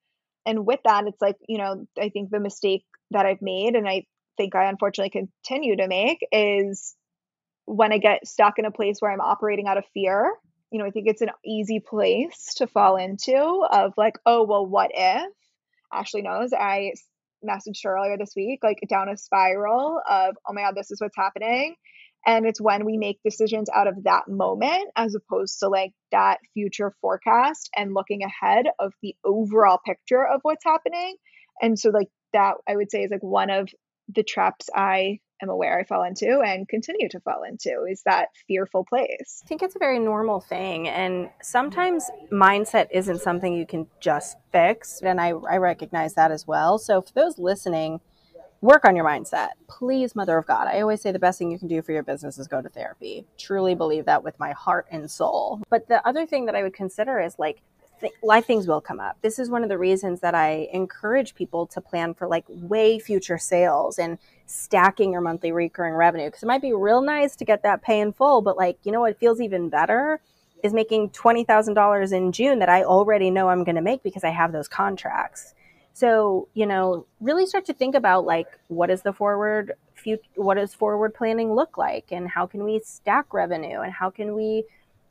and 0.47 0.65
with 0.65 0.79
that 0.85 1.05
it's 1.05 1.21
like 1.21 1.35
you 1.47 1.59
know 1.59 1.85
i 2.01 2.09
think 2.09 2.31
the 2.31 2.39
mistake 2.39 2.85
that 3.11 3.25
i've 3.27 3.41
made 3.41 3.75
and 3.75 3.87
i 3.87 4.03
think 4.37 4.55
i 4.55 4.65
unfortunately 4.65 5.09
continue 5.09 5.75
to 5.75 5.87
make 5.87 6.25
is 6.31 6.95
when 7.65 7.91
i 7.91 7.99
get 7.99 8.25
stuck 8.25 8.57
in 8.57 8.65
a 8.65 8.71
place 8.71 8.97
where 8.99 9.11
i'm 9.11 9.21
operating 9.21 9.67
out 9.67 9.77
of 9.77 9.83
fear 9.93 10.33
you 10.71 10.79
know 10.79 10.85
i 10.85 10.89
think 10.89 11.07
it's 11.07 11.21
an 11.21 11.29
easy 11.45 11.79
place 11.79 12.55
to 12.55 12.65
fall 12.65 12.95
into 12.95 13.37
of 13.71 13.93
like 13.97 14.17
oh 14.25 14.43
well 14.43 14.65
what 14.65 14.91
if? 14.93 15.31
Ashley 15.93 16.21
knows 16.21 16.51
i 16.53 16.93
messaged 17.47 17.83
her 17.83 17.95
earlier 17.95 18.17
this 18.17 18.33
week 18.35 18.59
like 18.63 18.79
down 18.89 19.09
a 19.09 19.17
spiral 19.17 20.01
of 20.09 20.35
oh 20.47 20.53
my 20.53 20.61
god 20.61 20.75
this 20.75 20.91
is 20.91 20.99
what's 20.99 21.15
happening 21.15 21.75
and 22.25 22.45
it's 22.45 22.61
when 22.61 22.85
we 22.85 22.97
make 22.97 23.19
decisions 23.23 23.69
out 23.73 23.87
of 23.87 24.03
that 24.03 24.27
moment 24.27 24.89
as 24.95 25.15
opposed 25.15 25.59
to 25.59 25.69
like 25.69 25.93
that 26.11 26.39
future 26.53 26.93
forecast 27.01 27.69
and 27.75 27.93
looking 27.93 28.21
ahead 28.23 28.65
of 28.79 28.93
the 29.01 29.15
overall 29.23 29.79
picture 29.85 30.25
of 30.25 30.41
what's 30.43 30.63
happening. 30.63 31.15
And 31.61 31.79
so, 31.79 31.89
like, 31.89 32.09
that 32.33 32.55
I 32.67 32.75
would 32.75 32.91
say 32.91 33.03
is 33.03 33.11
like 33.11 33.23
one 33.23 33.49
of 33.49 33.69
the 34.13 34.23
traps 34.23 34.69
I 34.75 35.19
am 35.41 35.49
aware 35.49 35.79
I 35.79 35.83
fall 35.83 36.03
into 36.03 36.41
and 36.41 36.67
continue 36.67 37.09
to 37.09 37.19
fall 37.19 37.43
into 37.43 37.85
is 37.89 38.01
that 38.05 38.29
fearful 38.47 38.85
place. 38.85 39.41
I 39.43 39.47
think 39.47 39.61
it's 39.61 39.75
a 39.75 39.79
very 39.79 39.99
normal 39.99 40.39
thing. 40.39 40.87
And 40.87 41.29
sometimes 41.41 42.09
mindset 42.31 42.87
isn't 42.91 43.21
something 43.21 43.53
you 43.53 43.65
can 43.65 43.87
just 43.99 44.37
fix. 44.51 45.01
And 45.01 45.21
I, 45.21 45.29
I 45.29 45.57
recognize 45.57 46.15
that 46.15 46.31
as 46.31 46.47
well. 46.47 46.77
So, 46.77 47.01
for 47.01 47.13
those 47.13 47.37
listening, 47.37 48.01
work 48.61 48.85
on 48.85 48.95
your 48.95 49.05
mindset. 49.05 49.49
Please, 49.67 50.15
Mother 50.15 50.37
of 50.37 50.45
God. 50.45 50.67
I 50.67 50.81
always 50.81 51.01
say 51.01 51.11
the 51.11 51.19
best 51.19 51.39
thing 51.39 51.51
you 51.51 51.59
can 51.59 51.67
do 51.67 51.81
for 51.81 51.91
your 51.91 52.03
business 52.03 52.37
is 52.37 52.47
go 52.47 52.61
to 52.61 52.69
therapy. 52.69 53.25
Truly 53.37 53.75
believe 53.75 54.05
that 54.05 54.23
with 54.23 54.39
my 54.39 54.51
heart 54.51 54.87
and 54.91 55.09
soul. 55.09 55.61
But 55.69 55.87
the 55.87 56.05
other 56.07 56.25
thing 56.25 56.45
that 56.45 56.55
I 56.55 56.63
would 56.63 56.73
consider 56.73 57.19
is 57.19 57.37
like, 57.37 57.61
th- 57.99 58.13
life 58.23 58.45
things 58.45 58.67
will 58.67 58.81
come 58.81 58.99
up. 58.99 59.17
This 59.21 59.39
is 59.39 59.49
one 59.49 59.63
of 59.63 59.69
the 59.69 59.77
reasons 59.77 60.21
that 60.21 60.35
I 60.35 60.69
encourage 60.73 61.35
people 61.35 61.67
to 61.67 61.81
plan 61.81 62.13
for 62.13 62.27
like 62.27 62.45
way 62.47 62.99
future 62.99 63.37
sales 63.37 63.99
and 63.99 64.17
stacking 64.45 65.11
your 65.11 65.21
monthly 65.21 65.51
recurring 65.51 65.93
revenue. 65.93 66.25
Because 66.25 66.43
it 66.43 66.47
might 66.47 66.61
be 66.61 66.73
real 66.73 67.01
nice 67.01 67.35
to 67.35 67.45
get 67.45 67.63
that 67.63 67.81
pay 67.81 67.99
in 67.99 68.13
full, 68.13 68.41
but 68.41 68.57
like, 68.57 68.79
you 68.83 68.91
know 68.91 69.01
what 69.01 69.19
feels 69.19 69.41
even 69.41 69.69
better? 69.69 70.19
Is 70.63 70.73
making 70.73 71.11
$20,000 71.11 72.11
in 72.11 72.31
June 72.31 72.57
that 72.59 72.69
I 72.69 72.83
already 72.83 73.29
know 73.29 73.49
I'm 73.49 73.63
going 73.63 73.75
to 73.75 73.81
make 73.81 74.01
because 74.01 74.23
I 74.23 74.31
have 74.31 74.51
those 74.51 74.67
contracts. 74.67 75.53
So, 75.97 76.47
you 76.53 76.67
know, 76.67 77.07
really 77.19 77.47
start 77.47 77.65
to 77.65 77.73
think 77.73 77.95
about 77.95 78.23
like 78.23 78.45
what 78.67 78.91
is 78.91 79.01
the 79.01 79.11
forward 79.11 79.73
future, 79.95 80.21
what 80.35 80.53
does 80.53 80.75
forward 80.75 81.15
planning 81.15 81.55
look 81.55 81.75
like? 81.75 82.11
And 82.11 82.29
how 82.29 82.45
can 82.45 82.63
we 82.63 82.79
stack 82.85 83.33
revenue? 83.33 83.79
And 83.79 83.91
how 83.91 84.11
can 84.11 84.35
we 84.35 84.65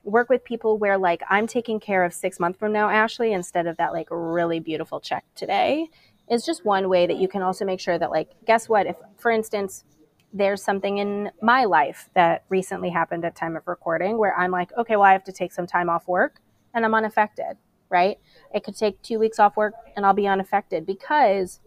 work 0.05 0.29
with 0.29 0.45
people 0.45 0.79
where 0.79 0.97
like 0.97 1.25
I'm 1.29 1.49
taking 1.49 1.81
care 1.81 2.05
of 2.05 2.15
6 2.15 2.39
months 2.39 2.61
from 2.61 2.73
now 2.73 2.89
Ashley 2.89 3.33
instead 3.33 3.67
of 3.67 3.79
that 3.79 3.93
like 3.93 4.07
really 4.13 4.61
beautiful 4.61 5.01
check 5.01 5.25
today? 5.35 5.89
Is 6.31 6.47
just 6.47 6.65
one 6.65 6.89
way 6.89 7.09
that 7.09 7.17
you 7.17 7.27
can 7.27 7.43
also 7.43 7.65
make 7.65 7.81
sure 7.81 7.99
that 7.99 8.13
like 8.13 8.29
guess 8.47 8.69
what? 8.69 8.87
If 8.87 8.95
for 9.19 9.33
instance 9.33 9.83
there's 10.33 10.63
something 10.63 10.99
in 10.99 11.33
my 11.43 11.65
life 11.65 12.11
that 12.15 12.45
recently 12.49 12.91
happened 12.91 13.25
at 13.25 13.35
time 13.35 13.57
of 13.57 13.67
recording 13.67 14.19
where 14.19 14.39
I'm 14.39 14.53
like 14.53 14.71
okay 14.79 14.95
well 14.95 15.07
I 15.07 15.15
have 15.15 15.25
to 15.25 15.33
take 15.33 15.51
some 15.51 15.67
time 15.67 15.91
off 15.91 16.07
work 16.07 16.41
and 16.75 16.85
I'm 16.85 16.95
unaffected 16.95 17.57
right? 17.91 18.19
It 18.55 18.65
could 18.65 18.77
take 18.77 19.01
two 19.03 19.19
weeks 19.19 19.39
off 19.39 19.57
work 19.57 19.75
and 19.97 20.05
I'll 20.05 20.15
be 20.15 20.27
unaffected 20.27 20.87
because 20.87 21.61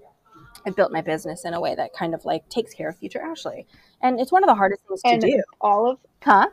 I 0.65 0.71
built 0.71 0.91
my 0.91 1.01
business 1.01 1.45
in 1.45 1.53
a 1.53 1.59
way 1.59 1.75
that 1.75 1.93
kind 1.93 2.13
of 2.13 2.25
like 2.25 2.47
takes 2.49 2.73
care 2.73 2.89
of 2.89 2.97
future 2.97 3.21
Ashley. 3.21 3.67
And 4.01 4.19
it's 4.19 4.31
one 4.31 4.43
of 4.43 4.47
the 4.47 4.55
hardest 4.55 4.81
things 4.87 5.01
and 5.03 5.21
to 5.21 5.27
do. 5.27 5.43
All 5.61 5.91
of 5.91 5.99
huh? 6.23 6.49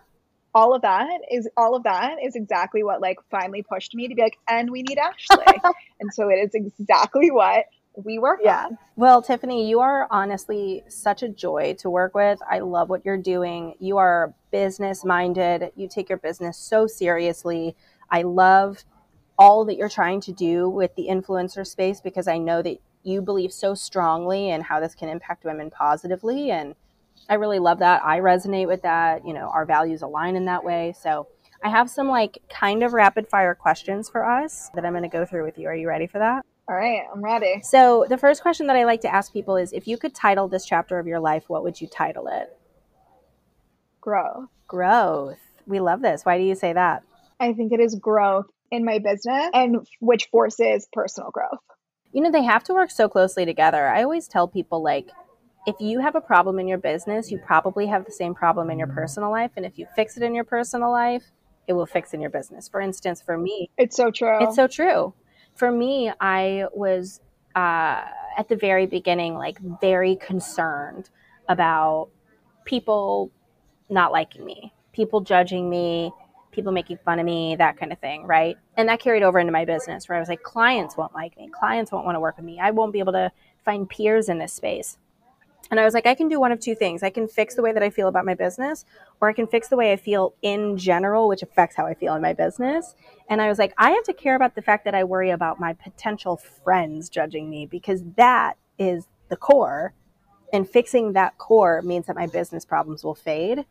All 0.55 0.75
of 0.75 0.83
that 0.83 1.21
is 1.31 1.49
all 1.57 1.75
of 1.75 1.83
that 1.83 2.17
is 2.23 2.35
exactly 2.35 2.83
what 2.83 3.01
like 3.01 3.19
finally 3.31 3.63
pushed 3.63 3.95
me 3.95 4.09
to 4.09 4.15
be 4.15 4.23
like, 4.23 4.39
and 4.49 4.71
we 4.71 4.83
need 4.83 4.99
Ashley. 4.99 5.45
and 6.01 6.13
so 6.13 6.29
it 6.29 6.37
is 6.37 6.51
exactly 6.55 7.31
what 7.31 7.67
we 8.05 8.19
work 8.19 8.41
yeah. 8.43 8.67
on. 8.67 8.79
Well, 8.97 9.23
Tiffany, 9.23 9.69
you 9.69 9.81
are 9.81 10.07
honestly 10.11 10.83
such 10.89 11.23
a 11.23 11.29
joy 11.29 11.75
to 11.79 11.91
work 11.91 12.15
with. 12.15 12.39
I 12.49 12.61
love 12.61 12.89
what 12.89 13.05
you're 13.05 13.17
doing. 13.17 13.75
You 13.79 13.97
are 13.99 14.35
business 14.51 15.05
minded. 15.05 15.73
You 15.77 15.89
take 15.89 16.09
your 16.09 16.19
business 16.19 16.59
so 16.59 16.87
seriously. 16.87 17.77
I 18.11 18.23
love 18.23 18.85
all 19.39 19.65
that 19.65 19.77
you're 19.77 19.89
trying 19.89 20.21
to 20.23 20.33
do 20.33 20.69
with 20.69 20.95
the 20.95 21.09
influencer 21.09 21.67
space 21.67 22.01
because 22.01 22.27
I 22.27 22.39
know 22.39 22.63
that 22.63 22.79
you 23.03 23.23
believe 23.23 23.53
so 23.53 23.75
strongly 23.75 24.51
in 24.51 24.63
how 24.63 24.81
this 24.81 24.95
can 24.95 25.09
impact 25.09 25.45
women 25.45 25.71
positively. 25.71 26.51
And 26.51 26.75
I 27.29 27.35
really 27.35 27.59
love 27.59 27.79
that. 27.79 28.05
I 28.05 28.19
resonate 28.21 28.67
with 28.67 28.83
that. 28.83 29.27
You 29.27 29.35
know, 29.35 29.51
our 29.53 29.65
values 29.65 30.03
align 30.03 30.37
in 30.37 30.47
that 30.47 30.65
way. 30.65 30.95
So 31.01 31.29
I 31.63 31.69
have 31.69 31.91
some 31.91 32.09
like 32.09 32.39
kind 32.49 32.83
of 32.83 32.93
rapid 32.93 33.29
fire 33.29 33.55
questions 33.55 34.09
for 34.09 34.29
us 34.29 34.71
that 34.75 34.85
I'm 34.85 34.93
going 34.93 35.03
to 35.03 35.09
go 35.09 35.25
through 35.25 35.45
with 35.45 35.59
you. 35.59 35.69
Are 35.69 35.75
you 35.75 35.89
ready 35.89 36.07
for 36.07 36.19
that? 36.19 36.45
All 36.69 36.75
right, 36.75 37.03
I'm 37.13 37.23
ready. 37.23 37.61
So, 37.63 38.07
the 38.09 38.19
first 38.19 38.43
question 38.43 38.67
that 38.67 38.75
I 38.75 38.83
like 38.85 39.01
to 39.03 39.15
ask 39.15 39.33
people 39.33 39.57
is 39.57 39.73
if 39.73 39.87
you 39.87 39.97
could 39.97 40.17
title 40.17 40.49
this 40.49 40.67
chapter 40.67 40.99
of 40.99 41.07
your 41.07 41.21
life, 41.21 41.45
what 41.47 41.63
would 41.63 41.81
you 41.81 41.87
title 41.87 42.27
it? 42.27 42.59
Growth. 44.01 44.49
Growth. 44.67 45.39
We 45.69 45.79
love 45.79 46.03
this. 46.03 46.25
Why 46.25 46.39
do 46.39 46.45
you 46.45 46.57
say 46.57 46.73
that? 46.73 47.05
I 47.39 47.53
think 47.53 47.73
it 47.73 47.79
is 47.79 47.95
growth 47.95 48.47
in 48.71 48.85
my 48.85 48.99
business 48.99 49.51
and 49.53 49.87
which 50.01 50.29
forces 50.31 50.89
personal 50.93 51.31
growth. 51.31 51.61
You 52.13 52.23
know, 52.23 52.31
they 52.31 52.45
have 52.45 52.65
to 52.65 52.75
work 52.75 52.91
so 52.91 53.09
closely 53.09 53.45
together. 53.45 53.87
I 53.89 54.03
always 54.03 54.29
tell 54.29 54.49
people 54.49 54.83
like 54.83 55.11
if 55.67 55.77
you 55.81 56.01
have 56.01 56.15
a 56.15 56.21
problem 56.21 56.59
in 56.59 56.69
your 56.69 56.79
business, 56.79 57.31
you 57.31 57.39
probably 57.39 57.87
have 57.87 58.05
the 58.05 58.13
same 58.13 58.35
problem 58.35 58.71
in 58.71 58.79
your 58.79 58.89
personal 58.89 59.31
life 59.31 59.51
and 59.57 59.67
if 59.67 59.79
you 59.79 59.87
fix 59.97 60.17
it 60.17 60.23
in 60.23 60.35
your 60.35 60.45
personal 60.45 60.91
life, 60.91 61.25
it 61.67 61.73
will 61.73 61.87
fix 61.87 62.15
in 62.15 62.21
your 62.21 62.31
business. 62.31 62.69
For 62.69 62.81
instance, 62.81 63.21
for 63.21 63.37
me, 63.37 63.71
it's 63.77 63.97
so 63.97 64.11
true. 64.11 64.39
It's 64.41 64.55
so 64.55 64.67
true. 64.69 65.15
For 65.57 65.71
me, 65.71 66.13
I 66.21 66.67
was 66.73 67.21
uh, 67.55 68.03
at 68.37 68.49
the 68.49 68.57
very 68.57 68.87
beginning, 68.87 69.35
like 69.35 69.59
very 69.81 70.17
concerned 70.17 71.11
about 71.49 72.11
people 72.65 73.31
not 73.89 74.13
liking 74.13 74.45
me, 74.45 74.73
people 74.93 75.21
judging 75.23 75.69
me, 75.69 76.13
people 76.57 76.73
making 76.73 76.99
fun 77.05 77.21
of 77.21 77.25
me, 77.25 77.55
that 77.55 77.77
kind 77.77 77.93
of 77.93 78.01
thing, 78.01 78.27
right? 78.27 78.57
And 78.77 78.89
that 78.89 78.99
carried 78.99 79.23
over 79.23 79.39
into 79.39 79.53
my 79.53 79.65
business 79.65 80.09
where 80.09 80.17
I 80.17 80.21
was 80.21 80.29
like, 80.29 80.43
clients 80.43 80.97
won't 80.97 81.15
like 81.15 81.37
me, 81.37 81.49
clients 81.49 81.93
won't 81.93 82.05
want 82.05 82.17
to 82.17 82.21
work 82.21 82.37
with 82.37 82.45
me, 82.45 82.59
I 82.59 82.73
won't 82.73 82.93
be 82.93 82.99
able 82.99 83.13
to 83.13 83.31
find 83.65 83.89
peers 83.89 84.29
in 84.29 84.39
this 84.39 84.53
space. 84.53 84.99
And 85.71 85.81
I 85.81 85.85
was 85.85 85.95
like, 85.95 86.07
I 86.07 86.15
can 86.15 86.29
do 86.29 86.39
one 86.39 86.53
of 86.53 86.61
two 86.61 86.77
things. 86.77 87.03
I 87.03 87.11
can 87.11 87.27
fix 87.27 87.55
the 87.57 87.63
way 87.63 87.73
that 87.73 87.83
I 87.83 87.91
feel 87.91 88.07
about 88.09 88.25
my 88.25 88.35
business, 88.35 88.85
or 89.21 89.29
I 89.29 89.33
can 89.33 89.47
fix 89.47 89.69
the 89.69 89.77
way 89.77 89.93
I 89.93 89.97
feel 89.97 90.35
in 90.43 90.77
general, 90.77 91.29
which 91.29 91.43
affects 91.43 91.77
how 91.77 91.87
I 91.87 91.95
feel 91.95 92.15
in 92.15 92.23
my 92.23 92.33
business. 92.33 92.95
And 93.29 93.43
I 93.43 93.49
was 93.49 93.59
like, 93.59 93.75
I 93.77 93.91
have 93.91 94.05
to 94.05 94.13
care 94.13 94.37
about 94.37 94.55
the 94.55 94.63
fact 94.63 94.85
that 94.85 94.95
I 94.95 95.03
worry 95.03 95.31
about 95.31 95.59
my 95.59 95.73
potential 95.73 96.37
friends 96.37 97.09
judging 97.09 97.51
me 97.51 97.67
because 97.67 98.05
that 98.17 98.57
is 98.79 99.09
the 99.29 99.37
core. 99.37 99.93
And 100.53 100.69
fixing 100.69 101.15
that 101.15 101.37
core 101.39 101.83
means 101.83 102.07
that 102.07 102.15
my 102.15 102.29
business 102.29 102.65
problems 102.65 103.03
will 103.03 103.17
fade. 103.17 103.65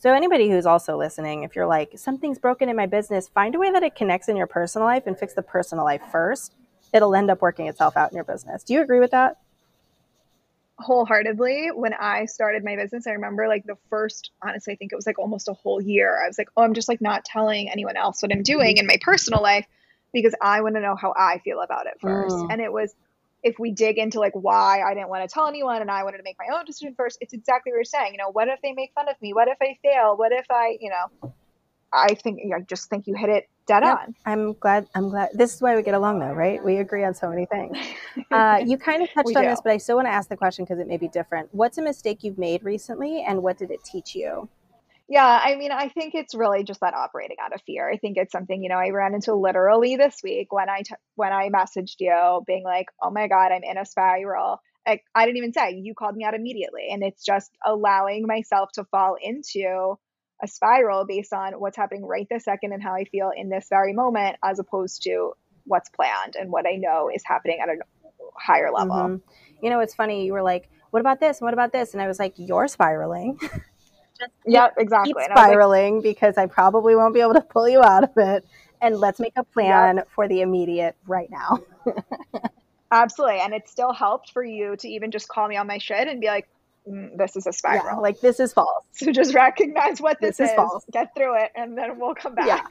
So, 0.00 0.12
anybody 0.14 0.48
who's 0.48 0.66
also 0.66 0.96
listening, 0.96 1.42
if 1.42 1.54
you're 1.54 1.66
like, 1.66 1.92
something's 1.96 2.38
broken 2.38 2.68
in 2.68 2.76
my 2.76 2.86
business, 2.86 3.28
find 3.28 3.54
a 3.54 3.58
way 3.58 3.70
that 3.70 3.82
it 3.82 3.94
connects 3.94 4.28
in 4.28 4.36
your 4.36 4.46
personal 4.46 4.86
life 4.86 5.06
and 5.06 5.16
fix 5.16 5.34
the 5.34 5.42
personal 5.42 5.84
life 5.84 6.00
first. 6.10 6.54
It'll 6.92 7.14
end 7.14 7.30
up 7.30 7.42
working 7.42 7.68
itself 7.68 7.96
out 7.96 8.10
in 8.10 8.16
your 8.16 8.24
business. 8.24 8.64
Do 8.64 8.74
you 8.74 8.80
agree 8.80 8.98
with 8.98 9.12
that? 9.12 9.36
wholeheartedly 10.80 11.70
when 11.74 11.94
I 11.94 12.24
started 12.24 12.64
my 12.64 12.76
business. 12.76 13.06
I 13.06 13.12
remember 13.12 13.48
like 13.48 13.64
the 13.66 13.76
first, 13.88 14.30
honestly, 14.42 14.72
I 14.72 14.76
think 14.76 14.92
it 14.92 14.96
was 14.96 15.06
like 15.06 15.18
almost 15.18 15.48
a 15.48 15.52
whole 15.52 15.80
year. 15.80 16.18
I 16.22 16.26
was 16.26 16.38
like, 16.38 16.48
oh, 16.56 16.62
I'm 16.62 16.74
just 16.74 16.88
like 16.88 17.00
not 17.00 17.24
telling 17.24 17.70
anyone 17.70 17.96
else 17.96 18.22
what 18.22 18.32
I'm 18.32 18.42
doing 18.42 18.78
in 18.78 18.86
my 18.86 18.96
personal 19.00 19.42
life 19.42 19.66
because 20.12 20.34
I 20.40 20.60
want 20.62 20.74
to 20.76 20.80
know 20.80 20.96
how 20.96 21.14
I 21.16 21.38
feel 21.44 21.60
about 21.60 21.86
it 21.86 21.94
first. 22.00 22.34
Mm. 22.34 22.52
And 22.52 22.60
it 22.60 22.72
was, 22.72 22.94
if 23.42 23.58
we 23.58 23.72
dig 23.72 23.98
into 23.98 24.20
like 24.20 24.32
why 24.34 24.82
I 24.82 24.94
didn't 24.94 25.08
want 25.08 25.28
to 25.28 25.32
tell 25.32 25.46
anyone 25.46 25.80
and 25.80 25.90
I 25.90 26.04
wanted 26.04 26.18
to 26.18 26.22
make 26.24 26.36
my 26.38 26.54
own 26.54 26.64
decision 26.64 26.94
first, 26.96 27.18
it's 27.20 27.32
exactly 27.32 27.72
what 27.72 27.76
you're 27.76 27.84
saying. 27.84 28.12
You 28.12 28.18
know, 28.18 28.30
what 28.30 28.48
if 28.48 28.60
they 28.62 28.72
make 28.72 28.92
fun 28.94 29.08
of 29.08 29.16
me? 29.20 29.32
What 29.32 29.48
if 29.48 29.56
I 29.60 29.78
fail? 29.82 30.16
What 30.16 30.32
if 30.32 30.46
I, 30.50 30.76
you 30.80 30.90
know, 30.90 31.32
I 31.92 32.14
think 32.14 32.40
I 32.54 32.60
just 32.60 32.88
think 32.88 33.06
you 33.06 33.14
hit 33.14 33.30
it 33.30 33.48
dead 33.66 33.82
yep. 33.82 33.98
on. 33.98 34.14
I'm 34.24 34.52
glad. 34.54 34.86
I'm 34.94 35.08
glad. 35.08 35.30
This 35.34 35.54
is 35.54 35.62
why 35.62 35.74
we 35.74 35.82
get 35.82 35.94
along, 35.94 36.20
though, 36.20 36.32
right? 36.32 36.62
We 36.64 36.76
agree 36.76 37.04
on 37.04 37.14
so 37.14 37.28
many 37.28 37.46
things. 37.46 37.76
Uh, 38.30 38.62
you 38.64 38.78
kind 38.78 39.02
of 39.02 39.10
touched 39.14 39.36
on 39.36 39.42
do. 39.42 39.48
this, 39.48 39.60
but 39.62 39.72
I 39.72 39.78
still 39.78 39.96
want 39.96 40.06
to 40.06 40.12
ask 40.12 40.28
the 40.28 40.36
question 40.36 40.64
because 40.64 40.78
it 40.78 40.86
may 40.86 40.96
be 40.96 41.08
different. 41.08 41.48
What's 41.52 41.78
a 41.78 41.82
mistake 41.82 42.22
you've 42.22 42.38
made 42.38 42.62
recently, 42.62 43.24
and 43.26 43.42
what 43.42 43.58
did 43.58 43.70
it 43.70 43.82
teach 43.84 44.14
you? 44.14 44.48
Yeah, 45.10 45.40
I 45.42 45.56
mean, 45.56 45.72
I 45.72 45.88
think 45.88 46.14
it's 46.14 46.36
really 46.36 46.62
just 46.62 46.78
that 46.82 46.94
operating 46.94 47.38
out 47.42 47.52
of 47.52 47.60
fear. 47.66 47.90
I 47.90 47.96
think 47.96 48.16
it's 48.16 48.30
something 48.30 48.62
you 48.62 48.68
know 48.68 48.76
I 48.76 48.90
ran 48.90 49.12
into 49.12 49.34
literally 49.34 49.96
this 49.96 50.20
week 50.22 50.52
when 50.52 50.70
I 50.70 50.82
t- 50.82 50.94
when 51.16 51.32
I 51.32 51.50
messaged 51.50 51.96
you, 51.98 52.42
being 52.46 52.62
like, 52.62 52.86
"Oh 53.02 53.10
my 53.10 53.26
god, 53.26 53.50
I'm 53.50 53.64
in 53.64 53.76
a 53.76 53.84
spiral." 53.84 54.60
Like 54.86 55.02
I 55.12 55.26
didn't 55.26 55.38
even 55.38 55.52
say 55.52 55.72
you 55.72 55.94
called 55.94 56.14
me 56.14 56.24
out 56.24 56.34
immediately, 56.34 56.90
and 56.92 57.02
it's 57.02 57.24
just 57.24 57.50
allowing 57.66 58.28
myself 58.28 58.70
to 58.74 58.84
fall 58.84 59.16
into 59.20 59.98
a 60.40 60.46
spiral 60.46 61.04
based 61.06 61.32
on 61.32 61.54
what's 61.54 61.76
happening 61.76 62.06
right 62.06 62.28
this 62.30 62.44
second 62.44 62.72
and 62.72 62.80
how 62.80 62.94
I 62.94 63.02
feel 63.04 63.32
in 63.36 63.48
this 63.48 63.66
very 63.68 63.92
moment, 63.92 64.36
as 64.44 64.60
opposed 64.60 65.02
to 65.02 65.32
what's 65.64 65.88
planned 65.88 66.36
and 66.38 66.52
what 66.52 66.68
I 66.68 66.76
know 66.76 67.10
is 67.12 67.24
happening 67.26 67.58
at 67.60 67.68
a 67.68 67.78
higher 68.36 68.70
level. 68.70 68.94
Mm-hmm. 68.94 69.64
You 69.64 69.70
know, 69.70 69.80
it's 69.80 69.94
funny. 69.94 70.24
You 70.24 70.34
were 70.34 70.42
like, 70.42 70.70
"What 70.92 71.00
about 71.00 71.18
this? 71.18 71.40
What 71.40 71.52
about 71.52 71.72
this?" 71.72 71.94
And 71.94 72.00
I 72.00 72.06
was 72.06 72.20
like, 72.20 72.34
"You're 72.36 72.68
spiraling." 72.68 73.40
Just 74.20 74.32
yep, 74.46 74.74
exactly. 74.78 75.14
Keep 75.14 75.32
spiraling 75.32 75.96
like, 75.96 76.02
because 76.04 76.38
I 76.38 76.46
probably 76.46 76.94
won't 76.94 77.14
be 77.14 77.20
able 77.20 77.34
to 77.34 77.40
pull 77.40 77.68
you 77.68 77.82
out 77.82 78.04
of 78.04 78.10
it. 78.16 78.46
And 78.82 78.96
let's 78.96 79.20
make 79.20 79.32
a 79.36 79.44
plan 79.44 79.96
yep. 79.96 80.08
for 80.14 80.28
the 80.28 80.40
immediate 80.40 80.96
right 81.06 81.30
now. 81.30 81.58
Absolutely. 82.92 83.40
And 83.40 83.52
it 83.52 83.68
still 83.68 83.92
helped 83.92 84.32
for 84.32 84.42
you 84.42 84.76
to 84.76 84.88
even 84.88 85.10
just 85.10 85.28
call 85.28 85.48
me 85.48 85.56
on 85.56 85.66
my 85.66 85.78
shit 85.78 86.08
and 86.08 86.20
be 86.20 86.28
like, 86.28 86.48
Mm, 86.88 87.16
this 87.16 87.36
is 87.36 87.46
a 87.46 87.52
spiral. 87.52 87.84
Yeah, 87.84 87.94
like 87.96 88.20
this 88.20 88.40
is 88.40 88.52
false. 88.52 88.84
So 88.92 89.12
just 89.12 89.34
recognize 89.34 90.00
what 90.00 90.18
this, 90.20 90.38
this 90.38 90.46
is, 90.46 90.50
is, 90.50 90.56
false. 90.56 90.84
Get 90.90 91.14
through 91.14 91.42
it, 91.42 91.50
and 91.54 91.76
then 91.76 91.98
we'll 91.98 92.14
come 92.14 92.34
back. 92.34 92.46
Yeah. 92.46 92.62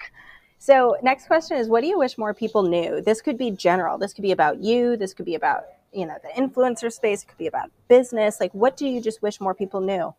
So 0.58 0.98
next 1.02 1.28
question 1.28 1.58
is, 1.58 1.68
what 1.68 1.82
do 1.82 1.88
you 1.88 1.98
wish 1.98 2.18
more 2.18 2.34
people 2.34 2.64
knew? 2.64 3.02
This 3.02 3.22
could 3.22 3.38
be 3.38 3.52
general. 3.52 3.98
This 3.98 4.14
could 4.14 4.24
be 4.24 4.32
about 4.32 4.60
you. 4.60 4.98
This 4.98 5.14
could 5.14 5.26
be 5.26 5.36
about 5.36 5.66
you 5.94 6.06
know 6.06 6.18
the 6.24 6.42
influencer 6.42 6.92
space. 6.92 7.24
It 7.24 7.28
could 7.28 7.38
be 7.38 7.48
about 7.48 7.72
business. 7.88 8.40
Like, 8.40 8.54
what 8.54 8.76
do 8.76 8.88
you 8.88 9.02
just 9.02 9.22
wish 9.22 9.40
more 9.40 9.54
people 9.54 9.80
knew? 9.80 10.14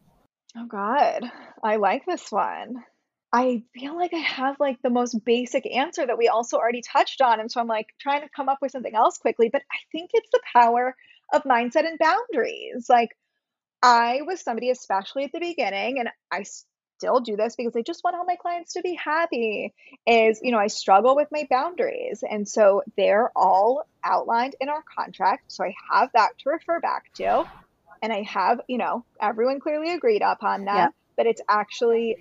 Oh 0.57 0.67
God, 0.67 1.31
I 1.63 1.77
like 1.77 2.05
this 2.07 2.31
one. 2.33 2.85
I 3.33 3.63
feel 3.73 3.97
like 3.97 4.13
I 4.13 4.19
have 4.19 4.59
like 4.59 4.83
the 4.83 4.91
most 4.91 5.25
basic 5.25 5.65
answer 5.67 6.05
that 6.05 6.19
we 6.19 6.29
also 6.29 6.57
already 6.57 6.83
touched 6.83 7.21
on. 7.21 7.39
And 7.39 7.51
so 7.51 7.61
I'm 7.61 7.69
like 7.69 7.87
trying 8.01 8.23
to 8.23 8.29
come 8.35 8.49
up 8.49 8.59
with 8.61 8.73
something 8.73 8.95
else 8.95 9.19
quickly, 9.19 9.49
but 9.53 9.63
I 9.71 9.77
think 9.93 10.11
it's 10.13 10.31
the 10.33 10.41
power 10.53 10.97
of 11.33 11.45
mindset 11.45 11.87
and 11.87 11.99
boundaries. 11.99 12.87
Like 12.89 13.11
I 13.83 14.23
was 14.23 14.41
somebody, 14.41 14.71
especially 14.71 15.25
at 15.25 15.33
the 15.33 15.39
beginning, 15.39 16.01
and 16.01 16.09
I 16.33 16.45
still 16.99 17.21
do 17.21 17.37
this 17.37 17.55
because 17.55 17.77
I 17.77 17.83
just 17.83 18.03
want 18.03 18.17
all 18.17 18.25
my 18.25 18.37
clients 18.37 18.75
to 18.75 18.83
be 18.83 18.95
happy, 18.95 19.73
is, 20.07 20.41
you 20.43 20.51
know, 20.51 20.59
I 20.59 20.67
struggle 20.67 21.15
with 21.15 21.29
my 21.31 21.47
boundaries. 21.49 22.25
And 22.29 22.49
so 22.49 22.83
they're 22.97 23.31
all 23.37 23.85
outlined 24.03 24.57
in 24.61 24.69
our 24.69 24.83
contract. 24.83 25.45
So 25.53 25.65
I 25.65 25.75
have 25.93 26.11
that 26.15 26.31
to 26.41 26.51
refer 26.51 26.81
back 26.81 27.13
to. 27.15 27.45
And 28.03 28.13
I 28.13 28.23
have, 28.23 28.61
you 28.67 28.79
know, 28.79 29.05
everyone 29.21 29.61
clearly 29.61 29.93
agreed 29.93 30.23
upon 30.23 30.65
that, 30.65 30.75
yeah. 30.75 30.89
but 31.17 31.27
it's 31.27 31.43
actually 31.49 32.17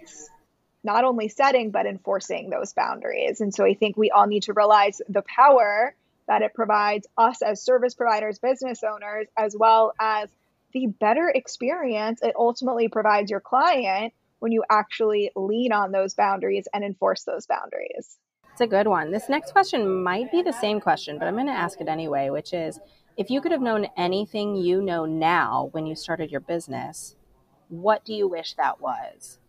not 0.83 1.03
only 1.03 1.27
setting, 1.27 1.71
but 1.71 1.85
enforcing 1.85 2.49
those 2.49 2.73
boundaries. 2.73 3.41
And 3.41 3.53
so 3.53 3.65
I 3.65 3.73
think 3.73 3.97
we 3.97 4.11
all 4.11 4.27
need 4.27 4.43
to 4.43 4.53
realize 4.53 5.01
the 5.09 5.23
power 5.23 5.95
that 6.27 6.41
it 6.41 6.53
provides 6.53 7.07
us 7.17 7.41
as 7.41 7.61
service 7.61 7.95
providers, 7.95 8.39
business 8.39 8.81
owners, 8.83 9.27
as 9.37 9.55
well 9.57 9.93
as 9.99 10.29
the 10.73 10.87
better 10.87 11.29
experience 11.33 12.21
it 12.21 12.35
ultimately 12.37 12.87
provides 12.87 13.31
your 13.31 13.39
client 13.39 14.13
when 14.37 14.51
you 14.51 14.63
actually 14.69 15.31
lean 15.35 15.71
on 15.73 15.91
those 15.91 16.13
boundaries 16.13 16.67
and 16.73 16.83
enforce 16.83 17.23
those 17.23 17.45
boundaries. 17.47 18.17
It's 18.51 18.61
a 18.61 18.67
good 18.67 18.87
one. 18.87 19.11
This 19.11 19.29
next 19.29 19.51
question 19.51 20.03
might 20.03 20.31
be 20.31 20.41
the 20.41 20.53
same 20.53 20.79
question, 20.79 21.17
but 21.17 21.27
I'm 21.27 21.35
going 21.35 21.47
to 21.47 21.51
ask 21.51 21.81
it 21.81 21.87
anyway, 21.87 22.29
which 22.29 22.53
is 22.53 22.79
if 23.19 23.29
you 23.29 23.41
could 23.41 23.51
have 23.51 23.61
known 23.61 23.85
anything 23.97 24.55
you 24.55 24.81
know 24.81 25.05
now 25.05 25.67
when 25.73 25.85
you 25.85 25.93
started 25.93 26.31
your 26.31 26.39
business, 26.39 27.17
what 27.67 28.05
do 28.05 28.13
you 28.13 28.29
wish 28.29 28.53
that 28.53 28.79
was? 28.79 29.39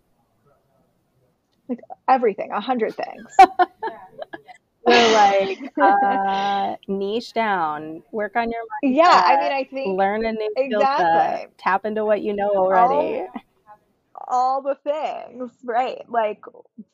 Like 1.69 1.79
everything, 2.09 2.51
a 2.51 2.61
hundred 2.61 2.97
things. 2.97 3.37
We're 4.87 5.13
like 5.13 5.73
uh, 5.81 6.75
niche 6.89 7.33
down, 7.33 8.03
work 8.11 8.35
on 8.35 8.51
your 8.51 8.61
mindset. 8.61 8.97
Yeah, 8.97 9.23
I 9.25 9.37
mean, 9.41 9.53
I 9.53 9.65
think 9.71 9.97
learn 9.97 10.25
a 10.25 10.33
new 10.33 10.51
skill 10.57 10.81
exactly. 10.81 11.43
set, 11.43 11.59
tap 11.59 11.85
into 11.85 12.05
what 12.05 12.23
you 12.23 12.35
know 12.35 12.51
already. 12.57 13.21
All, 13.21 13.29
all 14.27 14.63
the 14.63 14.75
things, 14.83 15.53
right? 15.63 16.03
Like 16.09 16.41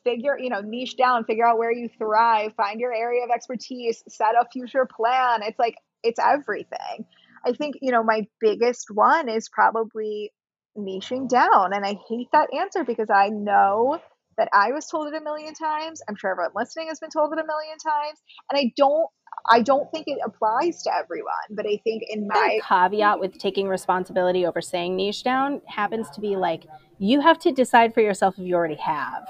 figure, 0.03 0.37
you 0.37 0.51
know, 0.51 0.61
niche 0.61 0.95
down, 0.95 1.23
figure 1.23 1.45
out 1.45 1.57
where 1.57 1.71
you 1.71 1.89
thrive, 1.97 2.53
find 2.55 2.79
your 2.79 2.93
area 2.93 3.23
of 3.23 3.31
expertise, 3.31 4.03
set 4.07 4.35
a 4.39 4.45
future 4.51 4.85
plan. 4.85 5.41
It's 5.41 5.57
like 5.57 5.77
it's 6.03 6.19
everything. 6.19 7.05
I 7.45 7.53
think 7.53 7.75
you 7.81 7.91
know 7.91 8.03
my 8.03 8.25
biggest 8.39 8.87
one 8.91 9.29
is 9.29 9.49
probably 9.49 10.31
niching 10.77 11.27
down, 11.27 11.73
and 11.73 11.85
I 11.85 11.97
hate 12.09 12.27
that 12.33 12.49
answer 12.53 12.83
because 12.83 13.09
I 13.09 13.29
know 13.29 13.99
that 14.37 14.49
I 14.53 14.71
was 14.71 14.87
told 14.87 15.11
it 15.11 15.19
a 15.19 15.23
million 15.23 15.53
times. 15.53 16.01
I'm 16.07 16.15
sure 16.15 16.31
everyone 16.31 16.51
listening 16.55 16.87
has 16.87 16.99
been 16.99 17.09
told 17.09 17.33
it 17.33 17.39
a 17.39 17.45
million 17.45 17.77
times. 17.77 18.21
And 18.49 18.59
I 18.59 18.71
don't 18.77 19.07
I 19.49 19.61
don't 19.61 19.89
think 19.91 20.07
it 20.07 20.19
applies 20.25 20.83
to 20.83 20.93
everyone, 20.93 21.33
but 21.51 21.65
I 21.65 21.77
think 21.83 22.03
in 22.09 22.27
my 22.27 22.59
caveat 22.63 23.19
with 23.19 23.37
taking 23.37 23.67
responsibility 23.67 24.45
over 24.45 24.61
saying 24.61 24.95
niche 24.95 25.23
down 25.23 25.61
happens 25.67 26.09
to 26.11 26.21
be 26.21 26.35
like 26.35 26.63
you 26.99 27.21
have 27.21 27.39
to 27.39 27.51
decide 27.51 27.93
for 27.93 28.01
yourself 28.01 28.35
if 28.37 28.45
you 28.45 28.55
already 28.55 28.75
have, 28.75 29.27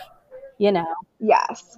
you 0.57 0.71
know. 0.71 0.87
Yes. 1.19 1.77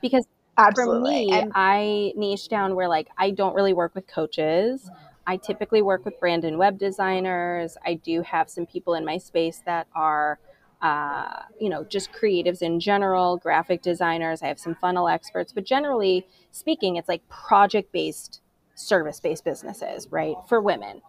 Because 0.00 0.26
Absolutely. 0.58 1.30
for 1.30 1.30
me, 1.30 1.30
and- 1.32 1.52
I 1.54 2.12
niche 2.16 2.48
down 2.48 2.74
where 2.74 2.88
like 2.88 3.08
I 3.18 3.30
don't 3.30 3.54
really 3.54 3.72
work 3.72 3.94
with 3.94 4.06
coaches. 4.06 4.90
I 5.26 5.36
typically 5.36 5.82
work 5.82 6.04
with 6.04 6.18
brand 6.18 6.44
and 6.44 6.58
web 6.58 6.78
designers. 6.78 7.76
I 7.86 7.94
do 7.94 8.22
have 8.22 8.50
some 8.50 8.66
people 8.66 8.94
in 8.94 9.04
my 9.04 9.18
space 9.18 9.62
that 9.66 9.86
are 9.94 10.38
uh, 10.82 11.42
you 11.60 11.68
know, 11.68 11.84
just 11.84 12.12
creatives 12.12 12.60
in 12.60 12.80
general, 12.80 13.36
graphic 13.36 13.82
designers. 13.82 14.42
I 14.42 14.48
have 14.48 14.58
some 14.58 14.74
funnel 14.74 15.08
experts, 15.08 15.52
but 15.52 15.64
generally 15.64 16.26
speaking, 16.50 16.96
it's 16.96 17.08
like 17.08 17.26
project 17.28 17.92
based, 17.92 18.40
service 18.74 19.20
based 19.20 19.44
businesses, 19.44 20.08
right? 20.10 20.34
For 20.48 20.60
women. 20.60 21.00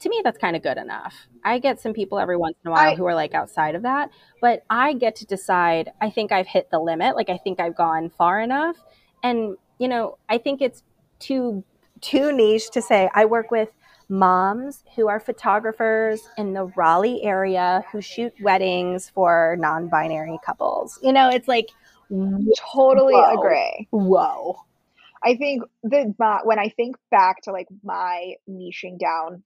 To 0.00 0.08
me, 0.08 0.20
that's 0.24 0.38
kind 0.38 0.56
of 0.56 0.62
good 0.62 0.78
enough. 0.78 1.14
I 1.44 1.58
get 1.58 1.80
some 1.80 1.92
people 1.92 2.18
every 2.18 2.36
once 2.36 2.56
in 2.64 2.68
a 2.68 2.72
while 2.72 2.92
I, 2.92 2.94
who 2.94 3.04
are 3.06 3.14
like 3.14 3.34
outside 3.34 3.74
of 3.74 3.82
that, 3.82 4.10
but 4.40 4.64
I 4.70 4.94
get 4.94 5.16
to 5.16 5.26
decide. 5.26 5.90
I 6.00 6.10
think 6.10 6.32
I've 6.32 6.46
hit 6.46 6.70
the 6.70 6.78
limit. 6.78 7.16
Like, 7.16 7.28
I 7.28 7.36
think 7.36 7.60
I've 7.60 7.76
gone 7.76 8.10
far 8.10 8.40
enough. 8.40 8.76
And, 9.22 9.56
you 9.78 9.88
know, 9.88 10.18
I 10.28 10.38
think 10.38 10.62
it's 10.62 10.82
too 11.18 11.64
too 12.00 12.32
niche 12.32 12.70
to 12.70 12.80
say 12.82 13.10
I 13.14 13.26
work 13.26 13.50
with 13.50 13.68
moms 14.08 14.84
who 14.96 15.08
are 15.08 15.20
photographers 15.20 16.20
in 16.36 16.52
the 16.52 16.64
Raleigh 16.76 17.22
area 17.22 17.84
who 17.92 18.00
shoot 18.00 18.32
weddings 18.42 19.08
for 19.10 19.56
non 19.60 19.88
binary 19.88 20.38
couples. 20.44 20.98
You 21.02 21.12
know, 21.12 21.30
it's 21.30 21.48
like, 21.48 21.68
totally 22.10 23.14
whoa, 23.14 23.38
agree. 23.38 23.88
Whoa. 23.90 24.56
I 25.22 25.36
think 25.36 25.62
the 25.82 26.14
my, 26.18 26.40
when 26.44 26.58
I 26.58 26.70
think 26.70 26.96
back 27.10 27.42
to 27.42 27.52
like 27.52 27.68
my 27.84 28.34
niching 28.48 28.98
down 28.98 29.42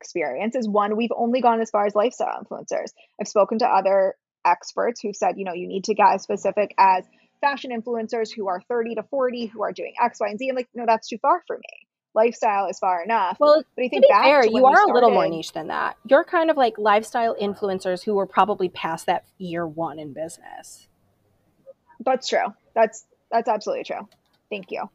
experience 0.00 0.54
is 0.54 0.68
one 0.68 0.96
we've 0.96 1.12
only 1.16 1.40
gone 1.40 1.60
as 1.60 1.70
far 1.70 1.86
as 1.86 1.94
lifestyle 1.94 2.40
influencers. 2.42 2.92
I've 3.20 3.28
spoken 3.28 3.58
to 3.58 3.66
other 3.66 4.14
experts 4.44 5.00
who've 5.00 5.16
said, 5.16 5.34
you 5.36 5.44
know, 5.44 5.52
you 5.52 5.66
need 5.66 5.84
to 5.84 5.94
get 5.94 6.14
as 6.14 6.22
specific 6.22 6.74
as 6.78 7.04
fashion 7.40 7.70
influencers 7.70 8.32
who 8.34 8.48
are 8.48 8.60
30 8.68 8.96
to 8.96 9.02
40 9.02 9.46
who 9.46 9.62
are 9.62 9.72
doing 9.72 9.94
X, 10.00 10.18
Y, 10.20 10.28
and 10.28 10.38
Z. 10.38 10.48
I'm 10.48 10.56
like, 10.56 10.68
no, 10.74 10.84
that's 10.86 11.08
too 11.08 11.18
far 11.18 11.42
for 11.46 11.56
me. 11.56 11.86
Lifestyle 12.14 12.68
is 12.68 12.78
far 12.78 13.02
enough. 13.02 13.36
Well, 13.38 13.62
but 13.76 13.84
I 13.84 13.88
think 13.88 14.04
to 14.04 14.08
fair, 14.22 14.42
to 14.42 14.50
you 14.50 14.64
are 14.64 14.74
started, 14.74 14.92
a 14.92 14.94
little 14.94 15.10
more 15.10 15.28
niche 15.28 15.52
than 15.52 15.68
that. 15.68 15.96
You're 16.06 16.24
kind 16.24 16.50
of 16.50 16.56
like 16.56 16.78
lifestyle 16.78 17.36
influencers 17.36 18.04
who 18.04 18.14
were 18.14 18.26
probably 18.26 18.68
past 18.68 19.06
that 19.06 19.24
year 19.36 19.66
one 19.66 19.98
in 19.98 20.14
business. 20.14 20.88
That's 22.00 22.28
true. 22.28 22.46
That's 22.74 23.04
that's 23.30 23.48
absolutely 23.48 23.84
true. 23.84 24.08
Thank 24.50 24.70
you. 24.70 24.88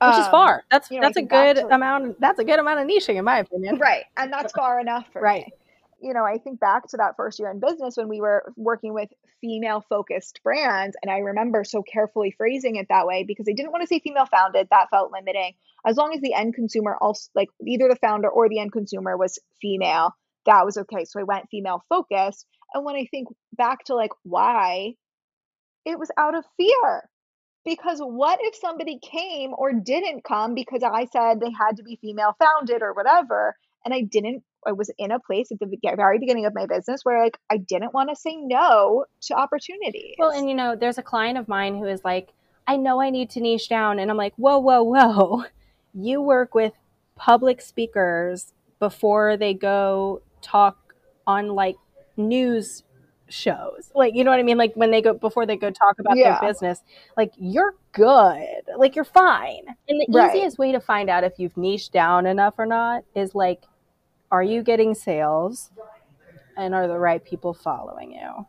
Which 0.00 0.14
um, 0.14 0.20
is 0.20 0.28
far. 0.28 0.64
That's 0.70 0.90
you 0.90 1.00
know, 1.00 1.06
that's 1.06 1.18
a 1.18 1.22
good 1.22 1.56
to, 1.56 1.66
amount. 1.74 2.20
That's 2.20 2.38
a 2.38 2.44
good 2.44 2.58
amount 2.58 2.80
of 2.80 2.86
niching, 2.86 3.16
in 3.16 3.24
my 3.24 3.38
opinion. 3.40 3.78
Right, 3.80 4.04
and 4.16 4.32
that's 4.32 4.52
far 4.52 4.80
enough 4.80 5.06
for 5.12 5.20
right. 5.20 5.46
Me 5.46 5.52
you 6.00 6.14
know, 6.14 6.24
I 6.24 6.38
think 6.38 6.60
back 6.60 6.88
to 6.88 6.96
that 6.96 7.16
first 7.16 7.38
year 7.38 7.50
in 7.50 7.60
business 7.60 7.96
when 7.96 8.08
we 8.08 8.20
were 8.20 8.52
working 8.56 8.94
with 8.94 9.10
female 9.40 9.84
focused 9.88 10.40
brands. 10.42 10.96
And 11.02 11.10
I 11.10 11.18
remember 11.18 11.64
so 11.64 11.82
carefully 11.82 12.34
phrasing 12.36 12.76
it 12.76 12.86
that 12.88 13.06
way 13.06 13.24
because 13.24 13.46
I 13.48 13.52
didn't 13.52 13.72
want 13.72 13.82
to 13.82 13.86
say 13.86 14.00
female 14.00 14.26
founded. 14.26 14.68
That 14.70 14.90
felt 14.90 15.12
limiting. 15.12 15.54
As 15.86 15.96
long 15.96 16.14
as 16.14 16.20
the 16.20 16.34
end 16.34 16.54
consumer 16.54 16.96
also, 17.00 17.30
like 17.34 17.48
either 17.66 17.88
the 17.88 17.96
founder 17.96 18.28
or 18.28 18.48
the 18.48 18.58
end 18.58 18.72
consumer 18.72 19.16
was 19.16 19.38
female, 19.60 20.14
that 20.46 20.64
was 20.64 20.76
okay. 20.78 21.04
So 21.04 21.20
I 21.20 21.24
went 21.24 21.50
female 21.50 21.84
focused. 21.88 22.46
And 22.72 22.84
when 22.84 22.96
I 22.96 23.06
think 23.10 23.28
back 23.52 23.84
to 23.84 23.94
like 23.94 24.12
why, 24.22 24.94
it 25.84 25.98
was 25.98 26.10
out 26.16 26.34
of 26.34 26.44
fear. 26.56 27.09
Because 27.64 28.00
what 28.00 28.38
if 28.42 28.54
somebody 28.54 28.98
came 28.98 29.52
or 29.56 29.72
didn't 29.72 30.24
come 30.24 30.54
because 30.54 30.82
I 30.82 31.06
said 31.12 31.40
they 31.40 31.52
had 31.52 31.76
to 31.76 31.82
be 31.82 31.98
female 32.00 32.36
founded 32.38 32.82
or 32.82 32.94
whatever? 32.94 33.54
And 33.84 33.92
I 33.92 34.02
didn't 34.02 34.42
I 34.66 34.72
was 34.72 34.90
in 34.98 35.10
a 35.10 35.18
place 35.18 35.50
at 35.50 35.58
the 35.58 35.78
very 35.96 36.18
beginning 36.18 36.46
of 36.46 36.54
my 36.54 36.66
business 36.66 37.00
where 37.02 37.22
like 37.22 37.38
I 37.50 37.56
didn't 37.56 37.94
want 37.94 38.10
to 38.10 38.16
say 38.16 38.36
no 38.36 39.06
to 39.22 39.34
opportunities. 39.34 40.16
Well, 40.18 40.30
and 40.30 40.48
you 40.48 40.54
know, 40.54 40.76
there's 40.76 40.98
a 40.98 41.02
client 41.02 41.38
of 41.38 41.48
mine 41.48 41.78
who 41.78 41.86
is 41.86 42.04
like, 42.04 42.32
I 42.66 42.76
know 42.76 43.00
I 43.00 43.10
need 43.10 43.30
to 43.30 43.40
niche 43.40 43.68
down, 43.68 43.98
and 43.98 44.10
I'm 44.10 44.16
like, 44.16 44.34
whoa, 44.36 44.58
whoa, 44.58 44.82
whoa, 44.82 45.44
you 45.94 46.20
work 46.20 46.54
with 46.54 46.74
public 47.16 47.60
speakers 47.60 48.52
before 48.78 49.36
they 49.36 49.54
go 49.54 50.22
talk 50.40 50.94
on 51.26 51.48
like 51.48 51.76
news 52.16 52.84
shows. 53.30 53.90
Like 53.94 54.14
you 54.14 54.24
know 54.24 54.30
what 54.30 54.40
i 54.40 54.42
mean? 54.42 54.58
Like 54.58 54.74
when 54.74 54.90
they 54.90 55.00
go 55.02 55.14
before 55.14 55.46
they 55.46 55.56
go 55.56 55.70
talk 55.70 55.98
about 55.98 56.16
yeah. 56.16 56.38
their 56.38 56.50
business 56.50 56.82
like 57.16 57.32
you're 57.36 57.74
good. 57.92 58.62
Like 58.76 58.94
you're 58.94 59.04
fine. 59.04 59.64
And 59.88 60.00
the 60.08 60.18
right. 60.18 60.34
easiest 60.34 60.58
way 60.58 60.72
to 60.72 60.80
find 60.80 61.08
out 61.08 61.24
if 61.24 61.38
you've 61.38 61.56
niched 61.56 61.92
down 61.92 62.26
enough 62.26 62.54
or 62.58 62.66
not 62.66 63.04
is 63.14 63.34
like 63.34 63.64
are 64.30 64.42
you 64.42 64.62
getting 64.62 64.94
sales 64.94 65.70
and 66.56 66.74
are 66.74 66.86
the 66.86 66.98
right 66.98 67.24
people 67.24 67.54
following 67.54 68.12
you? 68.12 68.46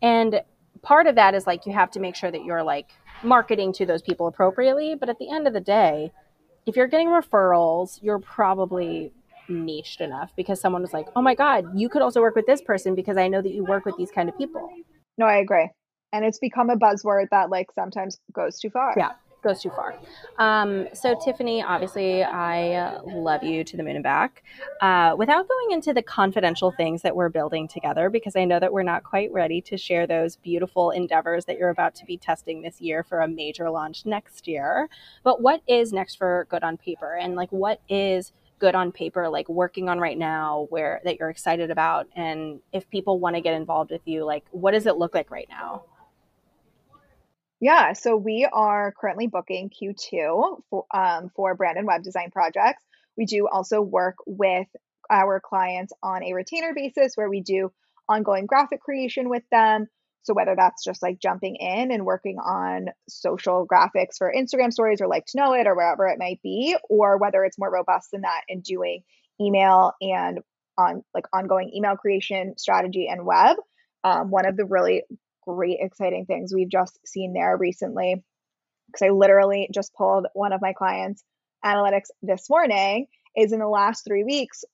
And 0.00 0.40
part 0.82 1.06
of 1.06 1.16
that 1.16 1.34
is 1.34 1.46
like 1.46 1.66
you 1.66 1.72
have 1.72 1.90
to 1.92 2.00
make 2.00 2.14
sure 2.14 2.30
that 2.30 2.44
you're 2.44 2.62
like 2.62 2.90
marketing 3.22 3.72
to 3.74 3.86
those 3.86 4.02
people 4.02 4.26
appropriately. 4.28 4.94
But 4.94 5.08
at 5.08 5.18
the 5.18 5.30
end 5.30 5.46
of 5.46 5.52
the 5.52 5.60
day 5.60 6.12
if 6.66 6.76
you're 6.76 6.86
getting 6.86 7.08
referrals 7.08 8.02
you're 8.02 8.18
probably 8.18 9.12
niched 9.48 10.00
enough 10.00 10.32
because 10.36 10.60
someone 10.60 10.82
was 10.82 10.92
like 10.92 11.06
oh 11.16 11.22
my 11.22 11.34
god 11.34 11.64
you 11.74 11.88
could 11.88 12.02
also 12.02 12.20
work 12.20 12.34
with 12.34 12.46
this 12.46 12.60
person 12.60 12.94
because 12.94 13.16
i 13.16 13.28
know 13.28 13.42
that 13.42 13.52
you 13.52 13.64
work 13.64 13.84
with 13.84 13.96
these 13.96 14.10
kind 14.10 14.28
of 14.28 14.36
people 14.36 14.70
no 15.16 15.26
i 15.26 15.36
agree 15.36 15.68
and 16.12 16.24
it's 16.24 16.38
become 16.38 16.70
a 16.70 16.76
buzzword 16.76 17.26
that 17.30 17.50
like 17.50 17.68
sometimes 17.72 18.18
goes 18.32 18.58
too 18.58 18.70
far 18.70 18.94
yeah 18.96 19.12
goes 19.42 19.62
too 19.62 19.70
far. 19.70 19.94
Um, 20.38 20.88
so, 20.92 21.18
Tiffany, 21.24 21.62
obviously, 21.62 22.22
I 22.24 22.98
love 23.04 23.42
you 23.42 23.64
to 23.64 23.76
the 23.76 23.82
moon 23.82 23.96
and 23.96 24.02
back. 24.02 24.42
Uh, 24.80 25.14
without 25.16 25.48
going 25.48 25.72
into 25.72 25.92
the 25.92 26.02
confidential 26.02 26.70
things 26.72 27.02
that 27.02 27.14
we're 27.14 27.28
building 27.28 27.68
together, 27.68 28.10
because 28.10 28.36
I 28.36 28.44
know 28.44 28.60
that 28.60 28.72
we're 28.72 28.82
not 28.82 29.04
quite 29.04 29.32
ready 29.32 29.60
to 29.62 29.76
share 29.76 30.06
those 30.06 30.36
beautiful 30.36 30.90
endeavors 30.90 31.44
that 31.46 31.58
you're 31.58 31.70
about 31.70 31.94
to 31.96 32.04
be 32.04 32.16
testing 32.16 32.62
this 32.62 32.80
year 32.80 33.02
for 33.02 33.20
a 33.20 33.28
major 33.28 33.70
launch 33.70 34.04
next 34.04 34.46
year. 34.46 34.88
But 35.22 35.40
what 35.40 35.62
is 35.66 35.92
next 35.92 36.16
for 36.16 36.46
Good 36.50 36.62
on 36.62 36.76
Paper? 36.76 37.14
And 37.14 37.34
like, 37.34 37.50
what 37.50 37.80
is 37.88 38.32
good 38.58 38.74
on 38.74 38.92
paper 38.92 39.28
like 39.28 39.48
working 39.48 39.88
on 39.88 39.98
right 39.98 40.18
now 40.18 40.66
where 40.70 41.00
that 41.04 41.18
you're 41.18 41.30
excited 41.30 41.70
about 41.70 42.06
and 42.16 42.60
if 42.72 42.88
people 42.90 43.18
want 43.18 43.36
to 43.36 43.40
get 43.40 43.54
involved 43.54 43.90
with 43.90 44.02
you 44.04 44.24
like 44.24 44.44
what 44.50 44.72
does 44.72 44.86
it 44.86 44.96
look 44.96 45.14
like 45.14 45.30
right 45.30 45.48
now 45.48 45.82
yeah, 47.60 47.92
so 47.94 48.16
we 48.16 48.48
are 48.50 48.92
currently 48.92 49.26
booking 49.26 49.70
Q2 49.70 50.62
for, 50.70 50.84
um, 50.94 51.30
for 51.34 51.54
brand 51.56 51.76
and 51.76 51.86
web 51.86 52.04
design 52.04 52.30
projects. 52.30 52.84
We 53.16 53.24
do 53.24 53.48
also 53.48 53.80
work 53.80 54.16
with 54.26 54.68
our 55.10 55.40
clients 55.40 55.92
on 56.02 56.22
a 56.22 56.34
retainer 56.34 56.72
basis 56.72 57.16
where 57.16 57.28
we 57.28 57.40
do 57.40 57.72
ongoing 58.08 58.46
graphic 58.46 58.80
creation 58.80 59.28
with 59.28 59.42
them. 59.50 59.88
So 60.22 60.34
whether 60.34 60.54
that's 60.56 60.84
just 60.84 61.02
like 61.02 61.20
jumping 61.20 61.56
in 61.56 61.90
and 61.90 62.04
working 62.04 62.38
on 62.38 62.86
social 63.08 63.66
graphics 63.66 64.18
for 64.18 64.32
Instagram 64.34 64.72
stories 64.72 65.00
or 65.00 65.08
LIKEtoKNOW.it 65.08 65.66
or 65.66 65.74
wherever 65.74 66.06
it 66.06 66.18
might 66.18 66.40
be, 66.42 66.76
or 66.88 67.18
whether 67.18 67.44
it's 67.44 67.58
more 67.58 67.70
robust 67.70 68.10
than 68.10 68.22
that 68.22 68.42
and 68.48 68.62
doing 68.62 69.02
email 69.40 69.92
and 70.00 70.40
on 70.76 71.02
like 71.14 71.24
ongoing 71.32 71.72
email 71.74 71.96
creation 71.96 72.54
strategy 72.56 73.08
and 73.08 73.24
web. 73.24 73.56
Um, 74.04 74.30
one 74.30 74.46
of 74.46 74.56
the 74.56 74.64
really 74.64 75.02
great, 75.46 75.78
exciting 75.80 76.26
things 76.26 76.54
we've 76.54 76.70
just 76.70 76.98
seen 77.06 77.32
there 77.32 77.56
recently. 77.56 78.22
Because 78.86 79.06
I 79.06 79.10
literally 79.10 79.68
just 79.72 79.94
pulled 79.94 80.26
one 80.34 80.52
of 80.52 80.62
my 80.62 80.72
clients' 80.72 81.22
analytics 81.64 82.06
this 82.22 82.48
morning, 82.48 83.06
is 83.36 83.52
in 83.52 83.58
the 83.58 83.68
last 83.68 84.04
three 84.04 84.24
weeks, 84.24 84.64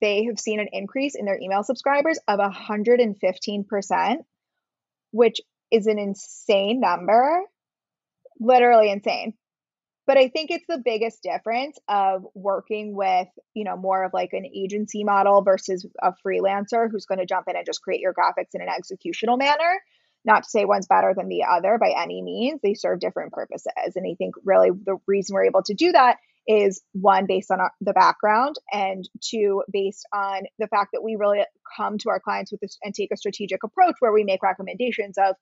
they 0.00 0.24
have 0.24 0.38
seen 0.38 0.60
an 0.60 0.68
increase 0.72 1.14
in 1.14 1.24
their 1.24 1.38
email 1.40 1.62
subscribers 1.62 2.18
of 2.28 2.38
115%, 2.38 4.16
which 5.14 5.40
is 5.70 5.86
an 5.86 5.98
insane 5.98 6.80
number. 6.80 7.42
Literally 8.40 8.90
insane. 8.90 9.34
But 10.06 10.18
I 10.18 10.28
think 10.28 10.50
it's 10.50 10.66
the 10.68 10.82
biggest 10.84 11.22
difference 11.22 11.78
of 11.88 12.26
working 12.34 12.94
with, 12.94 13.28
you 13.54 13.64
know, 13.64 13.76
more 13.76 14.04
of 14.04 14.12
like 14.12 14.34
an 14.34 14.44
agency 14.44 15.02
model 15.02 15.40
versus 15.42 15.86
a 16.02 16.12
freelancer 16.26 16.90
who's 16.90 17.06
going 17.06 17.20
to 17.20 17.26
jump 17.26 17.48
in 17.48 17.56
and 17.56 17.64
just 17.64 17.80
create 17.80 18.00
your 18.00 18.12
graphics 18.12 18.54
in 18.54 18.60
an 18.60 18.68
executional 18.68 19.38
manner 19.38 19.80
not 20.24 20.44
to 20.44 20.50
say 20.50 20.64
one's 20.64 20.86
better 20.86 21.12
than 21.14 21.28
the 21.28 21.44
other 21.44 21.78
by 21.78 21.92
any 21.96 22.22
means 22.22 22.60
they 22.62 22.74
serve 22.74 22.98
different 22.98 23.32
purposes 23.32 23.72
and 23.94 24.06
i 24.10 24.14
think 24.16 24.34
really 24.44 24.70
the 24.70 24.96
reason 25.06 25.34
we're 25.34 25.44
able 25.44 25.62
to 25.62 25.74
do 25.74 25.92
that 25.92 26.16
is 26.46 26.82
one 26.92 27.26
based 27.26 27.50
on 27.50 27.60
our, 27.60 27.72
the 27.80 27.92
background 27.92 28.56
and 28.72 29.08
two 29.20 29.62
based 29.72 30.06
on 30.12 30.42
the 30.58 30.68
fact 30.68 30.90
that 30.92 31.02
we 31.02 31.16
really 31.16 31.40
come 31.76 31.98
to 31.98 32.10
our 32.10 32.20
clients 32.20 32.52
with 32.52 32.60
this 32.60 32.78
and 32.82 32.94
take 32.94 33.10
a 33.12 33.16
strategic 33.16 33.62
approach 33.64 33.96
where 34.00 34.12
we 34.12 34.24
make 34.24 34.42
recommendations 34.42 35.16
of 35.18 35.36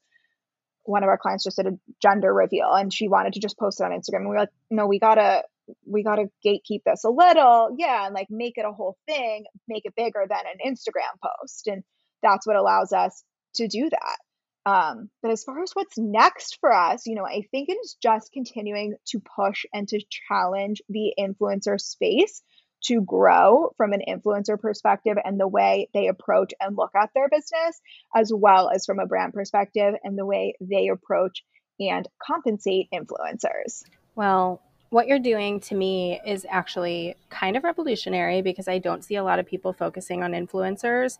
one 0.84 1.02
of 1.02 1.08
our 1.08 1.18
clients 1.18 1.44
just 1.44 1.56
did 1.56 1.66
a 1.66 1.78
gender 2.00 2.32
reveal 2.32 2.72
and 2.72 2.92
she 2.92 3.08
wanted 3.08 3.32
to 3.32 3.40
just 3.40 3.58
post 3.58 3.80
it 3.80 3.84
on 3.84 3.90
instagram 3.90 4.16
and 4.20 4.28
we 4.28 4.34
were 4.34 4.40
like 4.40 4.48
no 4.70 4.86
we 4.86 4.98
gotta 4.98 5.42
we 5.86 6.02
gotta 6.02 6.28
gatekeep 6.44 6.82
this 6.84 7.04
a 7.04 7.10
little 7.10 7.74
yeah 7.78 8.06
and 8.06 8.14
like 8.14 8.28
make 8.30 8.54
it 8.56 8.64
a 8.64 8.72
whole 8.72 8.96
thing 9.06 9.44
make 9.68 9.84
it 9.84 9.94
bigger 9.96 10.24
than 10.28 10.38
an 10.38 10.72
instagram 10.72 11.18
post 11.22 11.66
and 11.66 11.82
that's 12.22 12.46
what 12.46 12.56
allows 12.56 12.92
us 12.92 13.22
to 13.54 13.68
do 13.68 13.88
that 13.90 14.16
um, 14.64 15.10
but 15.22 15.32
as 15.32 15.42
far 15.42 15.62
as 15.62 15.72
what's 15.72 15.98
next 15.98 16.58
for 16.60 16.72
us, 16.72 17.06
you 17.06 17.14
know, 17.14 17.26
I 17.26 17.42
think 17.50 17.68
it 17.68 17.78
is 17.82 17.96
just 18.00 18.32
continuing 18.32 18.94
to 19.08 19.20
push 19.20 19.64
and 19.72 19.88
to 19.88 20.00
challenge 20.28 20.82
the 20.88 21.14
influencer 21.18 21.80
space 21.80 22.42
to 22.84 23.00
grow 23.00 23.72
from 23.76 23.92
an 23.92 24.02
influencer 24.08 24.58
perspective 24.58 25.16
and 25.24 25.38
the 25.38 25.48
way 25.48 25.88
they 25.94 26.08
approach 26.08 26.52
and 26.60 26.76
look 26.76 26.90
at 26.96 27.10
their 27.14 27.28
business, 27.28 27.80
as 28.14 28.32
well 28.34 28.70
as 28.70 28.86
from 28.86 28.98
a 28.98 29.06
brand 29.06 29.32
perspective 29.32 29.94
and 30.02 30.18
the 30.18 30.26
way 30.26 30.54
they 30.60 30.88
approach 30.88 31.44
and 31.80 32.08
compensate 32.24 32.88
influencers. 32.92 33.82
Well, 34.14 34.60
what 34.90 35.06
you're 35.06 35.18
doing 35.18 35.58
to 35.60 35.74
me 35.74 36.20
is 36.26 36.46
actually 36.48 37.16
kind 37.30 37.56
of 37.56 37.64
revolutionary 37.64 38.42
because 38.42 38.68
I 38.68 38.78
don't 38.78 39.02
see 39.02 39.16
a 39.16 39.24
lot 39.24 39.38
of 39.38 39.46
people 39.46 39.72
focusing 39.72 40.22
on 40.22 40.32
influencers 40.32 41.18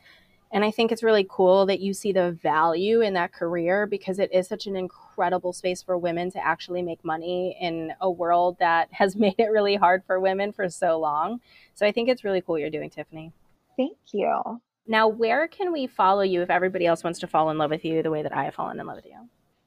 and 0.53 0.65
I 0.65 0.71
think 0.71 0.93
it's 0.93 1.03
really 1.03 1.27
cool 1.29 1.65
that 1.67 1.81
you 1.81 1.95
see 1.95 2.13
the 2.13 2.33
value 2.33 3.01
in 3.01 3.15
that 3.15 3.33
career 3.33 3.87
because 3.87 4.19
it 4.19 4.33
is 4.33 4.47
such 4.47 4.67
an 4.67 4.77
incredible 4.77 5.55
space 5.55 5.83
for 5.83 5.97
women 5.97 6.31
to 6.33 6.45
actually 6.45 6.83
make 6.83 7.03
money 7.05 7.57
in 7.59 7.95
a 8.01 8.11
world 8.11 8.59
that 8.61 8.89
has 8.93 9.17
made 9.17 9.37
it 9.39 9.51
really 9.51 9.77
hard 9.77 10.05
for 10.05 10.21
women 10.21 10.53
for 10.53 10.69
so 10.69 10.99
long. 10.99 11.41
So 11.75 11.87
I 11.87 11.93
think 11.93 12.09
it's 12.09 12.23
really 12.23 12.43
cool 12.43 12.59
you're 12.59 12.71
doing, 12.71 12.91
Tiffany. 12.91 13.33
Thank 13.79 13.97
you. 14.13 14.61
Now, 14.87 15.09
where 15.09 15.49
can 15.49 15.73
we 15.73 15.87
follow 15.87 16.23
you 16.23 16.43
if 16.43 16.51
everybody 16.51 16.87
else 16.87 17.03
wants 17.03 17.21
to 17.21 17.27
fall 17.27 17.49
in 17.51 17.57
love 17.57 17.71
with 17.71 17.85
you 17.85 18.03
the 18.03 18.11
way 18.11 18.23
that 18.23 18.37
I 18.37 18.45
have 18.45 18.55
fallen 18.55 18.79
in 18.79 18.87
love 18.87 18.97
with 18.97 19.07
you? 19.07 19.17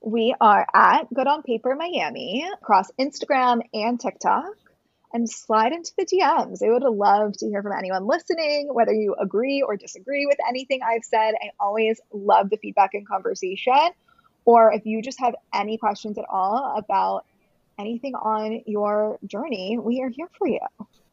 We 0.02 0.36
are 0.40 0.68
at 0.72 1.12
Good 1.12 1.26
on 1.26 1.42
Paper 1.42 1.76
Miami 1.76 2.48
across 2.62 2.92
Instagram 3.00 3.62
and 3.74 4.00
TikTok 4.00 4.54
and 5.16 5.30
slide 5.30 5.72
into 5.72 5.94
the 5.98 6.06
DMs. 6.06 6.62
I 6.62 6.70
would 6.70 6.84
love 6.84 7.38
to 7.38 7.48
hear 7.48 7.64
from 7.64 7.72
anyone 7.72 8.06
listening, 8.06 8.68
whether 8.74 8.92
you 8.92 9.16
agree 9.18 9.62
or 9.62 9.78
disagree 9.78 10.26
with 10.26 10.36
anything 10.46 10.82
I've 10.86 11.06
said. 11.06 11.36
I 11.42 11.52
always 11.58 12.02
love 12.12 12.50
the 12.50 12.58
feedback 12.58 12.94
and 12.96 13.08
conversation. 13.08 13.92
Or 14.44 14.74
if 14.74 14.86
you 14.86 15.02
just 15.02 15.22
have 15.22 15.34
any 15.54 15.78
questions 15.78 16.18
at 16.18 16.26
all 16.30 16.76
about 16.78 17.24
anything 17.80 18.14
on 18.14 18.64
your 18.66 19.18
journey, 19.26 19.78
we 19.82 20.02
are 20.02 20.10
here 20.10 20.28
for 20.38 20.50
you. 20.50 20.60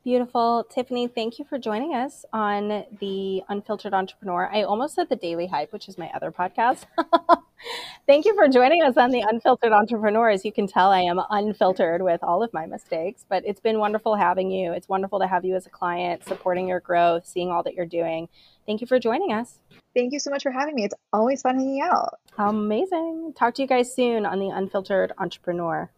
Beautiful. 0.05 0.66
Tiffany, 0.68 1.07
thank 1.07 1.38
you 1.38 1.44
for 1.44 1.61
joining 1.61 1.94
us 1.94 2.24
on 2.32 2.84
the 2.98 3.44
Unfiltered 3.48 3.94
Entrepreneur. 3.94 4.50
I 4.53 4.64
almost 4.64 4.96
said 4.96 5.09
the 5.09 5.14
Daily 5.14 5.46
Hype, 5.46 5.72
which 5.72 5.88
is 5.88 5.96
my 5.96 6.11
other 6.12 6.32
podcast. 6.32 6.86
thank 8.09 8.24
you 8.24 8.34
for 8.34 8.48
joining 8.48 8.82
us 8.82 8.96
on 8.96 9.12
the 9.12 9.20
Unfiltered 9.20 9.70
Entrepreneur. 9.70 10.28
As 10.28 10.44
you 10.44 10.50
can 10.50 10.66
tell, 10.66 10.90
I 10.90 11.03
am 11.03 11.20
unfiltered 11.30 12.03
with 12.03 12.20
all 12.24 12.42
of 12.42 12.53
my 12.53 12.66
mistakes, 12.66 13.24
but 13.28 13.44
it's 13.46 13.61
been 13.61 13.78
wonderful 13.78 14.16
having 14.16 14.50
you. 14.50 14.72
It's 14.72 14.88
wonderful 14.88 15.20
to 15.20 15.28
have 15.28 15.44
you 15.44 15.55
as 15.55 15.66
a 15.66 15.70
client, 15.70 16.24
supporting 16.24 16.66
your 16.66 16.80
growth, 16.80 17.24
seeing 17.24 17.53
all 17.53 17.62
that 17.62 17.74
you're 17.74 17.86
doing. 17.86 18.28
Thank 18.66 18.80
you 18.80 18.88
for 18.88 18.98
joining 18.98 19.32
us. 19.32 19.61
Thank 19.94 20.12
you 20.12 20.18
so 20.18 20.30
much 20.30 20.42
for 20.42 20.50
having 20.50 20.74
me. 20.74 20.84
It's 20.84 20.96
always 21.12 21.42
fun 21.42 21.59
hanging 21.59 21.80
out. 21.80 22.18
Amazing. 22.38 23.34
Talk 23.36 23.55
to 23.55 23.62
you 23.62 23.68
guys 23.68 23.94
soon 23.94 24.26
on 24.26 24.40
the 24.40 24.48
Unfiltered 24.48 25.12
Entrepreneur. 25.16 25.92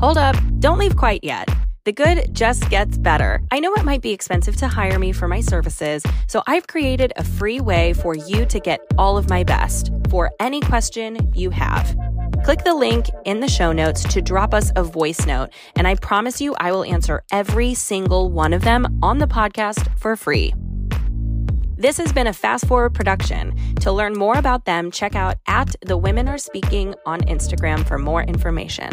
Hold 0.00 0.16
up, 0.16 0.34
don't 0.60 0.78
leave 0.78 0.96
quite 0.96 1.22
yet. 1.22 1.46
The 1.84 1.92
good 1.92 2.34
just 2.34 2.70
gets 2.70 2.96
better. 2.96 3.42
I 3.50 3.60
know 3.60 3.74
it 3.74 3.84
might 3.84 4.00
be 4.00 4.12
expensive 4.12 4.56
to 4.56 4.66
hire 4.66 4.98
me 4.98 5.12
for 5.12 5.28
my 5.28 5.42
services, 5.42 6.02
so 6.26 6.42
I've 6.46 6.66
created 6.66 7.12
a 7.16 7.22
free 7.22 7.60
way 7.60 7.92
for 7.92 8.14
you 8.14 8.46
to 8.46 8.60
get 8.60 8.80
all 8.96 9.18
of 9.18 9.28
my 9.28 9.44
best 9.44 9.92
for 10.08 10.30
any 10.40 10.62
question 10.62 11.30
you 11.34 11.50
have. 11.50 11.94
Click 12.46 12.64
the 12.64 12.72
link 12.72 13.10
in 13.26 13.40
the 13.40 13.48
show 13.48 13.72
notes 13.72 14.02
to 14.04 14.22
drop 14.22 14.54
us 14.54 14.72
a 14.74 14.82
voice 14.82 15.26
note, 15.26 15.50
and 15.76 15.86
I 15.86 15.96
promise 15.96 16.40
you 16.40 16.54
I 16.54 16.72
will 16.72 16.84
answer 16.84 17.22
every 17.30 17.74
single 17.74 18.30
one 18.30 18.54
of 18.54 18.62
them 18.62 19.00
on 19.02 19.18
the 19.18 19.26
podcast 19.26 19.86
for 19.98 20.16
free. 20.16 20.54
This 21.76 21.98
has 21.98 22.10
been 22.10 22.26
a 22.26 22.32
fast 22.32 22.66
forward 22.66 22.94
production. 22.94 23.54
To 23.80 23.92
learn 23.92 24.14
more 24.14 24.38
about 24.38 24.64
them, 24.64 24.90
check 24.90 25.14
out 25.14 25.36
at 25.46 25.76
the 25.82 25.98
women 25.98 26.26
are 26.26 26.38
speaking 26.38 26.94
on 27.04 27.20
Instagram 27.22 27.86
for 27.86 27.98
more 27.98 28.22
information. 28.22 28.88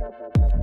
Thank 0.00 0.52
you. 0.52 0.57